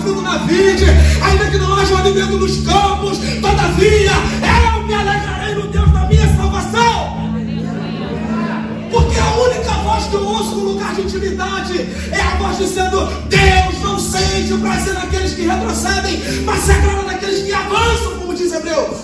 fruto 0.00 0.22
na 0.22 0.38
vide, 0.38 0.84
ainda 1.22 1.50
que 1.50 1.58
não 1.58 1.74
haja 1.74 1.98
alimento 1.98 2.38
nos 2.38 2.56
campos, 2.58 3.18
todavia 3.40 4.12
eu 4.74 4.82
me 4.86 4.94
alegrarei 4.94 5.54
no 5.54 5.66
Deus 5.68 5.90
da 5.90 6.06
minha 6.06 6.36
salvação. 6.36 7.20
Porque 8.90 9.18
a 9.18 9.36
única 9.36 9.72
voz 9.82 10.04
que 10.06 10.14
eu 10.14 10.24
ouço 10.24 10.56
no 10.56 10.64
lugar 10.72 10.94
de 10.94 11.02
intimidade 11.02 11.80
é 12.10 12.20
a 12.20 12.36
voz 12.36 12.58
dizendo: 12.58 13.06
Deus 13.28 13.82
não 13.82 13.98
sente 13.98 14.52
o 14.52 14.58
prazer 14.58 14.94
naqueles 14.94 15.34
que 15.34 15.42
retrocedem, 15.42 16.20
mas 16.44 16.60
se 16.60 16.72
agrada 16.72 17.02
naqueles 17.02 17.44
que 17.44 17.52
avançam, 17.52 18.18
como 18.18 18.34
diz 18.34 18.52
Hebreus. 18.52 18.98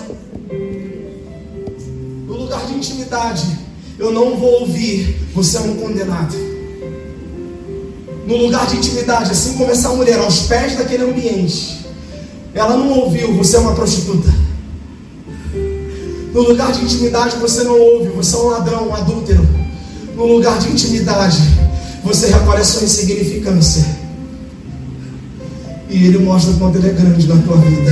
No 2.27 2.37
lugar 2.37 2.65
de 2.65 2.73
intimidade, 2.73 3.57
eu 3.97 4.11
não 4.11 4.35
vou 4.35 4.61
ouvir, 4.61 5.17
você 5.33 5.57
é 5.57 5.61
um 5.61 5.75
condenado. 5.75 6.56
No 8.27 8.35
lugar 8.35 8.67
de 8.67 8.75
intimidade, 8.75 9.31
assim 9.31 9.53
como 9.53 9.71
essa 9.71 9.89
mulher, 9.89 10.19
aos 10.19 10.41
pés 10.41 10.75
daquele 10.75 11.03
ambiente, 11.03 11.79
ela 12.53 12.75
não 12.75 12.89
ouviu, 12.99 13.33
você 13.33 13.55
é 13.55 13.59
uma 13.59 13.73
prostituta. 13.73 14.29
No 16.33 16.41
lugar 16.41 16.73
de 16.73 16.83
intimidade, 16.83 17.37
você 17.37 17.63
não 17.63 17.79
ouve, 17.79 18.09
você 18.09 18.35
é 18.35 18.39
um 18.39 18.49
ladrão, 18.49 18.89
um 18.89 18.93
adúltero 18.93 19.47
no 20.17 20.25
lugar 20.25 20.57
de 20.57 20.69
intimidade, 20.71 21.37
você 22.03 22.27
recolhe 22.27 22.59
a 22.59 22.65
sua 22.65 22.83
insignificância. 22.83 23.85
E 25.89 26.07
Ele 26.07 26.17
mostra 26.17 26.51
o 26.51 26.57
quanto 26.57 26.79
Ele 26.79 26.89
é 26.89 26.93
grande 26.93 27.27
na 27.27 27.37
tua 27.43 27.57
vida. 27.57 27.91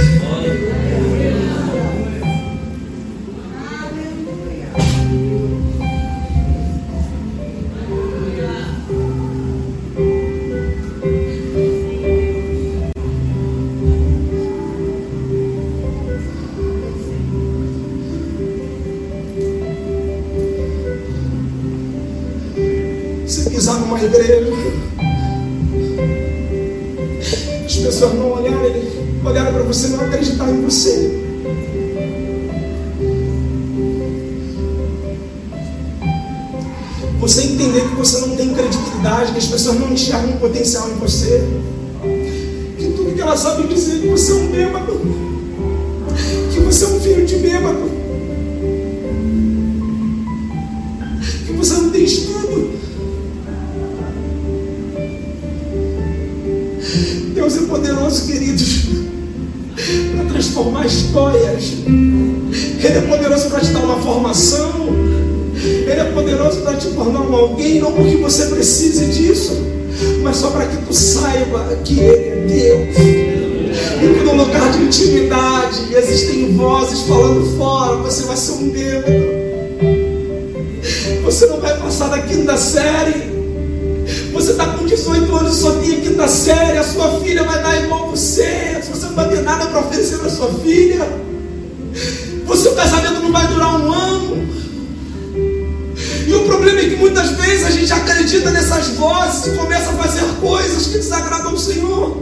Muitas 96.95 97.31
vezes 97.31 97.65
a 97.65 97.71
gente 97.71 97.91
acredita 97.91 98.51
nessas 98.51 98.89
vozes 98.89 99.47
e 99.47 99.57
começa 99.57 99.91
a 99.91 99.93
fazer 99.93 100.23
coisas 100.39 100.87
que 100.87 100.97
desagradam 100.97 101.53
o 101.53 101.57
Senhor. 101.57 102.17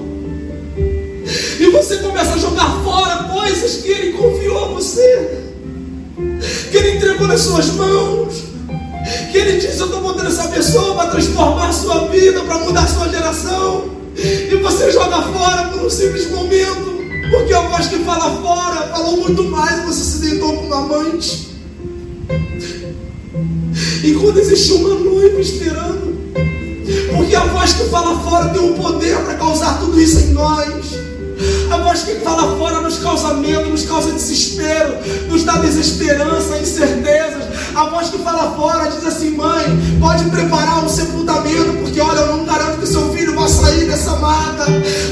E 1.59 1.69
você 1.69 1.97
começa 1.97 2.33
a 2.33 2.37
jogar 2.37 2.83
fora 2.83 3.23
coisas 3.23 3.81
que 3.81 3.89
Ele 3.89 4.13
confiou 4.13 4.65
a 4.65 4.67
você, 4.69 5.45
que 6.71 6.77
Ele 6.77 6.97
entregou 6.97 7.27
nas 7.27 7.41
suas 7.41 7.67
mãos. 7.71 8.43
Que 9.31 9.37
Ele 9.37 9.59
disse: 9.59 9.79
Eu 9.79 9.85
estou 9.85 10.01
botando 10.01 10.27
essa 10.27 10.47
pessoa 10.47 10.95
para 10.95 11.09
transformar 11.11 11.69
a 11.69 11.73
sua 11.73 12.07
vida, 12.07 12.41
para 12.41 12.59
mudar 12.59 12.83
a 12.83 12.87
sua 12.87 13.09
geração. 13.09 13.89
E 14.15 14.55
você 14.61 14.91
joga 14.91 15.21
fora 15.23 15.69
por 15.69 15.85
um 15.85 15.89
simples 15.89 16.29
momento. 16.29 16.93
Porque 17.31 17.53
a 17.53 17.61
voz 17.61 17.87
que 17.87 17.99
fala 17.99 18.29
fora 18.41 18.87
falou 18.87 19.17
muito 19.17 19.43
mais, 19.45 19.83
você 19.85 20.03
se 20.03 20.19
deitou 20.19 20.55
com 20.55 20.65
uma 20.65 20.77
amante. 20.77 21.49
E 24.03 24.13
quando 24.15 24.37
existe 24.37 24.73
uma 24.73 24.95
noiva 24.95 25.39
esperando, 25.39 26.13
porque 27.15 27.33
a 27.33 27.45
voz 27.45 27.71
que 27.71 27.85
fala 27.85 28.19
fora 28.19 28.49
tem 28.49 28.69
o 28.69 28.73
poder 28.73 29.15
para 29.19 29.35
causar 29.35 29.79
tudo 29.79 29.97
isso 29.97 30.19
em 30.19 30.33
nós. 30.33 31.02
A 31.71 31.77
voz 31.77 32.03
que 32.03 32.15
fala 32.15 32.57
fora 32.57 32.81
nos 32.81 32.99
causa 32.99 33.33
medo, 33.33 33.69
nos 33.69 33.85
causa 33.85 34.11
desespero, 34.11 34.95
nos 35.29 35.43
dá 35.43 35.57
desesperança, 35.57 36.57
incertezas. 36.57 37.43
A 37.75 37.85
voz 37.85 38.09
que 38.09 38.19
fala 38.19 38.51
fora 38.55 38.89
diz 38.89 39.05
assim: 39.05 39.31
mãe, 39.31 39.63
pode 39.99 40.23
preparar 40.25 40.83
um 40.83 40.89
sepultamento, 40.89 41.73
porque 41.81 41.99
olha, 41.99 42.19
eu 42.19 42.37
não 42.37 42.45
garanto 42.45 42.79
que 42.79 42.87
seu 42.87 43.11
filho 43.13 43.35
vai 43.35 43.49
sair 43.49 43.85
dessa 43.85 44.15
mata. 44.17 44.65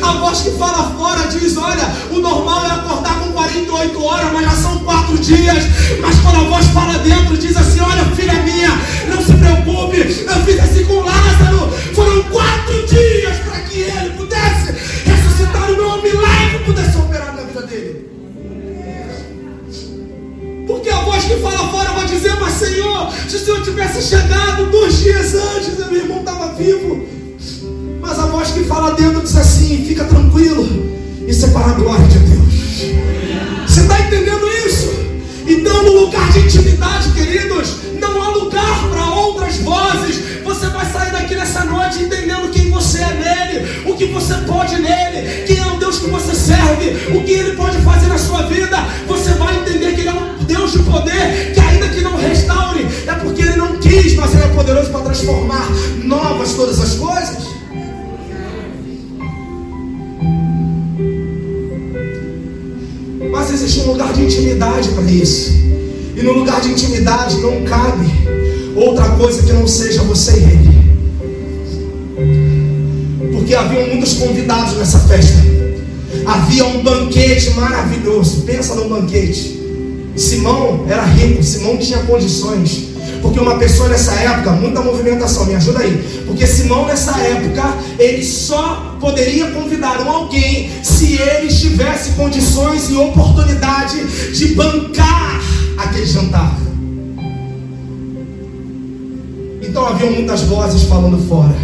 A 0.04 0.12
voz 0.20 0.42
que 0.42 0.52
fala 0.52 0.92
fora 0.98 1.28
diz: 1.28 1.58
olha, 1.58 1.92
o 2.12 2.20
normal 2.20 2.66
é 2.66 2.72
acordar 2.72 3.20
com 3.20 3.32
48 3.32 4.04
horas, 4.04 4.32
mas 4.34 4.46
já 4.46 4.52
são 4.52 4.80
quatro 4.80 5.18
dias. 5.18 5.64
Mas 6.02 6.20
quando 6.20 6.46
a 6.46 6.50
voz 6.50 6.66
fala 6.68 6.98
dentro, 7.00 7.38
diz 7.38 7.58
assim: 7.58 7.80
olha, 7.82 8.06
filha 8.16 8.42
minha, 8.44 8.70
não 9.10 9.22
se 9.24 9.34
preocupe, 9.34 9.98
eu 10.00 10.46
fiz 10.46 10.60
assim 10.60 10.86
com 10.86 11.02
Lázaro. 11.02 11.72
Foram 11.96 12.24
quatro 12.24 12.86
dias 12.88 13.38
para 13.40 13.60
que 13.62 13.80
ele 13.80 14.12
pudesse 14.12 14.72
voz 21.22 21.26
que 21.26 21.36
fala 21.38 21.69
fora 21.69 21.91
vai 21.91 22.05
dizer, 22.05 22.36
mas 22.39 22.53
Senhor, 22.53 23.11
se 23.28 23.36
o 23.36 23.39
Senhor 23.39 23.61
tivesse 23.61 24.01
chegado 24.01 24.65
dois 24.72 24.99
dias 24.99 25.36
antes, 25.36 25.78
meu 25.78 26.01
irmão 26.01 26.19
estava 26.19 26.53
vivo. 26.53 27.05
Mas 27.99 28.17
a 28.17 28.26
voz 28.26 28.49
que 28.49 28.63
fala 28.63 28.93
dentro 28.93 29.22
diz 29.22 29.36
assim, 29.36 29.86
fica 29.88 30.03
tranquilo, 30.05 30.67
isso 31.28 31.45
é 31.45 31.49
para 31.49 31.67
a 31.67 31.74
glória 31.74 32.07
de 32.07 32.19
Deus. 32.19 32.41
Você 33.67 33.82
está 33.82 33.99
entendendo 33.99 34.47
isso? 34.65 34.89
Então, 35.47 35.84
no 35.84 36.05
lugar 36.05 36.32
de 36.32 36.39
intimidade, 36.39 37.11
queridos, 37.11 37.76
não 37.99 38.22
há 38.22 38.30
lugar 38.30 38.89
para 38.89 39.13
outras 39.13 39.57
vozes. 39.57 40.41
Você 40.43 40.67
vai 40.67 40.86
sair 40.91 41.11
daqui 41.11 41.36
nessa 41.36 41.63
noite 41.65 42.03
entendendo 42.03 42.49
quem 42.51 42.69
você 42.72 42.99
é 42.99 43.13
nele, 43.13 43.89
o 43.89 43.95
que 43.95 44.05
você 44.05 44.34
pode 44.47 44.76
nele, 44.76 45.43
quem 45.45 45.57
é 45.57 45.67
o 45.67 45.78
Deus 45.78 45.99
que 45.99 46.09
você 46.09 46.34
serve, 46.34 47.15
o 47.15 47.24
que 47.24 47.32
ele 47.32 47.55
pode 47.55 47.78
fazer 47.80 48.07
na 48.07 48.17
sua 48.17 48.43
vida. 48.43 48.78
Você 49.07 49.32
vai 49.34 49.55
entender 49.57 49.93
que 49.93 50.01
ele 50.01 50.09
é 50.09 50.13
um 50.13 50.31
Deus 50.52 50.74
de 50.74 50.80
poder, 50.80 51.54
que 51.54 51.60
ainda 51.62 51.88
que 51.88 52.02
não 52.02 52.18
restaure, 52.18 52.86
é 53.08 53.14
porque 53.14 53.41
ele 53.41 53.56
não 53.56 53.78
quis, 53.78 54.16
mas 54.16 54.34
ele 54.34 54.43
é 54.43 54.47
poderoso 54.47 54.89
para 54.89 54.99
transformar 55.06 55.66
novas 56.04 56.52
todas 56.54 56.78
as 56.78 56.95
coisas. 56.95 57.38
Mas 63.32 63.54
existe 63.54 63.80
um 63.80 63.93
lugar 63.93 64.12
de 64.12 64.24
intimidade 64.24 64.89
para 64.89 65.04
isso. 65.04 65.52
E 66.18 66.22
no 66.22 66.34
lugar 66.34 66.60
de 66.60 66.72
intimidade 66.72 67.38
não 67.38 67.64
cabe 67.64 68.08
outra 68.76 69.08
coisa 69.12 69.41
que 69.43 69.54
não 69.54 69.66
seja 69.66 70.04
você 70.04 70.34
e 70.34 70.43
ele. 70.43 70.72
Porque 73.32 73.56
haviam 73.56 73.88
muitos 73.88 74.16
convidados 74.16 74.76
nessa 74.76 74.99
festa. 74.99 75.39
Havia 76.26 76.66
um 76.66 76.84
banquete 76.84 77.52
maravilhoso. 77.52 78.41
Pensa 78.41 78.76
num 78.76 78.89
banquete. 78.89 79.61
Simão 80.16 80.86
era 80.88 81.03
rico, 81.03 81.43
Simão 81.43 81.78
tinha 81.78 81.99
condições. 81.99 82.91
Porque 83.22 83.39
uma 83.39 83.57
pessoa 83.57 83.88
nessa 83.89 84.14
época, 84.14 84.51
muita 84.53 84.82
movimentação, 84.82 85.45
me 85.45 85.55
ajuda 85.55 85.80
aí. 85.80 86.24
Porque 86.26 86.45
Simão 86.47 86.86
nessa 86.88 87.18
época, 87.20 87.76
ele 87.99 88.24
só 88.24 88.97
poderia 88.99 89.51
convidar 89.51 90.01
um 90.01 90.09
alguém 90.09 90.70
se 90.84 91.20
ele 91.22 91.47
tivesse 91.47 92.12
condições 92.12 92.89
e 92.89 92.95
oportunidade 92.95 94.03
de 94.34 94.55
bancar 94.55 95.41
aquele 95.78 96.05
jantar. 96.05 96.57
Então 99.62 99.88
havia 99.88 100.09
muitas 100.12 100.41
vozes 100.41 100.84
falando 100.84 101.18
fora. 101.28 101.55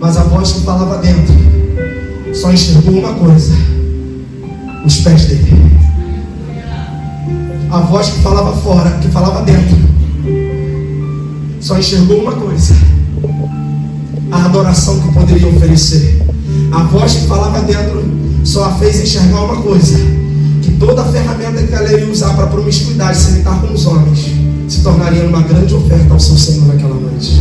Mas 0.00 0.16
a 0.16 0.22
voz 0.24 0.52
que 0.52 0.60
falava 0.60 0.98
dentro 0.98 1.34
só 2.34 2.52
enxergou 2.52 2.98
uma 2.98 3.14
coisa: 3.14 3.54
os 4.84 4.98
pés 4.98 5.24
dele. 5.26 5.77
A 7.70 7.80
voz 7.80 8.08
que 8.08 8.20
falava 8.20 8.56
fora, 8.56 8.90
que 8.98 9.08
falava 9.08 9.42
dentro, 9.42 9.76
só 11.60 11.78
enxergou 11.78 12.22
uma 12.22 12.32
coisa: 12.32 12.74
a 14.30 14.44
adoração 14.46 14.98
que 15.00 15.12
poderia 15.12 15.48
oferecer. 15.48 16.22
A 16.72 16.84
voz 16.84 17.14
que 17.14 17.26
falava 17.26 17.60
dentro 17.60 18.04
só 18.42 18.64
a 18.64 18.72
fez 18.72 19.00
enxergar 19.00 19.42
uma 19.42 19.60
coisa: 19.60 19.98
que 20.62 20.72
toda 20.78 21.02
a 21.02 21.04
ferramenta 21.04 21.62
que 21.62 21.74
ela 21.74 21.92
iria 21.92 22.10
usar 22.10 22.34
para 22.34 22.46
promiscuidade, 22.46 23.18
se 23.18 23.30
ele 23.30 23.38
estar 23.40 23.60
com 23.60 23.74
os 23.74 23.86
homens, 23.86 24.26
se 24.66 24.80
tornaria 24.82 25.24
uma 25.24 25.42
grande 25.42 25.74
oferta 25.74 26.14
ao 26.14 26.20
seu 26.20 26.36
Senhor 26.36 26.66
naquela 26.68 26.94
noite. 26.94 27.38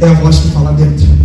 É 0.00 0.08
a 0.08 0.14
voz 0.14 0.38
que 0.38 0.48
fala 0.48 0.72
dentro. 0.72 1.23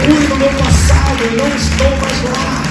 Procure 0.00 0.28
no 0.28 0.36
meu 0.36 0.48
passado, 0.48 1.20
eu 1.20 1.36
não 1.36 1.56
estou 1.56 1.90
mais 1.90 2.22
lá. 2.24 2.62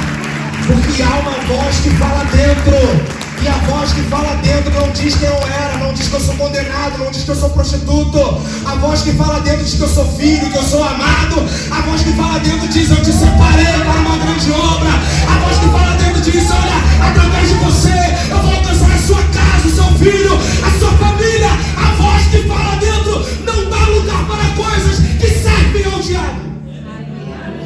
Porque 0.66 1.02
há 1.02 1.16
uma 1.20 1.32
voz 1.48 1.76
que 1.78 1.90
fala 1.92 2.24
dentro. 2.26 3.20
E 3.42 3.48
a 3.48 3.54
voz 3.72 3.94
que 3.94 4.02
fala 4.02 4.36
dentro 4.44 4.72
não 4.74 4.92
diz 4.92 5.16
quem 5.16 5.28
eu 5.28 5.40
era, 5.48 5.78
não 5.78 5.94
diz 5.94 6.10
que 6.10 6.14
eu 6.14 6.20
sou 6.20 6.36
condenado, 6.36 6.98
não 6.98 7.10
diz 7.10 7.24
que 7.24 7.30
eu 7.30 7.36
sou 7.36 7.50
prostituto. 7.52 8.20
A 8.66 8.76
voz 8.76 9.02
que 9.02 9.14
fala 9.14 9.40
dentro 9.42 9.64
diz 9.64 9.76
que 9.76 9.82
eu 9.82 9.88
sou 9.88 10.06
filho, 10.18 10.50
que 10.50 10.58
eu 10.58 10.64
sou 10.64 10.84
amado. 10.84 11.48
A 11.72 11.82
voz 11.82 12.02
que 12.02 12.12
fala 12.14 12.40
dentro 12.40 12.68
diz 12.68 12.90
eu 12.90 13.02
te 13.02 13.14
separei 13.14 13.80
para 13.86 14.00
uma 14.02 14.18
grande 14.18 14.52
obra. 14.52 14.90
A 14.90 15.40
voz 15.40 15.58
que 15.58 15.68
fala 15.68 15.96
dentro 15.98 16.22
diz: 16.22 16.52
olha, 16.52 17.08
através 17.10 17.48
de 17.48 17.56
você 17.56 18.30
eu 18.30 18.38
vou 18.40 18.56
alcançar 18.56 18.92
a 18.92 18.98
sua 18.98 19.24
casa, 19.24 19.68
o 19.68 19.72
seu 19.72 19.98
filho, 19.98 20.34
a 20.36 20.80
sua 20.80 20.92
família. 20.98 21.52
A 21.78 21.94
voz 21.94 22.28
que 22.28 22.44
fala 22.44 22.76
dentro 22.76 23.26
não 23.46 23.70
dá 23.70 23.86
lugar 23.88 24.26
para 24.26 24.50
coisas 24.62 25.00
que 25.18 25.28
servem 25.28 25.86
ao 25.86 26.00
diabo. 26.02 26.49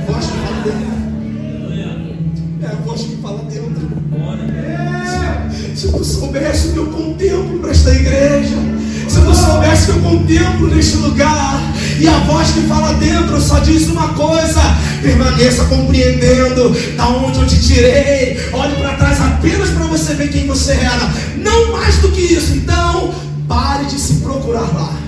Voz 0.08 0.26
que 0.26 0.38
fala 0.38 0.64
dentro. 0.64 0.93
É 2.62 2.66
a 2.66 2.76
voz 2.86 3.01
que 3.01 3.16
fala 3.18 3.43
dentro. 3.49 3.74
Se 5.76 5.91
tu 5.91 6.04
soubesse 6.04 6.70
que 6.70 6.78
eu 6.78 6.86
contemplo 6.88 7.68
nesta 7.68 7.91
igreja, 7.91 8.56
se 9.10 9.20
tu 9.20 9.36
soubesse 9.36 9.86
que 9.86 9.91
eu 9.91 10.01
contemplo 10.01 10.68
neste 10.68 10.97
lugar, 10.97 11.60
e 11.99 12.08
a 12.08 12.20
voz 12.20 12.51
que 12.51 12.62
fala 12.62 12.93
dentro 12.93 13.39
só 13.41 13.60
diz 13.60 13.88
uma 13.88 14.10
coisa: 14.10 14.62
permaneça 15.01 15.66
compreendendo 15.66 16.70
da 16.95 17.08
onde 17.10 17.39
eu 17.39 17.47
te 17.47 17.62
tirei. 17.62 18.39
Olhe 18.54 18.76
para 18.76 18.93
trás 18.93 19.22
apenas 19.22 19.70
para 19.70 19.86
você 19.88 20.14
ver 20.14 20.30
quem 20.30 20.47
você 20.47 20.74
era, 20.74 21.12
não 21.38 21.72
mais 21.72 21.97
do 21.97 22.12
que 22.12 22.22
isso. 22.22 22.54
Então, 22.54 23.14
pare 23.47 23.86
de 23.86 23.99
se 23.99 24.16
procurar 24.16 24.72
lá. 24.74 25.03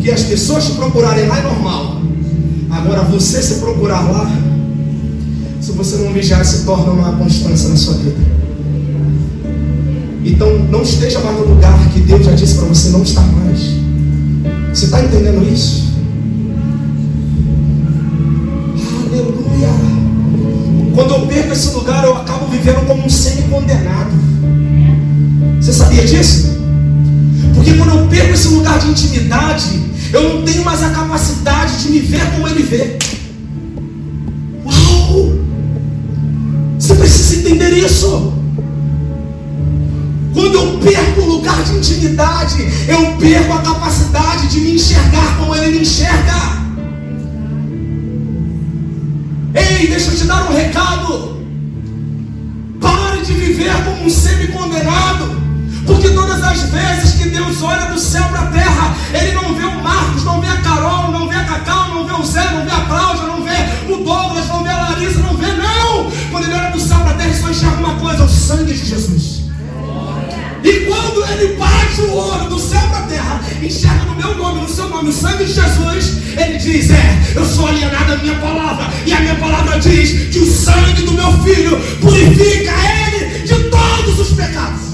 Porque 0.00 0.12
as 0.12 0.22
pessoas 0.22 0.64
te 0.64 0.72
procurarem 0.76 1.26
lá 1.26 1.40
é 1.40 1.42
normal. 1.42 2.00
Agora, 2.70 3.02
você 3.02 3.42
se 3.42 3.56
procurar 3.56 4.00
lá 4.10 4.32
se 5.60 5.72
você 5.72 5.96
não 5.98 6.10
vigiar, 6.10 6.42
se 6.42 6.64
torna 6.64 6.90
uma 6.90 7.12
constância 7.18 7.68
na 7.68 7.76
sua 7.76 7.92
vida. 7.98 8.16
Então, 10.24 10.58
não 10.70 10.80
esteja 10.80 11.20
mais 11.20 11.36
no 11.36 11.54
lugar 11.54 11.78
que 11.92 12.00
Deus 12.00 12.24
já 12.24 12.32
disse 12.32 12.54
para 12.54 12.68
você 12.68 12.88
não 12.88 13.02
estar 13.02 13.20
mais. 13.20 13.60
Você 14.72 14.86
está 14.86 15.04
entendendo 15.04 15.46
isso? 15.52 15.92
Aleluia. 19.06 19.68
Quando 20.94 21.10
eu 21.10 21.26
perco 21.26 21.52
esse 21.52 21.74
lugar, 21.74 22.04
eu 22.04 22.16
acabo 22.16 22.46
vivendo 22.46 22.86
como 22.86 23.04
um 23.04 23.10
semi-condenado. 23.10 24.12
Você 25.60 25.74
sabia 25.74 26.06
disso? 26.06 26.58
Porque 27.54 27.74
quando 27.74 27.98
eu 27.98 28.06
perco 28.06 28.32
esse 28.32 28.48
lugar 28.48 28.78
de 28.78 28.88
intimidade, 28.88 29.89
eu 30.12 30.34
não 30.34 30.42
tenho 30.42 30.64
mais 30.64 30.82
a 30.82 30.90
capacidade 30.90 31.82
de 31.82 31.90
me 31.90 32.00
ver 32.00 32.24
como 32.32 32.48
ele 32.48 32.62
vê. 32.62 32.98
Você 36.78 36.94
precisa 36.94 37.40
entender 37.40 37.72
isso. 37.72 38.32
Quando 40.32 40.54
eu 40.54 40.78
perco 40.78 41.20
o 41.20 41.36
lugar 41.36 41.62
de 41.62 41.76
intimidade, 41.76 42.66
eu 42.88 43.16
perco 43.16 43.52
a 43.52 43.58
capacidade 43.58 44.48
de 44.48 44.60
me 44.60 44.74
enxergar 44.74 45.36
como 45.38 45.54
ele 45.54 45.76
me 45.76 45.82
enxerga. 45.82 46.60
Ei, 49.54 49.88
deixa 49.88 50.10
eu 50.10 50.16
te 50.16 50.24
dar 50.24 50.50
um 50.50 50.54
recado. 50.54 51.40
Pare 52.80 53.22
de 53.22 53.32
viver 53.34 53.72
como 53.84 54.06
um 54.06 54.10
semi-condenado. 54.10 55.40
Porque 55.86 56.08
todas 56.08 56.42
as 56.42 56.62
vezes 56.62 57.09
Deus 57.30 57.62
olha 57.62 57.86
do 57.86 57.98
céu 57.98 58.24
para 58.24 58.40
a 58.40 58.46
terra, 58.46 58.96
Ele 59.12 59.32
não 59.32 59.54
vê 59.54 59.64
o 59.64 59.82
Marcos, 59.82 60.24
não 60.24 60.40
vê 60.40 60.48
a 60.48 60.56
Carol, 60.58 61.10
não 61.10 61.28
vê 61.28 61.36
a 61.36 61.44
Cacau, 61.44 61.88
não 61.94 62.06
vê 62.06 62.12
o 62.12 62.24
Zé, 62.24 62.50
não 62.52 62.64
vê 62.64 62.70
a 62.70 62.84
Cláudia, 62.84 63.26
não 63.26 63.42
vê 63.42 63.92
o 63.92 64.04
Douglas, 64.04 64.48
não 64.48 64.62
vê 64.62 64.70
a 64.70 64.76
Larissa, 64.76 65.18
não 65.20 65.36
vê, 65.36 65.52
não. 65.52 66.10
Quando 66.30 66.44
Ele 66.44 66.54
olha 66.54 66.70
do 66.70 66.80
céu 66.80 66.98
para 66.98 67.10
a 67.10 67.14
terra, 67.14 67.30
Ele 67.30 67.40
só 67.40 67.48
enxerga 67.50 67.76
uma 67.76 67.94
coisa: 67.94 68.24
o 68.24 68.28
sangue 68.28 68.74
de 68.74 68.86
Jesus. 68.86 69.40
E 70.62 70.80
quando 70.80 71.24
ele 71.30 71.54
bate 71.54 72.02
o 72.02 72.10
ouro 72.12 72.50
do 72.50 72.58
céu 72.58 72.82
para 72.88 72.98
a 72.98 73.02
terra, 73.02 73.40
enxerga 73.62 74.04
no 74.04 74.14
meu 74.14 74.34
nome, 74.36 74.60
no 74.60 74.68
seu 74.68 74.88
nome, 74.88 75.08
o 75.08 75.12
sangue 75.12 75.44
de 75.44 75.54
Jesus, 75.54 76.18
ele 76.36 76.58
diz: 76.58 76.90
É, 76.90 77.32
eu 77.34 77.46
sou 77.46 77.66
alienado 77.66 78.12
à 78.12 78.16
minha 78.16 78.36
palavra, 78.36 78.86
e 79.06 79.12
a 79.12 79.20
minha 79.20 79.36
palavra 79.36 79.78
diz 79.78 80.28
que 80.30 80.38
o 80.38 80.46
sangue 80.46 81.02
do 81.02 81.12
meu 81.12 81.32
filho 81.42 81.78
purifica 82.00 82.72
ele 83.06 83.42
de 83.42 83.70
todos 83.70 84.18
os 84.18 84.32
pecados. 84.36 84.89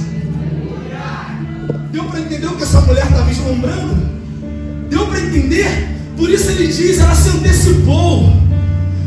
Deu 1.96 2.04
para 2.04 2.20
entender 2.20 2.46
o 2.46 2.56
que 2.56 2.62
essa 2.62 2.82
mulher 2.82 3.06
estava 3.06 3.24
vislumbrando? 3.24 3.96
Deu 4.90 5.06
para 5.06 5.18
entender? 5.18 5.96
Por 6.14 6.28
isso 6.28 6.50
ele 6.50 6.66
diz: 6.66 7.00
ela 7.00 7.14
se 7.14 7.30
antecipou. 7.30 8.36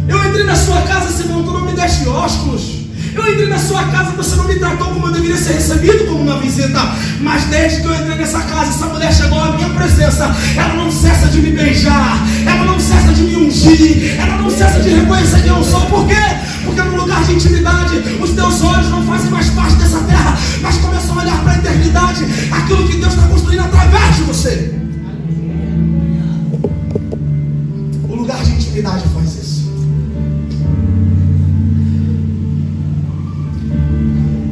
Eu 0.07 0.27
entrei 0.27 0.43
na 0.43 0.55
sua 0.55 0.81
casa, 0.81 1.15
Senhor, 1.15 1.43
tu 1.43 1.51
não 1.51 1.65
me 1.65 1.73
deste 1.73 2.07
ósculos. 2.07 2.79
Eu 3.13 3.31
entrei 3.31 3.47
na 3.47 3.59
sua 3.59 3.83
casa, 3.89 4.13
você 4.13 4.35
não 4.35 4.45
me 4.45 4.55
tratou 4.55 4.87
como 4.87 5.05
eu 5.05 5.11
deveria 5.11 5.37
ser 5.37 5.53
recebido 5.53 6.07
como 6.07 6.23
uma 6.23 6.39
visita. 6.39 6.79
Mas 7.21 7.43
desde 7.43 7.81
que 7.81 7.85
eu 7.85 7.93
entrei 7.93 8.15
nessa 8.15 8.41
casa, 8.41 8.71
essa 8.71 8.87
mulher 8.87 9.13
chegou 9.13 9.39
à 9.39 9.51
minha 9.51 9.69
presença. 9.69 10.35
Ela 10.57 10.73
não 10.73 10.91
cessa 10.91 11.27
de 11.27 11.43
me 11.43 11.51
beijar, 11.51 12.25
ela 12.43 12.65
não 12.65 12.79
cessa 12.79 13.13
de 13.13 13.21
me 13.21 13.35
ungir, 13.35 14.19
ela 14.19 14.41
não 14.41 14.49
cessa 14.49 14.79
de 14.79 14.89
reconhecer 14.89 15.43
quem 15.43 15.51
eu 15.51 15.63
sou. 15.63 15.81
Por 15.81 16.07
quê? 16.07 16.15
Porque 16.79 16.95
no 16.95 17.01
lugar 17.01 17.23
de 17.25 17.33
intimidade, 17.33 17.97
os 18.21 18.29
teus 18.31 18.61
olhos 18.61 18.89
não 18.89 19.03
fazem 19.03 19.29
mais 19.29 19.49
parte 19.49 19.75
dessa 19.75 19.99
terra, 19.99 20.37
mas 20.61 20.77
começam 20.77 21.17
a 21.17 21.21
olhar 21.21 21.43
para 21.43 21.51
a 21.51 21.57
eternidade, 21.57 22.23
aquilo 22.51 22.87
que 22.87 22.97
Deus 22.97 23.13
está 23.13 23.27
construindo 23.27 23.61
através 23.61 24.15
de 24.15 24.21
você. 24.21 24.75
O 28.07 28.15
lugar 28.15 28.41
de 28.45 28.51
intimidade 28.51 29.03
faz 29.09 29.35
isso. 29.35 29.69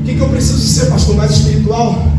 O 0.02 0.04
que, 0.04 0.16
que 0.16 0.20
eu 0.20 0.30
preciso 0.30 0.60
ser, 0.60 0.88
pastor, 0.88 1.16
mais 1.16 1.32
espiritual? 1.32 2.12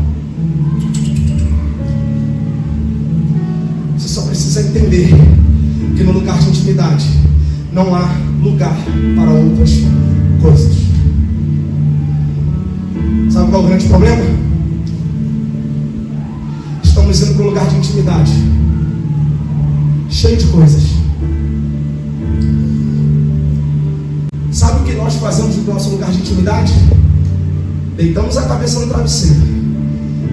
Você 3.95 4.07
só 4.07 4.23
precisa 4.23 4.61
entender 4.61 5.09
que 5.95 6.03
no 6.03 6.13
lugar 6.13 6.39
de 6.39 6.49
intimidade 6.49 7.05
não 7.71 7.93
há 7.93 8.28
lugar 8.41 8.75
para 9.15 9.31
outras 9.31 9.71
coisas. 10.41 10.73
Sabe 13.29 13.51
qual 13.51 13.61
é 13.61 13.65
o 13.65 13.67
grande 13.67 13.87
problema? 13.87 14.23
Estamos 16.83 17.21
indo 17.21 17.33
para 17.33 17.43
um 17.43 17.47
lugar 17.47 17.67
de 17.67 17.75
intimidade, 17.75 18.31
cheio 20.09 20.37
de 20.37 20.45
coisas. 20.45 20.83
Sabe 24.51 24.81
o 24.81 24.83
que 24.83 24.93
nós 24.93 25.15
fazemos 25.15 25.55
no 25.57 25.73
nosso 25.73 25.89
lugar 25.89 26.11
de 26.11 26.19
intimidade? 26.19 26.73
Deitamos 27.95 28.37
a 28.37 28.43
cabeça 28.43 28.79
no 28.79 28.87
travesseiro 28.87 29.41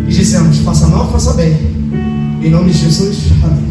e 0.07 0.11
dizemos: 0.11 0.59
faça 0.59 0.87
mal, 0.87 1.11
faça 1.11 1.35
bem. 1.35 1.55
Em 2.43 2.51
nome 2.51 2.71
de 2.71 2.79
Jesus, 2.79 3.19
amém. 3.43 3.67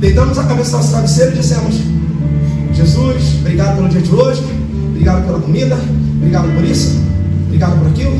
Deitamos 0.00 0.38
a 0.38 0.44
cabeça 0.44 0.72
no 0.72 0.76
nosso 0.78 0.90
travesseiro 0.90 1.32
e 1.32 1.38
dizemos: 1.38 1.97
Jesus, 2.78 3.40
obrigado 3.40 3.74
pelo 3.74 3.88
dia 3.88 4.00
de 4.00 4.14
hoje, 4.14 4.40
obrigado 4.90 5.26
pela 5.26 5.40
comida, 5.40 5.76
obrigado 6.16 6.54
por 6.54 6.64
isso, 6.64 6.96
obrigado 7.46 7.76
por 7.76 7.88
aquilo. 7.88 8.16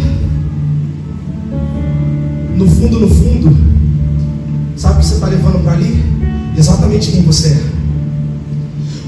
No 2.56 2.66
fundo, 2.66 2.98
no 2.98 3.08
fundo, 3.08 3.56
sabe 4.74 4.96
o 4.96 4.98
que 4.98 5.06
você 5.06 5.14
está 5.14 5.28
levando 5.28 5.62
para 5.62 5.74
ali? 5.74 6.04
Exatamente 6.56 7.12
quem 7.12 7.22
você 7.22 7.50
é. 7.50 7.62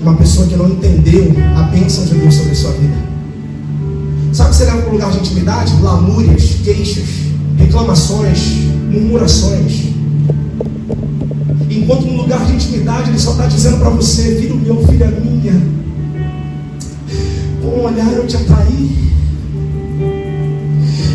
Uma 0.03 0.15
pessoa 0.15 0.47
que 0.47 0.55
não 0.55 0.69
entendeu 0.69 1.35
a 1.57 1.63
bênção 1.63 2.05
de 2.05 2.15
Deus 2.15 2.33
sobre 2.33 2.53
a 2.53 2.55
sua 2.55 2.71
vida. 2.71 2.95
Sabe 4.33 4.51
o 4.51 4.53
que 4.53 4.59
você 4.59 4.65
leva 4.67 4.83
para 4.83 4.89
um 4.89 4.93
lugar 4.93 5.11
de 5.11 5.19
intimidade? 5.19 5.83
Lamúrias, 5.83 6.59
queixas, 6.63 7.09
reclamações, 7.59 8.39
murmurações. 8.89 9.90
Enquanto 11.81 12.03
no 12.03 12.23
lugar 12.23 12.45
de 12.45 12.53
intimidade 12.53 13.09
ele 13.09 13.19
só 13.19 13.31
está 13.33 13.47
dizendo 13.47 13.79
para 13.79 13.89
você, 13.89 14.37
filho 14.37 14.55
meu, 14.57 14.87
filha 14.87 15.11
minha, 15.11 15.59
com 17.63 17.69
um 17.69 17.85
olhar 17.85 18.13
eu 18.13 18.27
te 18.27 18.37
atraí. 18.37 19.11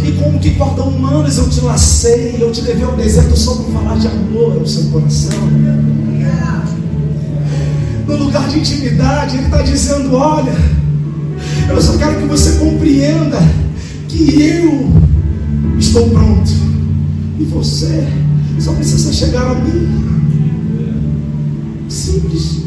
E 0.03 0.11
como 0.19 0.39
que 0.39 0.55
cordão 0.55 0.87
humanos 0.87 1.37
eu 1.37 1.47
te 1.49 1.61
lacei, 1.61 2.37
eu 2.39 2.51
te 2.51 2.61
levei 2.61 2.83
ao 2.83 2.95
deserto 2.95 3.37
só 3.37 3.53
para 3.53 3.73
falar 3.73 3.99
de 3.99 4.07
amor 4.07 4.57
ao 4.57 4.65
seu 4.65 4.85
coração. 4.85 5.37
No 8.07 8.17
lugar 8.17 8.47
de 8.49 8.59
intimidade, 8.59 9.37
ele 9.37 9.45
está 9.45 9.61
dizendo: 9.61 10.15
Olha, 10.15 10.53
eu 11.69 11.79
só 11.79 11.95
quero 11.95 12.21
que 12.21 12.25
você 12.25 12.53
compreenda 12.53 13.37
que 14.07 14.41
eu 14.41 14.91
estou 15.77 16.09
pronto. 16.09 16.51
E 17.39 17.43
você 17.43 18.07
só 18.59 18.73
precisa 18.73 19.13
chegar 19.13 19.45
a 19.45 19.53
mim. 19.53 20.04
Simples. 21.95 22.63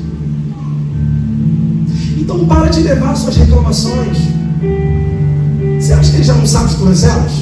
Então 2.17 2.47
para 2.47 2.69
de 2.69 2.81
levar 2.81 3.15
suas 3.15 3.37
reclamações. 3.37 4.19
Você 5.79 5.93
acha 5.93 6.11
que 6.11 6.17
ele 6.17 6.25
já 6.25 6.35
não 6.35 6.47
sabe 6.47 6.75
todas 6.77 7.05
elas? 7.05 7.33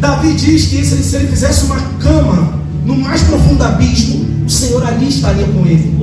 Davi 0.00 0.34
diz 0.34 0.66
que 0.66 0.84
se 0.84 0.94
ele, 0.94 1.02
se 1.02 1.16
ele 1.16 1.28
fizesse 1.28 1.64
uma 1.66 1.80
cama 2.00 2.60
no 2.84 2.96
mais 2.96 3.22
profundo 3.22 3.46
profundo 3.46 3.62
abismo, 3.62 4.26
o 4.44 4.50
Senhor 4.50 4.84
ali 4.84 5.08
estaria 5.08 5.46
com 5.46 5.66
ele. 5.66 5.96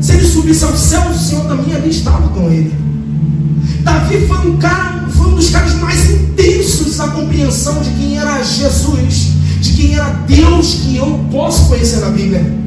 Se 0.00 0.12
ele 0.12 0.26
subisse 0.26 0.64
ao 0.64 0.76
céu, 0.76 1.10
o 1.10 1.14
Senhor 1.14 1.44
também 1.46 1.74
ali 1.74 1.90
estava 1.90 2.28
com 2.28 2.50
ele. 2.50 2.72
Davi 3.82 4.26
foi 4.26 4.50
um 4.50 4.56
cara, 4.56 5.08
foi 5.08 5.26
um 5.26 5.34
dos 5.34 5.50
caras 5.50 5.74
mais 5.74 6.10
intensos 6.10 6.96
na 6.96 7.08
compreensão 7.08 7.80
de 7.82 7.90
quem 7.90 8.18
era 8.18 8.42
Jesus, 8.42 9.32
de 9.60 9.72
quem 9.72 9.94
era 9.94 10.10
Deus 10.26 10.74
que 10.74 10.96
eu 10.96 11.26
posso 11.30 11.68
conhecer 11.68 12.00
na 12.00 12.10
Bíblia. 12.10 12.59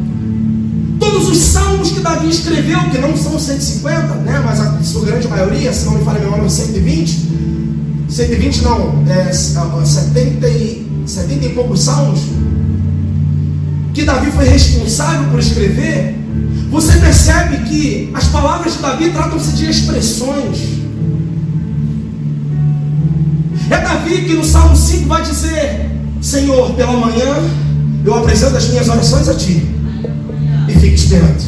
Todos 1.03 1.27
os 1.27 1.37
salmos 1.37 1.91
que 1.91 1.99
Davi 1.99 2.29
escreveu, 2.29 2.79
que 2.89 2.97
não 2.97 3.15
são 3.17 3.37
150, 3.37 4.15
né, 4.21 4.41
mas 4.45 4.57
a 4.61 4.81
sua 4.81 5.05
grande 5.05 5.27
maioria, 5.27 5.73
se 5.73 5.83
não 5.83 5.95
me 5.97 6.05
falha 6.05 6.19
a 6.19 6.23
memória, 6.23 6.47
120. 6.47 7.33
120 8.07 8.61
não, 8.61 9.03
é, 9.09 9.33
70 9.33 10.47
e, 10.47 10.87
70 11.05 11.45
e 11.45 11.49
poucos 11.49 11.81
salmos, 11.81 12.21
que 13.93 14.03
Davi 14.03 14.31
foi 14.31 14.47
responsável 14.47 15.29
por 15.29 15.39
escrever, 15.39 16.15
você 16.71 16.93
percebe 16.93 17.57
que 17.65 18.09
as 18.13 18.27
palavras 18.27 18.73
de 18.73 18.79
Davi 18.79 19.09
tratam-se 19.09 19.51
de 19.57 19.69
expressões. 19.69 20.57
É 23.69 23.77
Davi 23.77 24.23
que 24.23 24.35
no 24.35 24.45
Salmo 24.45 24.75
5 24.75 25.05
vai 25.09 25.21
dizer: 25.21 25.91
Senhor, 26.21 26.73
pela 26.75 26.93
manhã 26.93 27.35
eu 28.05 28.15
apresento 28.15 28.55
as 28.55 28.69
minhas 28.69 28.87
orações 28.87 29.27
a 29.27 29.35
Ti 29.35 29.73
fique 30.83 30.95
esperando. 30.95 31.41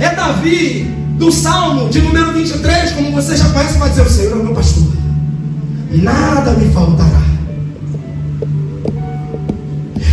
É 0.00 0.14
Davi 0.14 0.90
do 1.18 1.30
Salmo 1.30 1.90
de 1.90 2.00
número 2.00 2.32
23, 2.32 2.92
como 2.92 3.12
você 3.12 3.36
já 3.36 3.50
conhece, 3.50 3.76
vai 3.76 3.90
dizer: 3.90 4.02
O 4.02 4.10
Senhor 4.10 4.40
é 4.40 4.42
meu 4.42 4.54
pastor, 4.54 4.84
nada 5.90 6.52
me 6.52 6.72
faltará. 6.72 7.22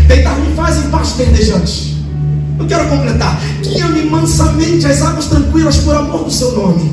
Deitar-me 0.07 0.53
faz 0.55 0.77
em 0.77 0.89
paz 0.89 1.13
verdejante. 1.13 2.03
Eu 2.59 2.67
quero 2.67 2.89
completar. 2.89 3.41
Guia-me 3.61 4.03
mansamente 4.03 4.85
às 4.85 5.01
águas 5.01 5.27
tranquilas 5.27 5.77
por 5.77 5.95
amor 5.95 6.25
do 6.25 6.31
seu 6.31 6.51
nome. 6.51 6.91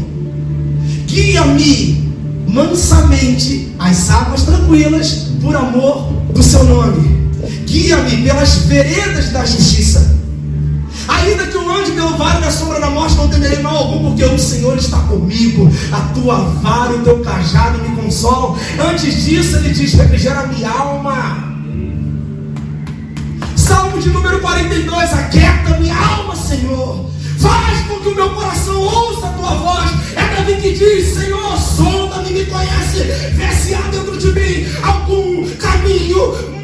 Guia-me 1.06 2.14
mansamente 2.46 3.74
às 3.78 4.08
águas 4.10 4.42
tranquilas 4.42 5.26
por 5.42 5.54
amor 5.56 6.12
do 6.32 6.42
seu 6.42 6.62
nome. 6.64 7.19
Guia-me 7.70 8.24
pelas 8.24 8.56
veredas 8.64 9.30
da 9.30 9.44
justiça. 9.44 10.18
Ainda 11.06 11.46
que 11.46 11.54
eu 11.54 11.70
ande 11.70 11.92
pelo 11.92 12.16
vale 12.16 12.40
da 12.40 12.50
sombra 12.50 12.80
da 12.80 12.90
morte, 12.90 13.14
não 13.14 13.28
temerei 13.28 13.60
mal 13.60 13.76
algum, 13.76 14.10
porque 14.10 14.24
o 14.24 14.36
Senhor 14.36 14.76
está 14.76 14.98
comigo. 15.02 15.70
A 15.92 16.00
tua 16.12 16.36
vara 16.60 16.94
e 16.94 16.96
o 16.96 17.04
teu 17.04 17.20
cajado 17.20 17.78
me 17.78 17.94
consolam. 17.94 18.56
Antes 18.76 19.24
disso, 19.24 19.54
ele 19.54 19.72
diz: 19.72 19.94
refrigera 19.94 20.48
minha 20.48 20.68
alma. 20.68 21.48
Salmo 23.54 24.00
de 24.00 24.08
número 24.08 24.40
42: 24.40 25.12
Aquieta 25.12 25.78
minha 25.78 25.96
alma, 25.96 26.34
Senhor. 26.34 27.08
Faz 27.38 27.86
com 27.86 28.00
que 28.00 28.08
o 28.08 28.14
meu 28.16 28.30
coração 28.30 28.80
ouça 28.80 29.28
a 29.28 29.30
tua 29.30 29.54
voz. 29.54 29.90
É 30.16 30.34
Davi 30.34 30.56
que 30.60 30.72
diz: 30.72 31.14
Senhor, 31.14 31.56
sonda-me, 31.56 32.32
me 32.32 32.44
conhece, 32.46 33.04
vê 33.36 33.54
se 33.54 33.74
há 33.74 33.82
dentro 33.92 34.18
de 34.18 34.32
mim 34.32 34.66
algum 34.82 35.48
caminho. 35.50 36.59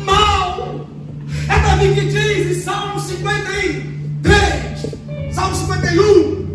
É 1.48 1.58
Davi 1.60 1.94
que 1.94 2.06
diz 2.06 2.56
em 2.56 2.60
Salmo 2.62 3.00
53, 3.00 5.32
Salmo 5.32 5.54
51. 5.54 6.46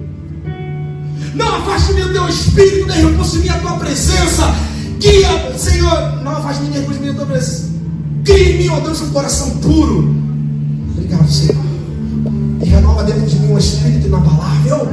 Não 1.34 1.56
afaste-me 1.56 2.04
o 2.04 2.12
teu 2.12 2.28
espírito, 2.28 2.88
nem 2.88 3.06
repulse-me 3.06 3.50
a 3.50 3.58
tua 3.60 3.78
presença. 3.78 4.54
Guia, 5.00 5.58
Senhor, 5.58 6.22
não 6.24 6.34
afaste-me 6.34 6.70
nem 6.70 6.80
repulse-me 6.80 7.10
a 7.10 7.14
tua 7.14 7.26
presença. 7.26 7.72
Cria 8.26 8.52
em 8.52 8.58
mim, 8.58 8.68
ó 8.70 8.80
Deus, 8.82 9.02
um 9.02 9.12
coração 9.12 9.50
puro. 9.58 10.14
Obrigado, 10.92 11.32
Senhor. 11.32 11.56
E 12.62 12.66
renova 12.66 13.04
dentro 13.04 13.26
de 13.26 13.36
mim 13.38 13.54
um 13.54 13.58
espírito 13.58 14.08
inabalável. 14.08 14.90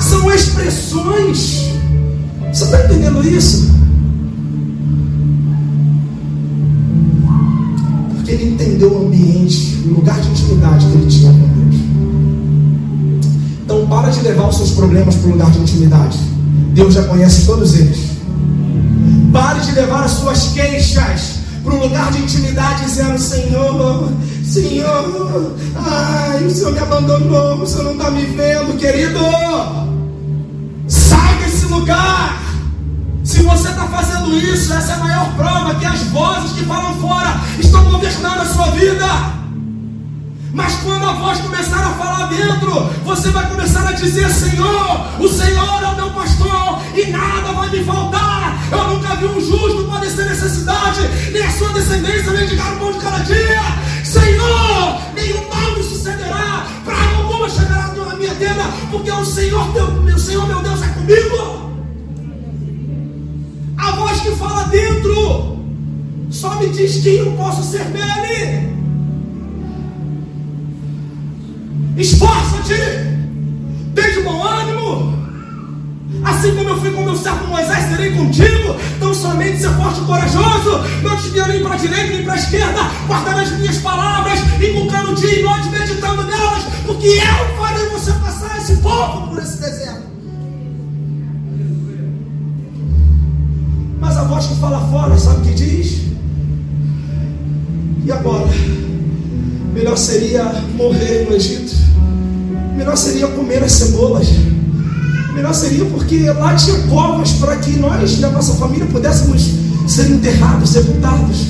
São 0.00 0.30
expressões. 0.32 1.70
Você 2.52 2.64
está 2.64 2.84
entendendo 2.84 3.26
isso? 3.26 3.70
Porque 8.30 8.44
ele 8.44 8.52
entendeu 8.52 8.92
o 8.92 9.06
ambiente, 9.06 9.82
o 9.86 9.94
lugar 9.94 10.20
de 10.20 10.28
intimidade 10.28 10.86
que 10.86 10.92
ele 10.92 11.06
tinha 11.06 11.32
com 11.32 11.38
Deus. 11.38 11.74
Então 13.64 13.86
para 13.88 14.08
de 14.10 14.20
levar 14.20 14.48
os 14.48 14.56
seus 14.56 14.70
problemas 14.70 15.16
para 15.16 15.28
o 15.28 15.32
lugar 15.32 15.50
de 15.50 15.58
intimidade. 15.58 16.18
Deus 16.72 16.94
já 16.94 17.02
conhece 17.04 17.44
todos 17.44 17.74
eles. 17.74 17.98
Pare 19.32 19.60
de 19.60 19.72
levar 19.72 20.04
as 20.04 20.12
suas 20.12 20.52
queixas 20.52 21.40
para 21.64 21.74
um 21.74 21.80
lugar 21.80 22.12
de 22.12 22.22
intimidade, 22.22 22.84
dizendo: 22.84 23.18
Senhor, 23.18 24.12
Senhor, 24.44 25.56
ai, 25.74 26.44
o 26.44 26.50
Senhor 26.50 26.72
me 26.72 26.78
abandonou, 26.78 27.60
o 27.60 27.66
Senhor 27.66 27.84
não 27.84 27.92
está 27.94 28.12
me 28.12 28.26
vendo, 28.26 28.78
querido. 28.78 29.18
Sai 30.86 31.38
desse 31.38 31.66
lugar. 31.66 32.49
Fazendo 34.30 34.54
isso, 34.54 34.72
essa 34.72 34.92
é 34.92 34.94
a 34.94 34.98
maior 34.98 35.32
prova 35.34 35.74
que 35.74 35.84
as 35.84 36.02
vozes 36.04 36.52
que 36.52 36.64
falam 36.64 36.94
fora 37.00 37.34
estão 37.58 37.82
governando 37.82 38.40
a 38.40 38.44
sua 38.44 38.66
vida. 38.66 39.06
Mas 40.52 40.76
quando 40.76 41.04
a 41.04 41.12
voz 41.14 41.40
começar 41.40 41.80
a 41.80 41.90
falar 41.94 42.26
dentro, 42.28 42.70
você 43.04 43.30
vai 43.30 43.48
começar 43.48 43.88
a 43.88 43.92
dizer: 43.92 44.30
Senhor, 44.30 45.06
o 45.18 45.28
Senhor 45.28 45.82
é 45.82 45.86
o 45.88 45.96
meu 45.96 46.10
pastor 46.10 46.80
e 46.94 47.10
nada 47.10 47.52
vai 47.54 47.70
me 47.70 47.82
faltar. 47.82 48.56
Eu 48.70 48.94
nunca 48.94 49.16
vi 49.16 49.26
um 49.26 49.40
justo 49.40 49.88
padecer 49.90 50.28
necessidade, 50.28 51.00
nem 51.32 51.42
a 51.42 51.50
sua 51.50 51.72
descendência 51.72 52.30
mendigar 52.30 52.74
o 52.74 52.78
pão 52.78 52.92
de 52.92 52.98
cada 53.00 53.18
dia. 53.24 53.62
Senhor, 54.04 55.00
nenhum 55.12 55.48
mal 55.48 55.76
me 55.76 55.82
sucederá, 55.82 56.66
praga 56.84 57.16
alguma 57.16 57.50
chegará 57.50 57.88
na 57.88 58.14
minha 58.14 58.34
tenda, 58.36 58.64
porque 58.92 59.10
o 59.10 59.24
Senhor, 59.24 59.72
meu, 59.72 59.90
meu 60.02 60.18
Senhor, 60.18 60.46
meu 60.46 60.60
Deus, 60.60 60.82
é 60.82 60.88
comigo. 60.88 61.69
A 63.90 63.96
voz 63.96 64.20
que 64.20 64.30
fala 64.36 64.64
dentro 64.68 65.58
só 66.30 66.54
me 66.60 66.68
diz 66.68 67.02
quem 67.02 67.16
eu 67.16 67.32
posso 67.32 67.60
ser 67.60 67.86
nele. 67.86 68.70
Esforça-te, 71.96 72.76
tem 73.96 74.14
de 74.14 74.20
bom 74.20 74.44
ânimo. 74.44 75.18
Assim 76.24 76.54
como 76.54 76.68
eu 76.68 76.80
fui 76.80 76.92
com 76.92 77.02
meu 77.02 77.16
servo 77.16 77.48
Moisés, 77.48 77.88
serei 77.88 78.12
contigo. 78.12 78.76
Então 78.96 79.12
somente 79.12 79.58
ser 79.58 79.70
forte 79.70 80.00
e 80.00 80.04
corajoso. 80.04 80.78
Não 81.02 81.16
desvia 81.16 81.48
nem 81.48 81.60
para 81.60 81.74
a 81.74 81.78
direita 81.78 82.12
nem 82.12 82.22
para 82.22 82.34
a 82.34 82.36
esquerda. 82.36 82.82
Guardar 83.08 83.40
as 83.40 83.50
minhas 83.58 83.78
palavras, 83.78 84.38
inculcando 84.62 85.16
dia 85.16 85.40
e 85.40 85.42
noite, 85.42 85.68
meditando 85.68 86.22
nelas. 86.22 86.62
Porque 86.86 87.08
eu 87.08 87.56
farei 87.58 87.88
você 87.88 88.12
passar 88.12 88.56
esse 88.56 88.76
povo 88.76 89.26
por 89.26 89.42
esse 89.42 89.60
deserto. 89.60 90.09
Mas 94.00 94.16
a 94.16 94.24
voz 94.24 94.46
que 94.46 94.54
fala 94.56 94.80
fora, 94.90 95.16
sabe 95.18 95.40
o 95.40 95.42
que 95.42 95.54
diz? 95.54 96.00
E 98.04 98.10
agora? 98.10 98.48
Melhor 99.74 99.96
seria 99.96 100.44
morrer 100.76 101.26
no 101.28 101.36
Egito. 101.36 101.74
Melhor 102.76 102.96
seria 102.96 103.28
comer 103.28 103.62
as 103.62 103.72
cebolas. 103.72 104.26
Melhor 105.34 105.54
seria 105.54 105.84
porque 105.84 106.24
lá 106.30 106.54
tinha 106.54 106.76
povos 106.88 107.32
para 107.32 107.56
que 107.56 107.78
nós 107.78 108.18
e 108.18 108.24
a 108.24 108.30
nossa 108.30 108.54
família 108.54 108.86
pudéssemos 108.86 109.50
ser 109.86 110.10
enterrados, 110.10 110.70
sepultados. 110.70 111.46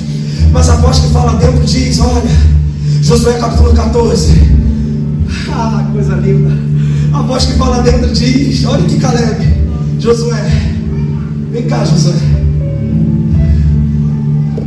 Mas 0.51 0.69
a 0.69 0.75
voz 0.75 0.99
que 0.99 1.07
fala 1.09 1.37
dentro 1.39 1.65
diz: 1.65 1.99
Olha, 1.99 2.21
Josué 3.01 3.39
capítulo 3.39 3.73
14. 3.73 4.33
Ah, 5.49 5.89
coisa 5.91 6.15
linda. 6.15 6.51
A 7.13 7.21
voz 7.21 7.45
que 7.45 7.53
fala 7.53 7.81
dentro 7.81 8.13
diz: 8.13 8.65
Olha 8.65 8.85
que 8.85 8.99
Caleb, 8.99 9.41
Josué, 9.99 10.51
vem 11.51 11.63
cá, 11.63 11.83
Josué. 11.85 12.40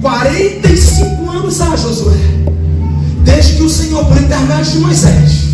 45 0.05 1.31
anos 1.31 1.63
há, 1.63 1.75
Josué, 1.79 2.15
desde 3.25 3.55
que 3.55 3.63
o 3.63 3.71
Senhor, 3.71 4.05
por 4.05 4.19
intermédio 4.19 4.73
de 4.73 4.79
Moisés, 4.81 5.45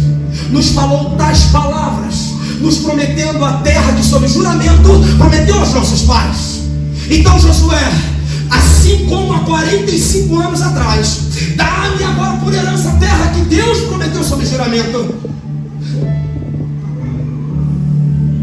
nos 0.50 0.70
falou 0.70 1.10
tais 1.16 1.44
palavras, 1.52 2.32
nos 2.60 2.78
prometendo 2.78 3.44
a 3.44 3.52
terra 3.58 3.92
que, 3.92 4.04
sob 4.04 4.26
juramento, 4.26 5.04
prometeu 5.16 5.56
aos 5.56 5.72
nossos 5.72 6.02
pais. 6.02 6.62
Então, 7.08 7.38
Josué, 7.38 7.92
assim 8.50 9.06
como 9.06 9.34
há 9.34 9.38
45 9.38 10.40
anos 10.40 10.62
atrás, 10.62 11.20
dá-me 11.54 12.02
agora 12.02 12.36
por 12.38 12.52
herança 12.52 12.88
a 12.88 12.94
terra 12.94 13.28
que 13.32 13.42
Deus 13.42 13.82
prometeu 13.82 14.24
sob 14.24 14.44
juramento. 14.44 15.14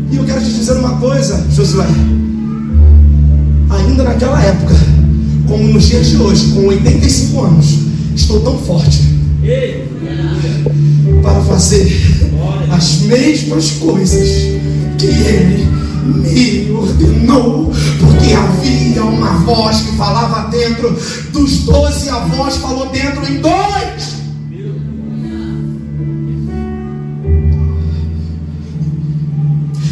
E 0.10 0.16
eu 0.16 0.24
quero 0.24 0.40
te 0.40 0.54
dizer 0.54 0.78
uma 0.78 0.96
coisa, 1.00 1.46
Josué. 1.54 1.86
Ainda 3.70 4.04
naquela 4.04 4.42
época, 4.42 4.87
como 5.48 5.64
nos 5.70 5.88
dias 5.88 6.08
de 6.08 6.18
hoje, 6.18 6.52
com 6.52 6.68
85 6.68 7.42
anos, 7.42 7.66
estou 8.16 8.40
tão 8.42 8.58
forte 8.60 9.00
para 11.22 11.42
fazer 11.42 11.90
as 12.72 13.00
mesmas 13.02 13.72
coisas 13.72 14.28
que 14.98 15.06
ele 15.06 15.68
me 16.06 16.72
ordenou, 16.72 17.72
porque 18.00 18.34
havia 18.34 19.04
uma 19.04 19.40
voz 19.40 19.82
que 19.82 19.96
falava 19.96 20.50
dentro 20.50 20.98
dos 21.32 21.60
doze, 21.60 22.10
a 22.10 22.20
voz 22.20 22.58
falou 22.58 22.90
dentro 22.90 23.26
em 23.32 23.40
dois. 23.40 24.18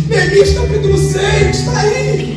Neemias 0.08 0.50
capítulo 0.54 0.98
6, 0.98 1.58
está 1.58 1.80
aí. 1.80 2.35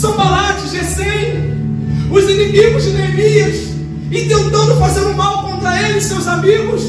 Sambalate, 0.00 0.66
Gesem, 0.70 2.08
os 2.10 2.24
inimigos 2.24 2.84
de 2.84 2.90
Neemias, 2.92 3.68
intentando 4.10 4.74
fazer 4.76 5.00
o 5.00 5.14
mal 5.14 5.42
contra 5.42 5.78
ele 5.82 5.98
e 5.98 6.00
seus 6.00 6.26
amigos. 6.26 6.82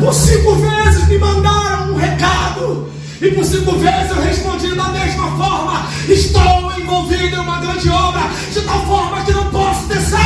Por 0.00 0.14
cinco 0.14 0.54
vezes 0.54 1.06
me 1.08 1.18
mandaram 1.18 1.92
um 1.92 1.96
recado, 1.96 2.88
e 3.20 3.30
por 3.32 3.44
cinco 3.44 3.72
vezes 3.72 4.16
eu 4.16 4.22
respondi 4.22 4.74
da 4.74 4.88
mesma 4.88 5.36
forma: 5.36 5.86
Estou 6.08 6.72
envolvido 6.80 7.36
em 7.36 7.38
uma 7.38 7.60
grande 7.60 7.90
obra, 7.90 8.22
de 8.50 8.60
tal 8.62 8.86
forma 8.86 9.22
que 9.22 9.32
não 9.32 9.50
posso 9.50 9.86
descer, 9.88 10.16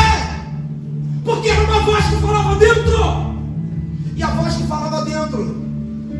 porque 1.25 1.49
era 1.49 1.65
uma 1.65 1.81
voz 1.81 2.05
que 2.05 2.17
falava 2.19 2.55
dentro, 2.55 3.35
e 4.15 4.23
a 4.23 4.29
voz 4.29 4.55
que 4.55 4.63
falava 4.63 5.05
dentro 5.05 5.57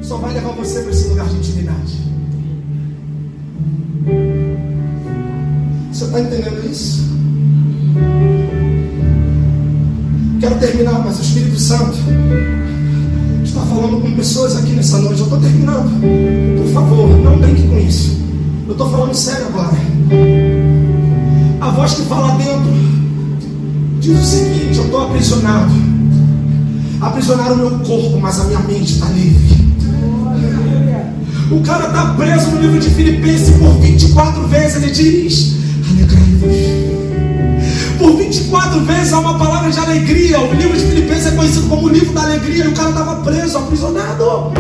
só 0.03 0.17
vai 0.17 0.35
levar 0.35 0.51
você 0.51 0.81
para 0.81 0.91
esse 0.91 1.07
lugar 1.07 1.29
de 1.29 1.37
intimidade. 1.37 2.01
Você 6.01 6.07
está 6.07 6.21
entendendo 6.21 6.71
isso? 6.71 7.05
Quero 10.41 10.55
terminar, 10.55 10.99
mas 11.05 11.19
o 11.19 11.21
Espírito 11.21 11.61
Santo 11.61 11.99
está 13.45 13.61
falando 13.61 14.01
com 14.01 14.11
pessoas 14.13 14.57
aqui 14.57 14.71
nessa 14.71 14.97
noite. 14.97 15.19
Eu 15.19 15.25
estou 15.25 15.39
terminando. 15.39 15.91
Por 16.57 16.73
favor, 16.73 17.07
não 17.19 17.39
brinque 17.39 17.69
com 17.69 17.79
isso. 17.81 18.19
Eu 18.67 18.73
estou 18.73 18.91
falando 18.91 19.13
sério 19.13 19.49
agora. 19.49 19.77
A 21.61 21.71
voz 21.71 21.93
que 21.93 22.03
fala 22.05 22.35
dentro 22.39 22.73
diz 24.01 24.19
o 24.19 24.25
seguinte: 24.25 24.79
Eu 24.79 24.87
estou 24.87 25.05
aprisionado. 25.05 25.75
Aprisionaram 27.03 27.57
o 27.57 27.59
meu 27.59 27.79
corpo, 27.81 28.19
mas 28.19 28.41
a 28.41 28.45
minha 28.45 28.61
mente 28.61 28.95
está 28.95 29.07
livre. 29.11 29.61
O 31.51 31.61
cara 31.61 31.89
está 31.89 32.15
preso 32.15 32.53
no 32.53 32.63
livro 32.63 32.81
de 32.81 32.89
Filipenses 32.89 33.55
por 33.59 33.79
24 33.81 34.49
vezes. 34.49 34.83
Ele 34.83 34.91
diz. 34.93 35.60
Por 37.99 38.17
24 38.17 38.81
vezes 38.85 39.13
há 39.13 39.19
uma 39.19 39.39
palavra 39.39 39.71
de 39.71 39.79
alegria. 39.79 40.41
O 40.41 40.55
livro 40.55 40.77
de 40.77 40.87
Filipenses 40.87 41.27
é 41.27 41.31
conhecido 41.37 41.69
como 41.69 41.87
o 41.87 41.89
livro 41.91 42.13
da 42.15 42.23
alegria. 42.23 42.65
E 42.65 42.69
o 42.69 42.73
cara 42.73 42.91
estava 42.91 43.17
preso, 43.17 43.59
aprisionado. 43.59 44.53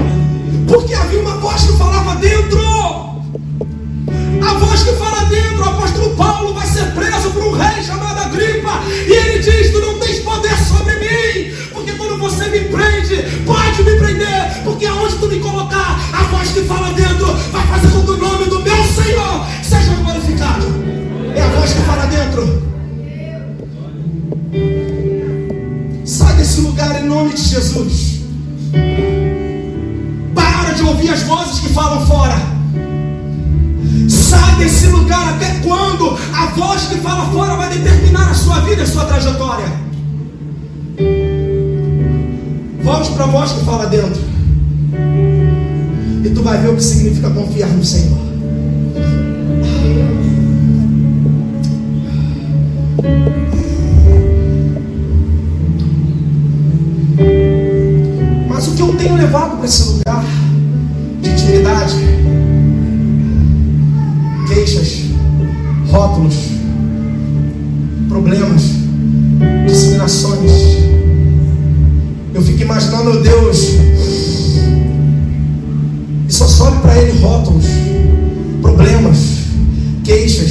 Porque 0.69 0.93
havia 0.95 1.21
uma 1.21 1.37
voz 1.37 1.63
que 1.63 1.73
falava 1.79 2.17
dentro. 2.17 2.61
A 4.43 4.55
voz 4.59 4.83
que 4.83 4.93
fala 4.93 5.25
dentro. 5.25 5.61
O 5.61 5.69
apóstolo 5.69 6.17
Paulo 6.17 6.55
vai 6.55 6.67
ser 6.67 6.93
preso 6.93 7.31
por 7.31 7.45
um 7.45 7.53
rei 7.53 7.83
chamado 7.83 8.19
Agripa. 8.21 8.83
E 8.89 9.13
ele 9.13 9.39
diz: 9.39 9.71
Tu 9.71 9.81
não 9.81 9.99
tens 9.99 10.19
poder 10.19 10.57
sobre 10.59 10.95
mim. 10.97 11.55
Porque 11.73 11.93
quando 11.93 12.19
você 12.19 12.47
me 12.49 12.61
prende, 12.61 13.23
pode 13.47 13.83
me 13.83 13.97
prender. 13.97 14.63
Porque 14.65 14.85
aonde 14.87 15.17
tu 15.17 15.27
me 15.29 15.39
colocar, 15.39 15.99
a 16.13 16.23
voz 16.25 16.51
que 16.51 16.63
fala 16.65 16.90
Voz 21.71 21.75
que 21.75 21.83
fala 21.83 22.07
dentro. 22.07 22.63
Sai 26.05 26.35
desse 26.35 26.61
lugar 26.63 27.01
em 27.01 27.07
nome 27.07 27.33
de 27.33 27.43
Jesus. 27.43 28.23
Para 30.35 30.73
de 30.73 30.83
ouvir 30.83 31.11
as 31.11 31.23
vozes 31.23 31.61
que 31.61 31.69
falam 31.69 32.05
fora. 32.07 32.35
Sai 34.09 34.57
desse 34.57 34.89
lugar 34.89 35.35
até 35.35 35.61
quando 35.63 36.19
a 36.35 36.47
voz 36.57 36.87
que 36.87 36.97
fala 36.97 37.31
fora 37.31 37.55
vai 37.55 37.79
determinar 37.79 38.31
a 38.31 38.35
sua 38.35 38.61
vida, 38.61 38.83
a 38.83 38.87
sua 38.87 39.05
trajetória. 39.05 39.67
Volte 42.83 43.13
para 43.13 43.25
a 43.25 43.29
voz 43.29 43.53
que 43.53 43.65
fala 43.65 43.87
dentro. 43.87 44.23
E 46.25 46.31
tu 46.31 46.43
vai 46.43 46.59
ver 46.59 46.71
o 46.71 46.77
que 46.77 46.83
significa 46.83 47.31
confiar 47.31 47.69
no 47.69 47.85
Senhor. 47.85 48.30
Mas 58.49 58.69
o 58.69 58.73
que 58.73 58.83
eu 58.83 58.95
tenho 58.97 59.17
levado 59.17 59.57
para 59.57 59.67
esse 59.67 59.89
lugar 59.89 60.25
de 61.23 61.31
intimidade, 61.31 61.95
queixas, 64.49 65.05
rótulos, 65.89 66.35
problemas, 68.09 68.63
discriminações. 69.67 70.51
Eu 72.35 72.43
fico 72.43 72.63
imaginando, 72.63 73.23
Deus, 73.23 73.59
e 76.29 76.33
só 76.33 76.47
sobe 76.47 76.79
para 76.81 76.99
ele 76.99 77.19
rótulos, 77.21 77.65
problemas, 78.61 79.19
queixas, 80.05 80.51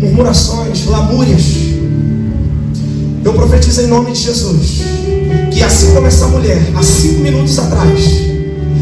murmurações, 0.00 0.86
lamúrias. 0.86 1.77
Eu 3.28 3.34
profetizo 3.34 3.82
em 3.82 3.88
nome 3.88 4.12
de 4.12 4.22
Jesus 4.22 4.80
que 5.52 5.62
assim 5.62 5.92
como 5.92 6.06
essa 6.06 6.26
mulher, 6.28 6.62
há 6.74 6.82
cinco 6.82 7.20
minutos 7.20 7.58
atrás, 7.58 8.00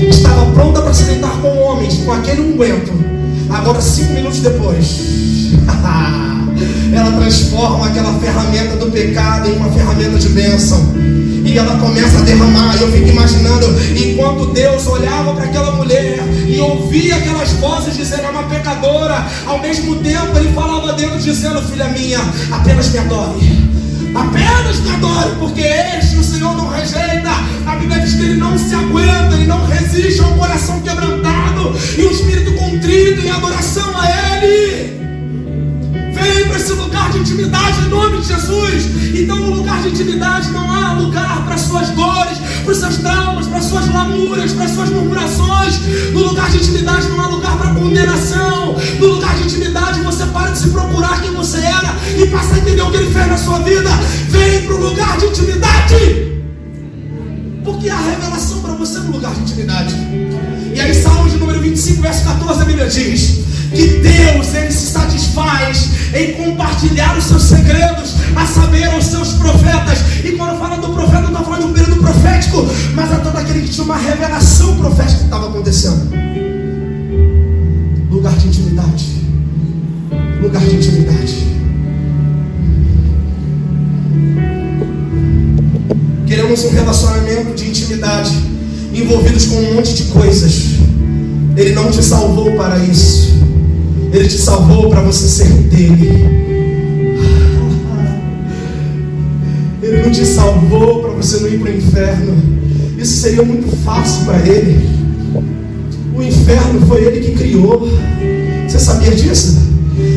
estava 0.08 0.46
pronta 0.52 0.82
para 0.82 0.94
se 0.94 1.02
deitar 1.02 1.32
com 1.40 1.48
o 1.48 1.62
homem, 1.62 1.90
com 2.04 2.12
aquele 2.12 2.42
unguento, 2.42 2.92
agora 3.50 3.80
cinco 3.80 4.12
minutos 4.12 4.38
depois, 4.38 5.00
ela 6.94 7.10
transforma 7.18 7.88
aquela 7.88 8.16
ferramenta 8.20 8.76
do 8.76 8.86
pecado 8.92 9.50
em 9.50 9.56
uma 9.56 9.68
ferramenta 9.72 10.16
de 10.16 10.28
bênção. 10.28 10.94
E 11.44 11.58
ela 11.58 11.78
começa 11.78 12.18
a 12.18 12.22
derramar. 12.22 12.76
Eu 12.80 12.90
fico 12.90 13.08
imaginando, 13.08 13.66
enquanto 13.96 14.52
Deus 14.52 14.86
olhava 14.86 15.32
para 15.34 15.44
aquela 15.44 15.72
mulher 15.72 16.18
e 16.46 16.60
ouvia 16.60 17.16
aquelas 17.16 17.50
vozes 17.52 17.96
dizendo 17.96 18.24
é 18.24 18.28
uma 18.28 18.44
pecadora, 18.44 19.26
ao 19.44 19.60
mesmo 19.60 19.96
tempo 19.96 20.36
ele 20.36 20.52
falava 20.52 20.92
dentro, 20.92 21.18
dizendo: 21.18 21.62
Filha 21.62 21.88
minha, 21.88 22.20
apenas 22.52 22.90
me 22.90 22.98
adore. 22.98 23.65
Apenas 24.18 24.80
me 24.80 24.90
adore, 24.90 25.30
porque 25.38 25.60
este 25.60 26.16
o 26.16 26.24
Senhor 26.24 26.56
não 26.56 26.68
rejeita. 26.68 27.30
A 27.66 27.76
Bíblia 27.76 28.00
diz 28.00 28.14
que 28.14 28.22
ele 28.22 28.36
não 28.36 28.56
se 28.58 28.74
aguenta, 28.74 29.34
ele 29.34 29.46
não 29.46 29.64
resiste 29.66 30.20
ao 30.22 30.32
coração 30.34 30.80
quebrantado 30.80 31.76
e 31.98 32.02
o 32.02 32.10
espírito 32.10 32.52
contrito 32.54 33.20
em 33.20 33.30
adoração 33.30 33.96
a 33.98 34.06
Ele. 34.06 34.25
Lugar 36.76 37.10
de 37.10 37.18
intimidade 37.18 37.80
em 37.80 37.88
nome 37.88 38.20
de 38.20 38.28
Jesus. 38.28 38.84
Então, 39.14 39.36
no 39.36 39.54
lugar 39.56 39.82
de 39.82 39.88
intimidade, 39.88 40.50
não 40.50 40.70
há 40.70 40.92
lugar 40.92 41.44
para 41.44 41.56
suas 41.56 41.88
dores, 41.90 42.38
para 42.62 42.72
os 42.72 42.78
seus 42.78 42.96
traumas, 42.98 43.46
para 43.46 43.60
suas 43.60 43.88
lamúrias, 43.92 44.52
para 44.52 44.68
suas 44.68 44.90
murmurações. 44.90 45.80
No 46.12 46.20
lugar 46.20 46.50
de 46.50 46.58
intimidade, 46.58 47.08
não 47.08 47.20
há 47.20 47.28
lugar 47.28 47.56
para 47.56 47.74
condenação. 47.74 48.76
No 48.98 49.06
lugar 49.06 49.36
de 49.36 49.44
intimidade, 49.44 50.00
você 50.00 50.26
para 50.26 50.50
de 50.50 50.58
se 50.58 50.68
procurar 50.68 51.20
quem 51.22 51.32
você 51.32 51.58
era 51.58 51.94
e 52.16 52.26
passa 52.26 52.54
a 52.54 52.58
entender 52.58 52.82
o 52.82 52.90
que 52.90 52.96
ele 52.98 53.12
fez 53.12 53.26
na 53.26 53.38
sua 53.38 53.58
vida. 53.60 53.90
Vem 54.28 54.62
para 54.66 54.74
o 54.74 54.88
lugar 54.88 55.16
de 55.18 55.26
intimidade. 55.26 56.32
Porque 57.64 57.88
há 57.88 57.98
revelação 57.98 58.60
para 58.60 58.72
você 58.74 58.98
no 58.98 59.12
lugar 59.12 59.34
de 59.34 59.40
intimidade. 59.40 59.94
E 60.74 60.80
aí, 60.80 60.94
Salmo 60.94 61.28
de 61.28 61.36
número 61.38 61.60
25, 61.60 62.02
verso 62.02 62.24
14, 62.24 62.62
a 62.62 62.64
Bíblia 62.64 62.88
diz 62.88 63.45
que 63.76 63.86
Deus 63.98 64.54
ele 64.54 64.72
se 64.72 64.86
satisfaz 64.86 65.90
em 66.14 66.32
compartilhar 66.32 67.16
os 67.16 67.24
seus 67.24 67.42
segredos, 67.42 68.14
a 68.34 68.46
saber, 68.46 68.84
aos 68.84 69.04
seus 69.04 69.34
profetas. 69.34 69.98
E 70.24 70.32
quando 70.32 70.58
fala 70.58 70.78
do 70.78 70.94
profeta, 70.94 71.20
não 71.20 71.28
está 71.28 71.44
falando 71.44 71.60
de 71.60 71.66
um 71.66 71.72
período 71.74 72.00
profético, 72.00 72.66
mas 72.94 73.12
é 73.12 73.16
todo 73.16 73.36
aquele 73.36 73.60
que 73.60 73.68
tinha 73.68 73.84
uma 73.84 73.98
revelação 73.98 74.76
profética 74.76 75.18
que 75.18 75.24
estava 75.24 75.48
acontecendo. 75.48 76.10
Lugar 78.10 78.34
de 78.36 78.48
intimidade. 78.48 79.04
Lugar 80.40 80.62
de 80.62 80.76
intimidade. 80.76 81.46
Queremos 86.26 86.64
um 86.64 86.70
relacionamento 86.70 87.54
de 87.54 87.68
intimidade, 87.68 88.32
envolvidos 88.94 89.44
com 89.44 89.56
um 89.56 89.74
monte 89.74 89.94
de 89.94 90.04
coisas. 90.04 90.76
Ele 91.56 91.72
não 91.72 91.90
te 91.90 92.02
salvou 92.02 92.52
para 92.56 92.78
isso. 92.78 93.36
Ele 94.16 94.28
te 94.28 94.38
salvou 94.38 94.88
para 94.88 95.02
você 95.02 95.28
ser 95.28 95.46
dele. 95.46 96.24
Ele 99.82 100.02
não 100.02 100.10
te 100.10 100.24
salvou 100.24 101.02
para 101.02 101.10
você 101.10 101.40
não 101.40 101.48
ir 101.48 101.60
para 101.60 101.70
o 101.70 101.76
inferno. 101.76 102.34
Isso 102.96 103.20
seria 103.20 103.42
muito 103.42 103.68
fácil 103.84 104.24
para 104.24 104.38
ele. 104.38 104.88
O 106.16 106.22
inferno 106.22 106.86
foi 106.86 107.04
ele 107.04 107.20
que 107.26 107.32
criou. 107.32 107.90
Você 108.66 108.78
sabia 108.78 109.14
disso? 109.14 109.58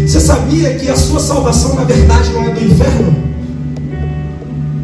Você 0.08 0.22
sabia 0.22 0.76
que 0.76 0.90
a 0.90 0.96
sua 0.96 1.20
salvação 1.20 1.76
na 1.76 1.84
verdade 1.84 2.32
não 2.32 2.46
é 2.46 2.52
do 2.52 2.64
inferno? 2.64 3.14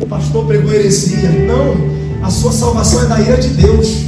O 0.02 0.06
pastor 0.08 0.46
pregou 0.46 0.74
heresia. 0.74 1.30
Não, 1.48 1.74
a 2.22 2.30
sua 2.30 2.52
salvação 2.52 3.02
é 3.04 3.06
da 3.06 3.22
ira 3.22 3.38
de 3.38 3.48
Deus. 3.48 4.08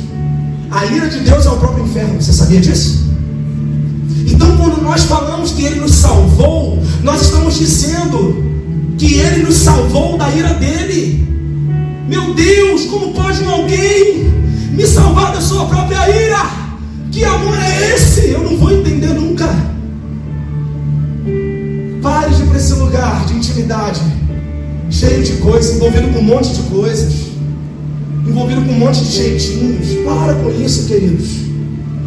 A 0.69 0.85
ira 0.85 1.07
de 1.07 1.21
Deus 1.21 1.45
é 1.45 1.49
o 1.49 1.55
próprio 1.55 1.85
inferno. 1.85 2.21
Você 2.21 2.33
sabia 2.33 2.59
disso? 2.59 3.06
Então, 4.37 4.55
quando 4.55 4.83
nós 4.83 5.01
falamos 5.05 5.49
que 5.49 5.65
Ele 5.65 5.79
nos 5.79 5.95
salvou, 5.95 6.77
nós 7.01 7.23
estamos 7.23 7.57
dizendo 7.57 8.45
que 8.95 9.15
Ele 9.15 9.41
nos 9.43 9.55
salvou 9.55 10.15
da 10.15 10.29
ira 10.29 10.53
dele. 10.53 11.27
Meu 12.07 12.35
Deus, 12.35 12.85
como 12.85 13.15
pode 13.15 13.43
alguém 13.43 14.31
me 14.73 14.85
salvar 14.85 15.33
da 15.33 15.41
sua 15.41 15.65
própria 15.65 16.07
ira? 16.07 16.37
Que 17.11 17.25
amor 17.25 17.57
é 17.57 17.95
esse? 17.95 18.29
Eu 18.29 18.43
não 18.43 18.57
vou 18.57 18.71
entender 18.71 19.07
nunca. 19.07 19.47
Pare 22.03 22.35
de 22.35 22.43
ir 22.43 22.45
para 22.45 22.57
esse 22.57 22.73
lugar 22.73 23.25
de 23.25 23.33
intimidade, 23.33 24.01
cheio 24.91 25.23
de 25.23 25.33
coisas, 25.37 25.77
envolvido 25.77 26.09
com 26.09 26.19
um 26.19 26.23
monte 26.23 26.53
de 26.53 26.61
coisas, 26.69 27.11
envolvido 28.23 28.61
com 28.61 28.71
um 28.71 28.79
monte 28.79 29.03
de 29.03 29.11
jeitinhos. 29.13 30.05
Para 30.05 30.35
com 30.35 30.51
isso, 30.51 30.87
queridos. 30.87 31.27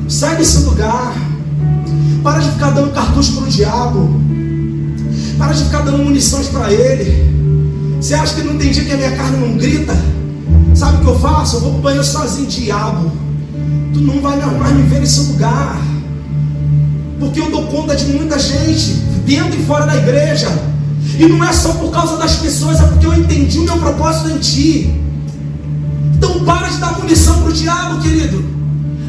Sai 0.07 0.37
desse 0.37 0.59
lugar. 0.59 1.30
Para 2.23 2.39
de 2.41 2.51
ficar 2.51 2.71
dando 2.71 2.93
cartucho 2.93 3.33
para 3.35 3.45
o 3.45 3.49
diabo. 3.49 4.21
Para 5.39 5.53
de 5.53 5.65
ficar 5.65 5.81
dando 5.81 5.99
munições 5.99 6.49
para 6.49 6.73
ele. 6.73 7.31
Você 8.01 8.15
acha 8.15 8.35
que 8.35 8.43
não 8.43 8.57
tem 8.57 8.71
dia 8.71 8.85
que 8.85 8.93
a 8.93 8.97
minha 8.97 9.17
carne 9.17 9.37
não 9.39 9.57
grita? 9.57 9.97
Sabe 10.75 10.99
o 10.99 11.01
que 11.01 11.07
eu 11.07 11.19
faço? 11.19 11.57
Eu 11.57 11.61
vou 11.61 11.71
para 11.71 11.79
o 11.79 11.83
banheiro 11.83 12.05
sozinho, 12.05 12.47
diabo. 12.47 13.11
Tu 13.93 14.01
não 14.01 14.21
vai 14.21 14.37
mais 14.37 14.77
me 14.77 14.83
ver 14.85 15.01
nesse 15.01 15.21
lugar. 15.33 15.81
Porque 17.19 17.41
eu 17.41 17.51
dou 17.51 17.67
conta 17.67 17.95
de 17.95 18.07
muita 18.07 18.39
gente, 18.39 18.93
dentro 19.27 19.61
e 19.61 19.65
fora 19.65 19.87
da 19.87 19.97
igreja. 19.97 20.49
E 21.19 21.27
não 21.27 21.45
é 21.45 21.53
só 21.53 21.73
por 21.75 21.91
causa 21.91 22.17
das 22.17 22.37
pessoas, 22.37 22.81
é 22.81 22.85
porque 22.85 23.05
eu 23.05 23.15
entendi 23.15 23.59
o 23.59 23.65
meu 23.65 23.77
propósito 23.77 24.31
em 24.31 24.39
ti. 24.39 25.01
Então 26.17 26.45
para 26.45 26.69
de 26.69 26.79
dar 26.79 26.99
munição 26.99 27.41
para 27.41 27.51
o 27.51 27.53
diabo, 27.53 28.01
querido. 28.01 28.43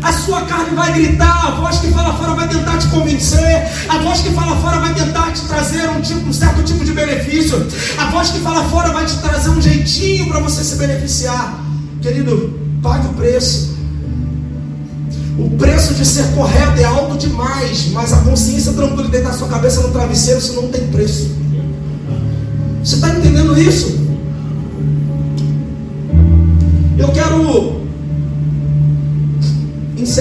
A 0.02 0.14
sua 0.14 0.42
carne 0.42 0.76
vai 0.76 0.92
gritar, 0.94 1.48
a 1.48 1.52
voz 1.52 1.78
que 1.78 1.88
fala 1.92 2.14
fora 2.16 2.34
vai 2.34 2.48
tentar 2.48 2.78
te 2.78 2.88
convencer, 2.88 3.68
a 3.88 4.00
voz 4.00 4.22
que 4.22 4.32
fala 4.32 4.56
fora 4.58 4.80
vai 4.80 4.94
tentar 4.94 5.32
te 5.32 5.42
trazer 5.42 5.90
um, 5.90 6.02
tipo, 6.02 6.28
um 6.28 6.34
certo 6.34 6.64
tipo 6.64 6.84
de 6.84 6.92
benefício, 6.92 7.68
a 7.98 8.06
voz 8.06 8.30
que 8.32 8.40
fala 8.40 8.64
fora 8.66 8.92
vai 8.92 9.06
te 9.06 9.16
trazer 9.18 9.50
um 9.50 9.62
jeitinho 9.62 10.28
para 10.28 10.40
você 10.40 10.64
se 10.64 10.76
beneficiar. 10.76 11.64
Querido, 12.02 12.60
pague 12.82 13.08
o 13.08 13.14
preço. 13.14 13.76
O 15.38 15.50
preço 15.52 15.94
de 15.94 16.06
ser 16.06 16.26
correto 16.36 16.80
é 16.80 16.84
alto 16.84 17.18
demais, 17.18 17.92
mas 17.92 18.12
a 18.12 18.18
consciência 18.18 18.74
tranquila 18.74 19.04
de 19.04 19.12
deitar 19.12 19.34
sua 19.34 19.48
cabeça 19.48 19.82
no 19.82 19.90
travesseiro, 19.90 20.40
isso 20.40 20.54
não 20.54 20.68
tem 20.70 20.88
preço. 20.88 21.32
Você 22.84 22.96
está 22.96 23.10
entendendo 23.10 23.58
isso? 23.60 24.01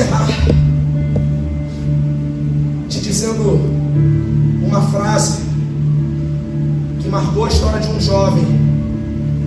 Encerrar 0.00 0.28
te 2.88 3.00
dizendo 3.00 3.60
uma 4.66 4.80
frase 4.82 5.42
que 7.00 7.08
marcou 7.08 7.44
a 7.44 7.48
história 7.48 7.80
de 7.80 7.88
um 7.88 8.00
jovem 8.00 8.44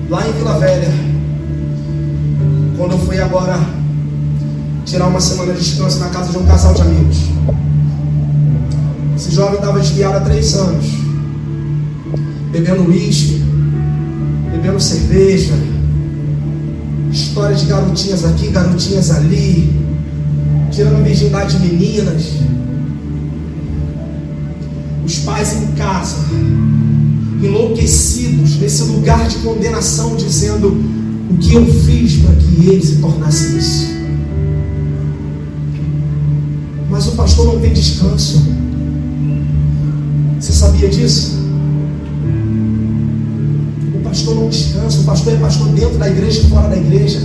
lá 0.09 0.27
em 0.27 0.31
Vila 0.33 0.59
Velha, 0.59 0.93
quando 2.77 2.91
eu 2.91 2.99
fui 2.99 3.19
agora 3.19 3.59
tirar 4.85 5.07
uma 5.07 5.19
semana 5.19 5.53
de 5.53 5.59
descanso 5.59 5.99
na 5.99 6.09
casa 6.09 6.31
de 6.31 6.37
um 6.37 6.45
casal 6.45 6.73
de 6.73 6.81
amigos. 6.81 7.17
Esse 9.15 9.31
jovem 9.31 9.55
estava 9.55 9.79
desviado 9.79 10.17
há 10.17 10.21
três 10.21 10.53
anos, 10.53 10.85
bebendo 12.51 12.89
uísque, 12.89 13.43
bebendo 14.51 14.79
cerveja, 14.79 15.53
história 17.11 17.55
de 17.55 17.65
garotinhas 17.65 18.23
aqui, 18.25 18.49
garotinhas 18.49 19.09
ali, 19.11 19.82
tirando 20.73 21.03
virgindade 21.03 21.57
de 21.57 21.67
meninas. 21.67 22.33
Os 25.05 25.19
pais 25.19 25.53
em 25.53 25.67
casa, 25.73 26.17
enlouquecidos 27.41 28.57
nesse 28.57 28.83
lugar 28.83 29.27
de 29.27 29.37
condenação, 29.37 30.15
dizendo 30.15 30.69
o 31.29 31.37
que 31.37 31.53
eu 31.53 31.65
fiz 31.65 32.17
para 32.17 32.33
que 32.35 32.69
ele 32.69 32.81
se 32.81 32.95
tornasse 32.95 33.57
isso. 33.57 33.93
Mas 36.89 37.07
o 37.07 37.11
pastor 37.11 37.47
não 37.47 37.59
tem 37.59 37.73
descanso. 37.73 38.41
Você 40.39 40.53
sabia 40.53 40.89
disso? 40.89 41.37
O 43.95 43.99
pastor 44.03 44.35
não 44.35 44.49
descansa. 44.49 45.01
O 45.01 45.03
pastor 45.03 45.33
é 45.33 45.37
pastor 45.37 45.67
dentro 45.69 45.97
da 45.97 46.09
igreja 46.09 46.41
e 46.41 46.49
fora 46.49 46.69
da 46.69 46.77
igreja. 46.77 47.19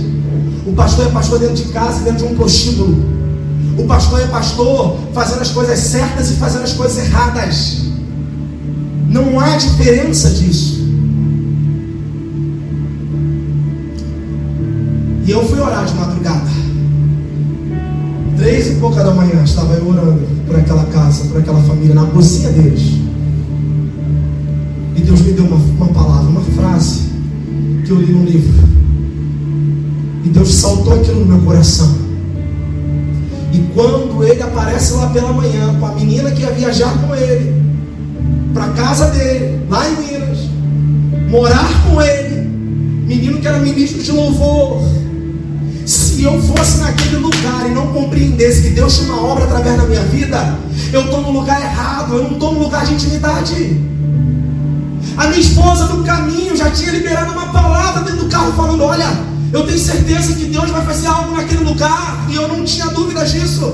O 0.65 0.73
pastor 0.73 1.07
é 1.07 1.09
pastor 1.09 1.39
dentro 1.39 1.55
de 1.55 1.63
casa 1.71 2.03
dentro 2.03 2.25
de 2.27 2.33
um 2.33 2.35
prostíbulo. 2.35 3.18
O 3.79 3.85
pastor 3.85 4.19
é 4.19 4.27
pastor 4.27 4.97
fazendo 5.13 5.41
as 5.41 5.51
coisas 5.51 5.79
certas 5.79 6.31
e 6.31 6.33
fazendo 6.33 6.63
as 6.63 6.73
coisas 6.73 6.97
erradas. 6.97 7.77
Não 9.07 9.39
há 9.39 9.55
diferença 9.55 10.29
disso. 10.31 10.79
E 15.25 15.31
eu 15.31 15.47
fui 15.47 15.59
orar 15.59 15.85
de 15.85 15.93
madrugada. 15.93 16.49
Três 18.35 18.67
e 18.67 18.75
pouca 18.75 19.01
da 19.01 19.13
manhã 19.13 19.43
estava 19.45 19.73
eu 19.75 19.87
orando 19.87 20.27
por 20.45 20.57
aquela 20.57 20.83
casa, 20.85 21.25
por 21.29 21.37
aquela 21.37 21.61
família, 21.61 21.95
na 21.95 22.05
cozinha 22.07 22.49
deles. 22.49 22.81
E 24.95 25.01
Deus 25.01 25.21
me 25.21 25.31
deu 25.31 25.45
uma, 25.45 25.55
uma 25.55 25.87
palavra, 25.87 26.29
uma 26.29 26.41
frase 26.41 27.11
que 27.85 27.91
eu 27.91 28.01
li 28.01 28.11
no 28.11 28.25
livro. 28.25 28.59
E 30.25 30.29
Deus 30.29 30.53
saltou 30.53 30.95
aquilo 30.95 31.21
no 31.21 31.25
meu 31.27 31.39
coração. 31.39 32.08
E 33.51 33.59
quando 33.73 34.23
ele 34.23 34.41
aparece 34.41 34.93
lá 34.93 35.09
pela 35.09 35.33
manhã 35.33 35.75
com 35.79 35.85
a 35.85 35.91
menina 35.91 36.31
que 36.31 36.41
ia 36.41 36.51
viajar 36.51 36.93
com 36.99 37.15
ele 37.15 37.61
para 38.53 38.67
casa 38.69 39.07
dele, 39.07 39.61
lá 39.69 39.87
em 39.89 39.95
Minas, 39.95 40.39
morar 41.29 41.69
com 41.87 42.01
ele, 42.01 42.47
menino 43.05 43.39
que 43.39 43.47
era 43.47 43.59
ministro 43.59 44.01
de 44.01 44.11
louvor. 44.11 44.81
Se 45.85 46.23
eu 46.23 46.39
fosse 46.41 46.79
naquele 46.79 47.17
lugar 47.17 47.65
e 47.65 47.73
não 47.73 47.87
compreendesse 47.87 48.61
que 48.61 48.69
Deus 48.69 48.97
tinha 48.97 49.11
uma 49.11 49.25
obra 49.25 49.45
através 49.45 49.77
da 49.77 49.87
minha 49.87 50.03
vida, 50.03 50.57
eu 50.93 51.01
estou 51.01 51.21
no 51.21 51.31
lugar 51.31 51.59
errado, 51.61 52.13
eu 52.13 52.23
não 52.23 52.33
estou 52.33 52.53
no 52.53 52.59
lugar 52.59 52.85
de 52.85 52.93
intimidade. 52.93 53.81
A 55.17 55.27
minha 55.27 55.39
esposa 55.39 55.85
no 55.87 56.03
caminho 56.03 56.55
já 56.55 56.69
tinha 56.69 56.91
liberado 56.91 57.31
uma 57.31 57.47
palavra 57.47 58.03
dentro 58.03 58.25
do 58.25 58.29
carro 58.29 58.53
falando: 58.53 58.83
Olha, 58.83 59.28
eu 59.51 59.65
tenho 59.65 59.79
certeza 59.79 60.33
que 60.33 60.45
Deus 60.45 60.69
vai 60.69 60.85
fazer 60.85 61.07
algo 61.07 61.35
naquele 61.35 61.63
lugar 61.63 62.25
e 62.29 62.35
eu 62.35 62.47
não 62.47 62.63
tinha 62.63 62.87
dúvidas 62.87 63.31
disso. 63.31 63.73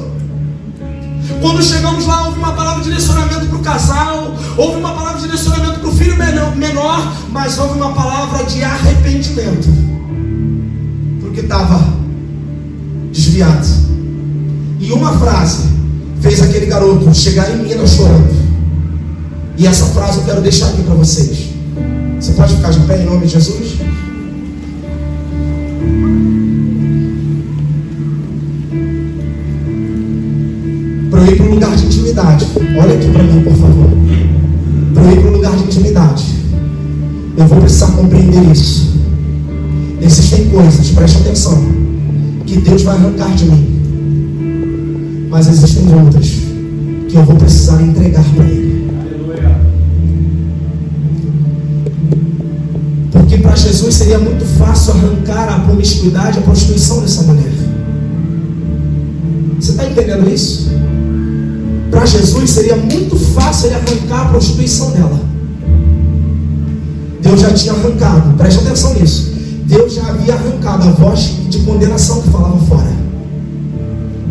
Quando 1.41 1.61
chegamos 1.61 2.05
lá, 2.05 2.27
houve 2.27 2.39
uma 2.39 2.53
palavra 2.53 2.83
de 2.83 2.89
direcionamento 2.89 3.47
para 3.47 3.57
o 3.57 3.61
casal, 3.61 4.35
houve 4.57 4.77
uma 4.77 4.93
palavra 4.93 5.19
de 5.19 5.25
direcionamento 5.25 5.79
para 5.79 5.89
o 5.89 5.93
filho 5.93 6.15
menor, 6.55 7.13
mas 7.31 7.57
houve 7.57 7.77
uma 7.77 7.93
palavra 7.93 8.43
de 8.45 8.63
arrependimento, 8.63 9.67
porque 11.21 11.41
estava 11.41 11.83
desviado. 13.11 13.67
E 14.79 14.91
uma 14.91 15.17
frase 15.17 15.63
fez 16.21 16.41
aquele 16.41 16.67
garoto 16.67 17.13
chegar 17.13 17.49
em 17.51 17.63
Minas 17.63 17.91
chorando. 17.91 18.45
E 19.57 19.65
essa 19.65 19.85
frase 19.87 20.19
eu 20.19 20.25
quero 20.25 20.41
deixar 20.41 20.67
aqui 20.67 20.83
para 20.83 20.95
vocês. 20.95 21.49
Você 22.19 22.33
pode 22.33 22.55
ficar 22.55 22.71
de 22.71 22.79
pé 22.81 23.01
em 23.01 23.05
nome 23.05 23.25
de 23.25 23.33
Jesus? 23.33 23.77
Eu 31.25 31.33
ir 31.33 31.37
para 31.37 31.45
um 31.45 31.49
lugar 31.49 31.75
de 31.75 31.85
intimidade. 31.85 32.47
Olha 32.79 32.93
aqui 32.93 33.09
para 33.09 33.23
mim, 33.23 33.41
por 33.43 33.53
favor. 33.53 33.89
Para 34.93 35.03
eu 35.03 35.11
ir 35.11 35.19
para 35.19 35.29
um 35.29 35.33
lugar 35.33 35.55
de 35.57 35.63
intimidade. 35.63 36.25
Eu 37.37 37.47
vou 37.47 37.59
precisar 37.59 37.87
compreender 37.87 38.51
isso. 38.51 38.95
Existem 40.01 40.49
coisas, 40.49 40.89
preste 40.89 41.17
atenção, 41.17 41.65
que 42.45 42.57
Deus 42.57 42.83
vai 42.83 42.95
arrancar 42.95 43.33
de 43.33 43.45
mim. 43.45 45.27
Mas 45.29 45.47
existem 45.47 45.93
outras 45.93 46.27
que 47.09 47.15
eu 47.15 47.23
vou 47.23 47.35
precisar 47.35 47.81
entregar 47.81 48.23
para 48.35 48.43
Ele. 48.43 48.91
Porque 53.11 53.37
para 53.37 53.55
Jesus 53.55 53.95
seria 53.95 54.19
muito 54.19 54.45
fácil 54.57 54.93
arrancar 54.93 55.49
a 55.49 55.59
promiscuidade, 55.59 56.39
a 56.39 56.41
prostituição 56.41 57.01
dessa 57.01 57.23
mulher. 57.23 57.51
Você 59.59 59.71
está 59.71 59.85
entendendo 59.89 60.29
isso? 60.29 60.74
Para 61.91 62.05
Jesus 62.05 62.49
seria 62.49 62.75
muito 62.75 63.15
fácil 63.33 63.67
ele 63.67 63.75
arrancar 63.75 64.21
a 64.21 64.29
prostituição 64.29 64.91
dela. 64.91 65.19
Deus 67.21 67.39
já 67.41 67.53
tinha 67.53 67.73
arrancado, 67.73 68.33
preste 68.37 68.59
atenção 68.59 68.93
nisso. 68.95 69.33
Deus 69.65 69.93
já 69.93 70.07
havia 70.07 70.33
arrancado 70.33 70.89
a 70.89 70.91
voz 70.91 71.31
de 71.49 71.59
condenação 71.59 72.21
que 72.21 72.29
falava 72.29 72.57
fora. 72.65 72.93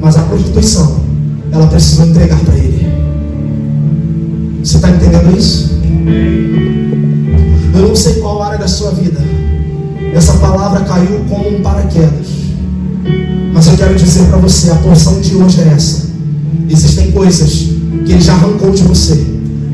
Mas 0.00 0.16
a 0.16 0.22
prostituição, 0.22 1.00
ela 1.50 1.66
precisou 1.66 2.06
entregar 2.06 2.38
para 2.40 2.54
ele. 2.56 2.86
Você 4.62 4.76
está 4.76 4.90
entendendo 4.90 5.36
isso? 5.36 5.70
Eu 7.74 7.88
não 7.88 7.96
sei 7.96 8.14
qual 8.14 8.42
área 8.42 8.58
da 8.58 8.68
sua 8.68 8.90
vida 8.92 9.24
essa 10.14 10.34
palavra 10.34 10.84
caiu 10.84 11.24
como 11.28 11.48
um 11.48 11.60
paraquedas. 11.60 12.28
Mas 13.52 13.66
eu 13.66 13.76
quero 13.76 13.96
dizer 13.96 14.26
para 14.26 14.38
você: 14.38 14.70
a 14.70 14.76
porção 14.76 15.20
de 15.20 15.34
hoje 15.34 15.60
é 15.60 15.74
essa. 15.74 16.03
Existem 16.70 17.12
coisas 17.12 17.68
que 18.04 18.12
Ele 18.12 18.20
já 18.20 18.34
arrancou 18.34 18.70
de 18.70 18.82
você, 18.82 19.24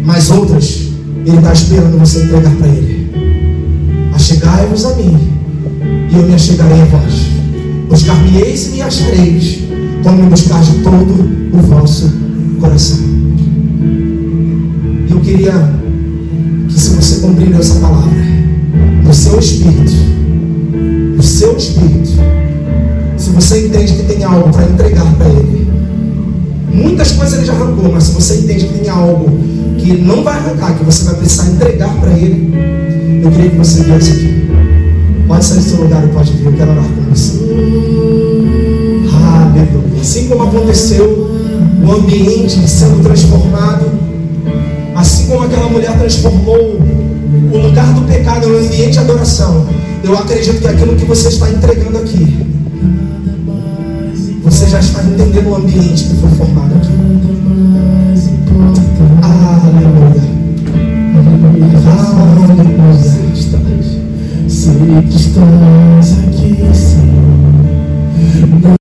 mas 0.04 0.30
outras 0.30 0.88
Ele 1.24 1.36
está 1.36 1.52
esperando 1.52 1.98
você 1.98 2.22
entregar 2.24 2.54
para 2.56 2.68
Ele. 2.68 3.10
Achegai-vos 4.14 4.84
a 4.86 4.94
mim, 4.96 5.18
e 6.10 6.16
eu 6.16 6.22
me 6.24 6.34
achegarei 6.34 6.80
a 6.82 6.84
vós. 6.86 7.14
Buscar-me-eis 7.88 8.66
e 8.66 8.70
me 8.70 8.82
achareis, 8.82 9.58
quando 10.02 10.22
me 10.22 10.30
buscar 10.30 10.62
de 10.62 10.72
todo 10.82 11.28
o 11.52 11.58
vosso 11.58 12.10
coração. 12.60 12.98
Eu 15.08 15.20
queria 15.20 15.52
que, 16.68 16.78
se 16.78 16.90
você 16.90 17.20
compreender 17.20 17.58
essa 17.58 17.80
palavra, 17.80 18.10
no 19.04 19.12
seu 19.12 19.38
espírito, 19.38 19.92
no 21.16 21.22
seu 21.22 21.56
espírito, 21.56 22.10
se 23.16 23.30
você 23.30 23.66
entende 23.66 23.92
que 23.94 24.02
tem 24.04 24.22
algo 24.24 24.50
para 24.50 24.64
entregar 24.64 25.14
para 25.16 25.28
Ele, 25.28 25.69
muitas 26.72 27.12
coisas 27.12 27.38
Ele 27.38 27.46
já 27.46 27.52
arrancou, 27.52 27.92
mas 27.92 28.04
se 28.04 28.12
você 28.12 28.34
entende 28.36 28.66
que 28.66 28.78
tem 28.78 28.90
algo 28.90 29.28
que 29.78 29.92
não 29.98 30.22
vai 30.22 30.36
arrancar, 30.36 30.76
que 30.76 30.84
você 30.84 31.04
vai 31.04 31.14
precisar 31.14 31.50
entregar 31.50 31.94
para 32.00 32.12
Ele, 32.12 32.52
eu 33.22 33.30
queria 33.30 33.50
que 33.50 33.56
você 33.56 33.82
viesse 33.82 34.12
aqui. 34.12 34.50
Pode 35.26 35.44
sair 35.44 35.58
do 35.58 35.62
seu 35.62 35.82
lugar 35.82 36.04
e 36.04 36.08
pode 36.08 36.32
vir, 36.32 36.46
eu 36.46 36.52
quero 36.52 36.70
orar 36.72 36.84
com 36.84 37.14
você. 37.14 37.38
Aleluia. 39.12 40.00
Assim 40.00 40.28
como 40.28 40.42
aconteceu 40.42 41.30
o 41.84 41.92
ambiente 41.92 42.68
sendo 42.68 43.02
transformado, 43.02 43.86
assim 44.94 45.26
como 45.26 45.44
aquela 45.44 45.68
mulher 45.68 45.96
transformou 45.98 46.80
o 47.52 47.58
lugar 47.58 47.92
do 47.94 48.02
pecado 48.02 48.48
no 48.48 48.58
ambiente 48.58 48.92
de 48.92 48.98
adoração, 48.98 49.66
eu 50.02 50.16
acredito 50.16 50.60
que 50.60 50.66
aquilo 50.66 50.96
que 50.96 51.04
você 51.04 51.28
está 51.28 51.50
entregando 51.50 51.98
aqui, 51.98 52.39
já 54.70 54.78
está 54.78 55.02
entendendo 55.02 55.48
o 55.48 55.56
ambiente 55.56 56.04
que 56.04 56.14
foi 56.14 56.30
formado 56.30 56.76
aqui. 56.76 56.92
Aleluia. 59.20 60.22
Aleluia. 62.30 63.00
Sei 64.48 65.02
que 65.02 65.16
estás 65.16 66.18
aqui. 66.20 66.89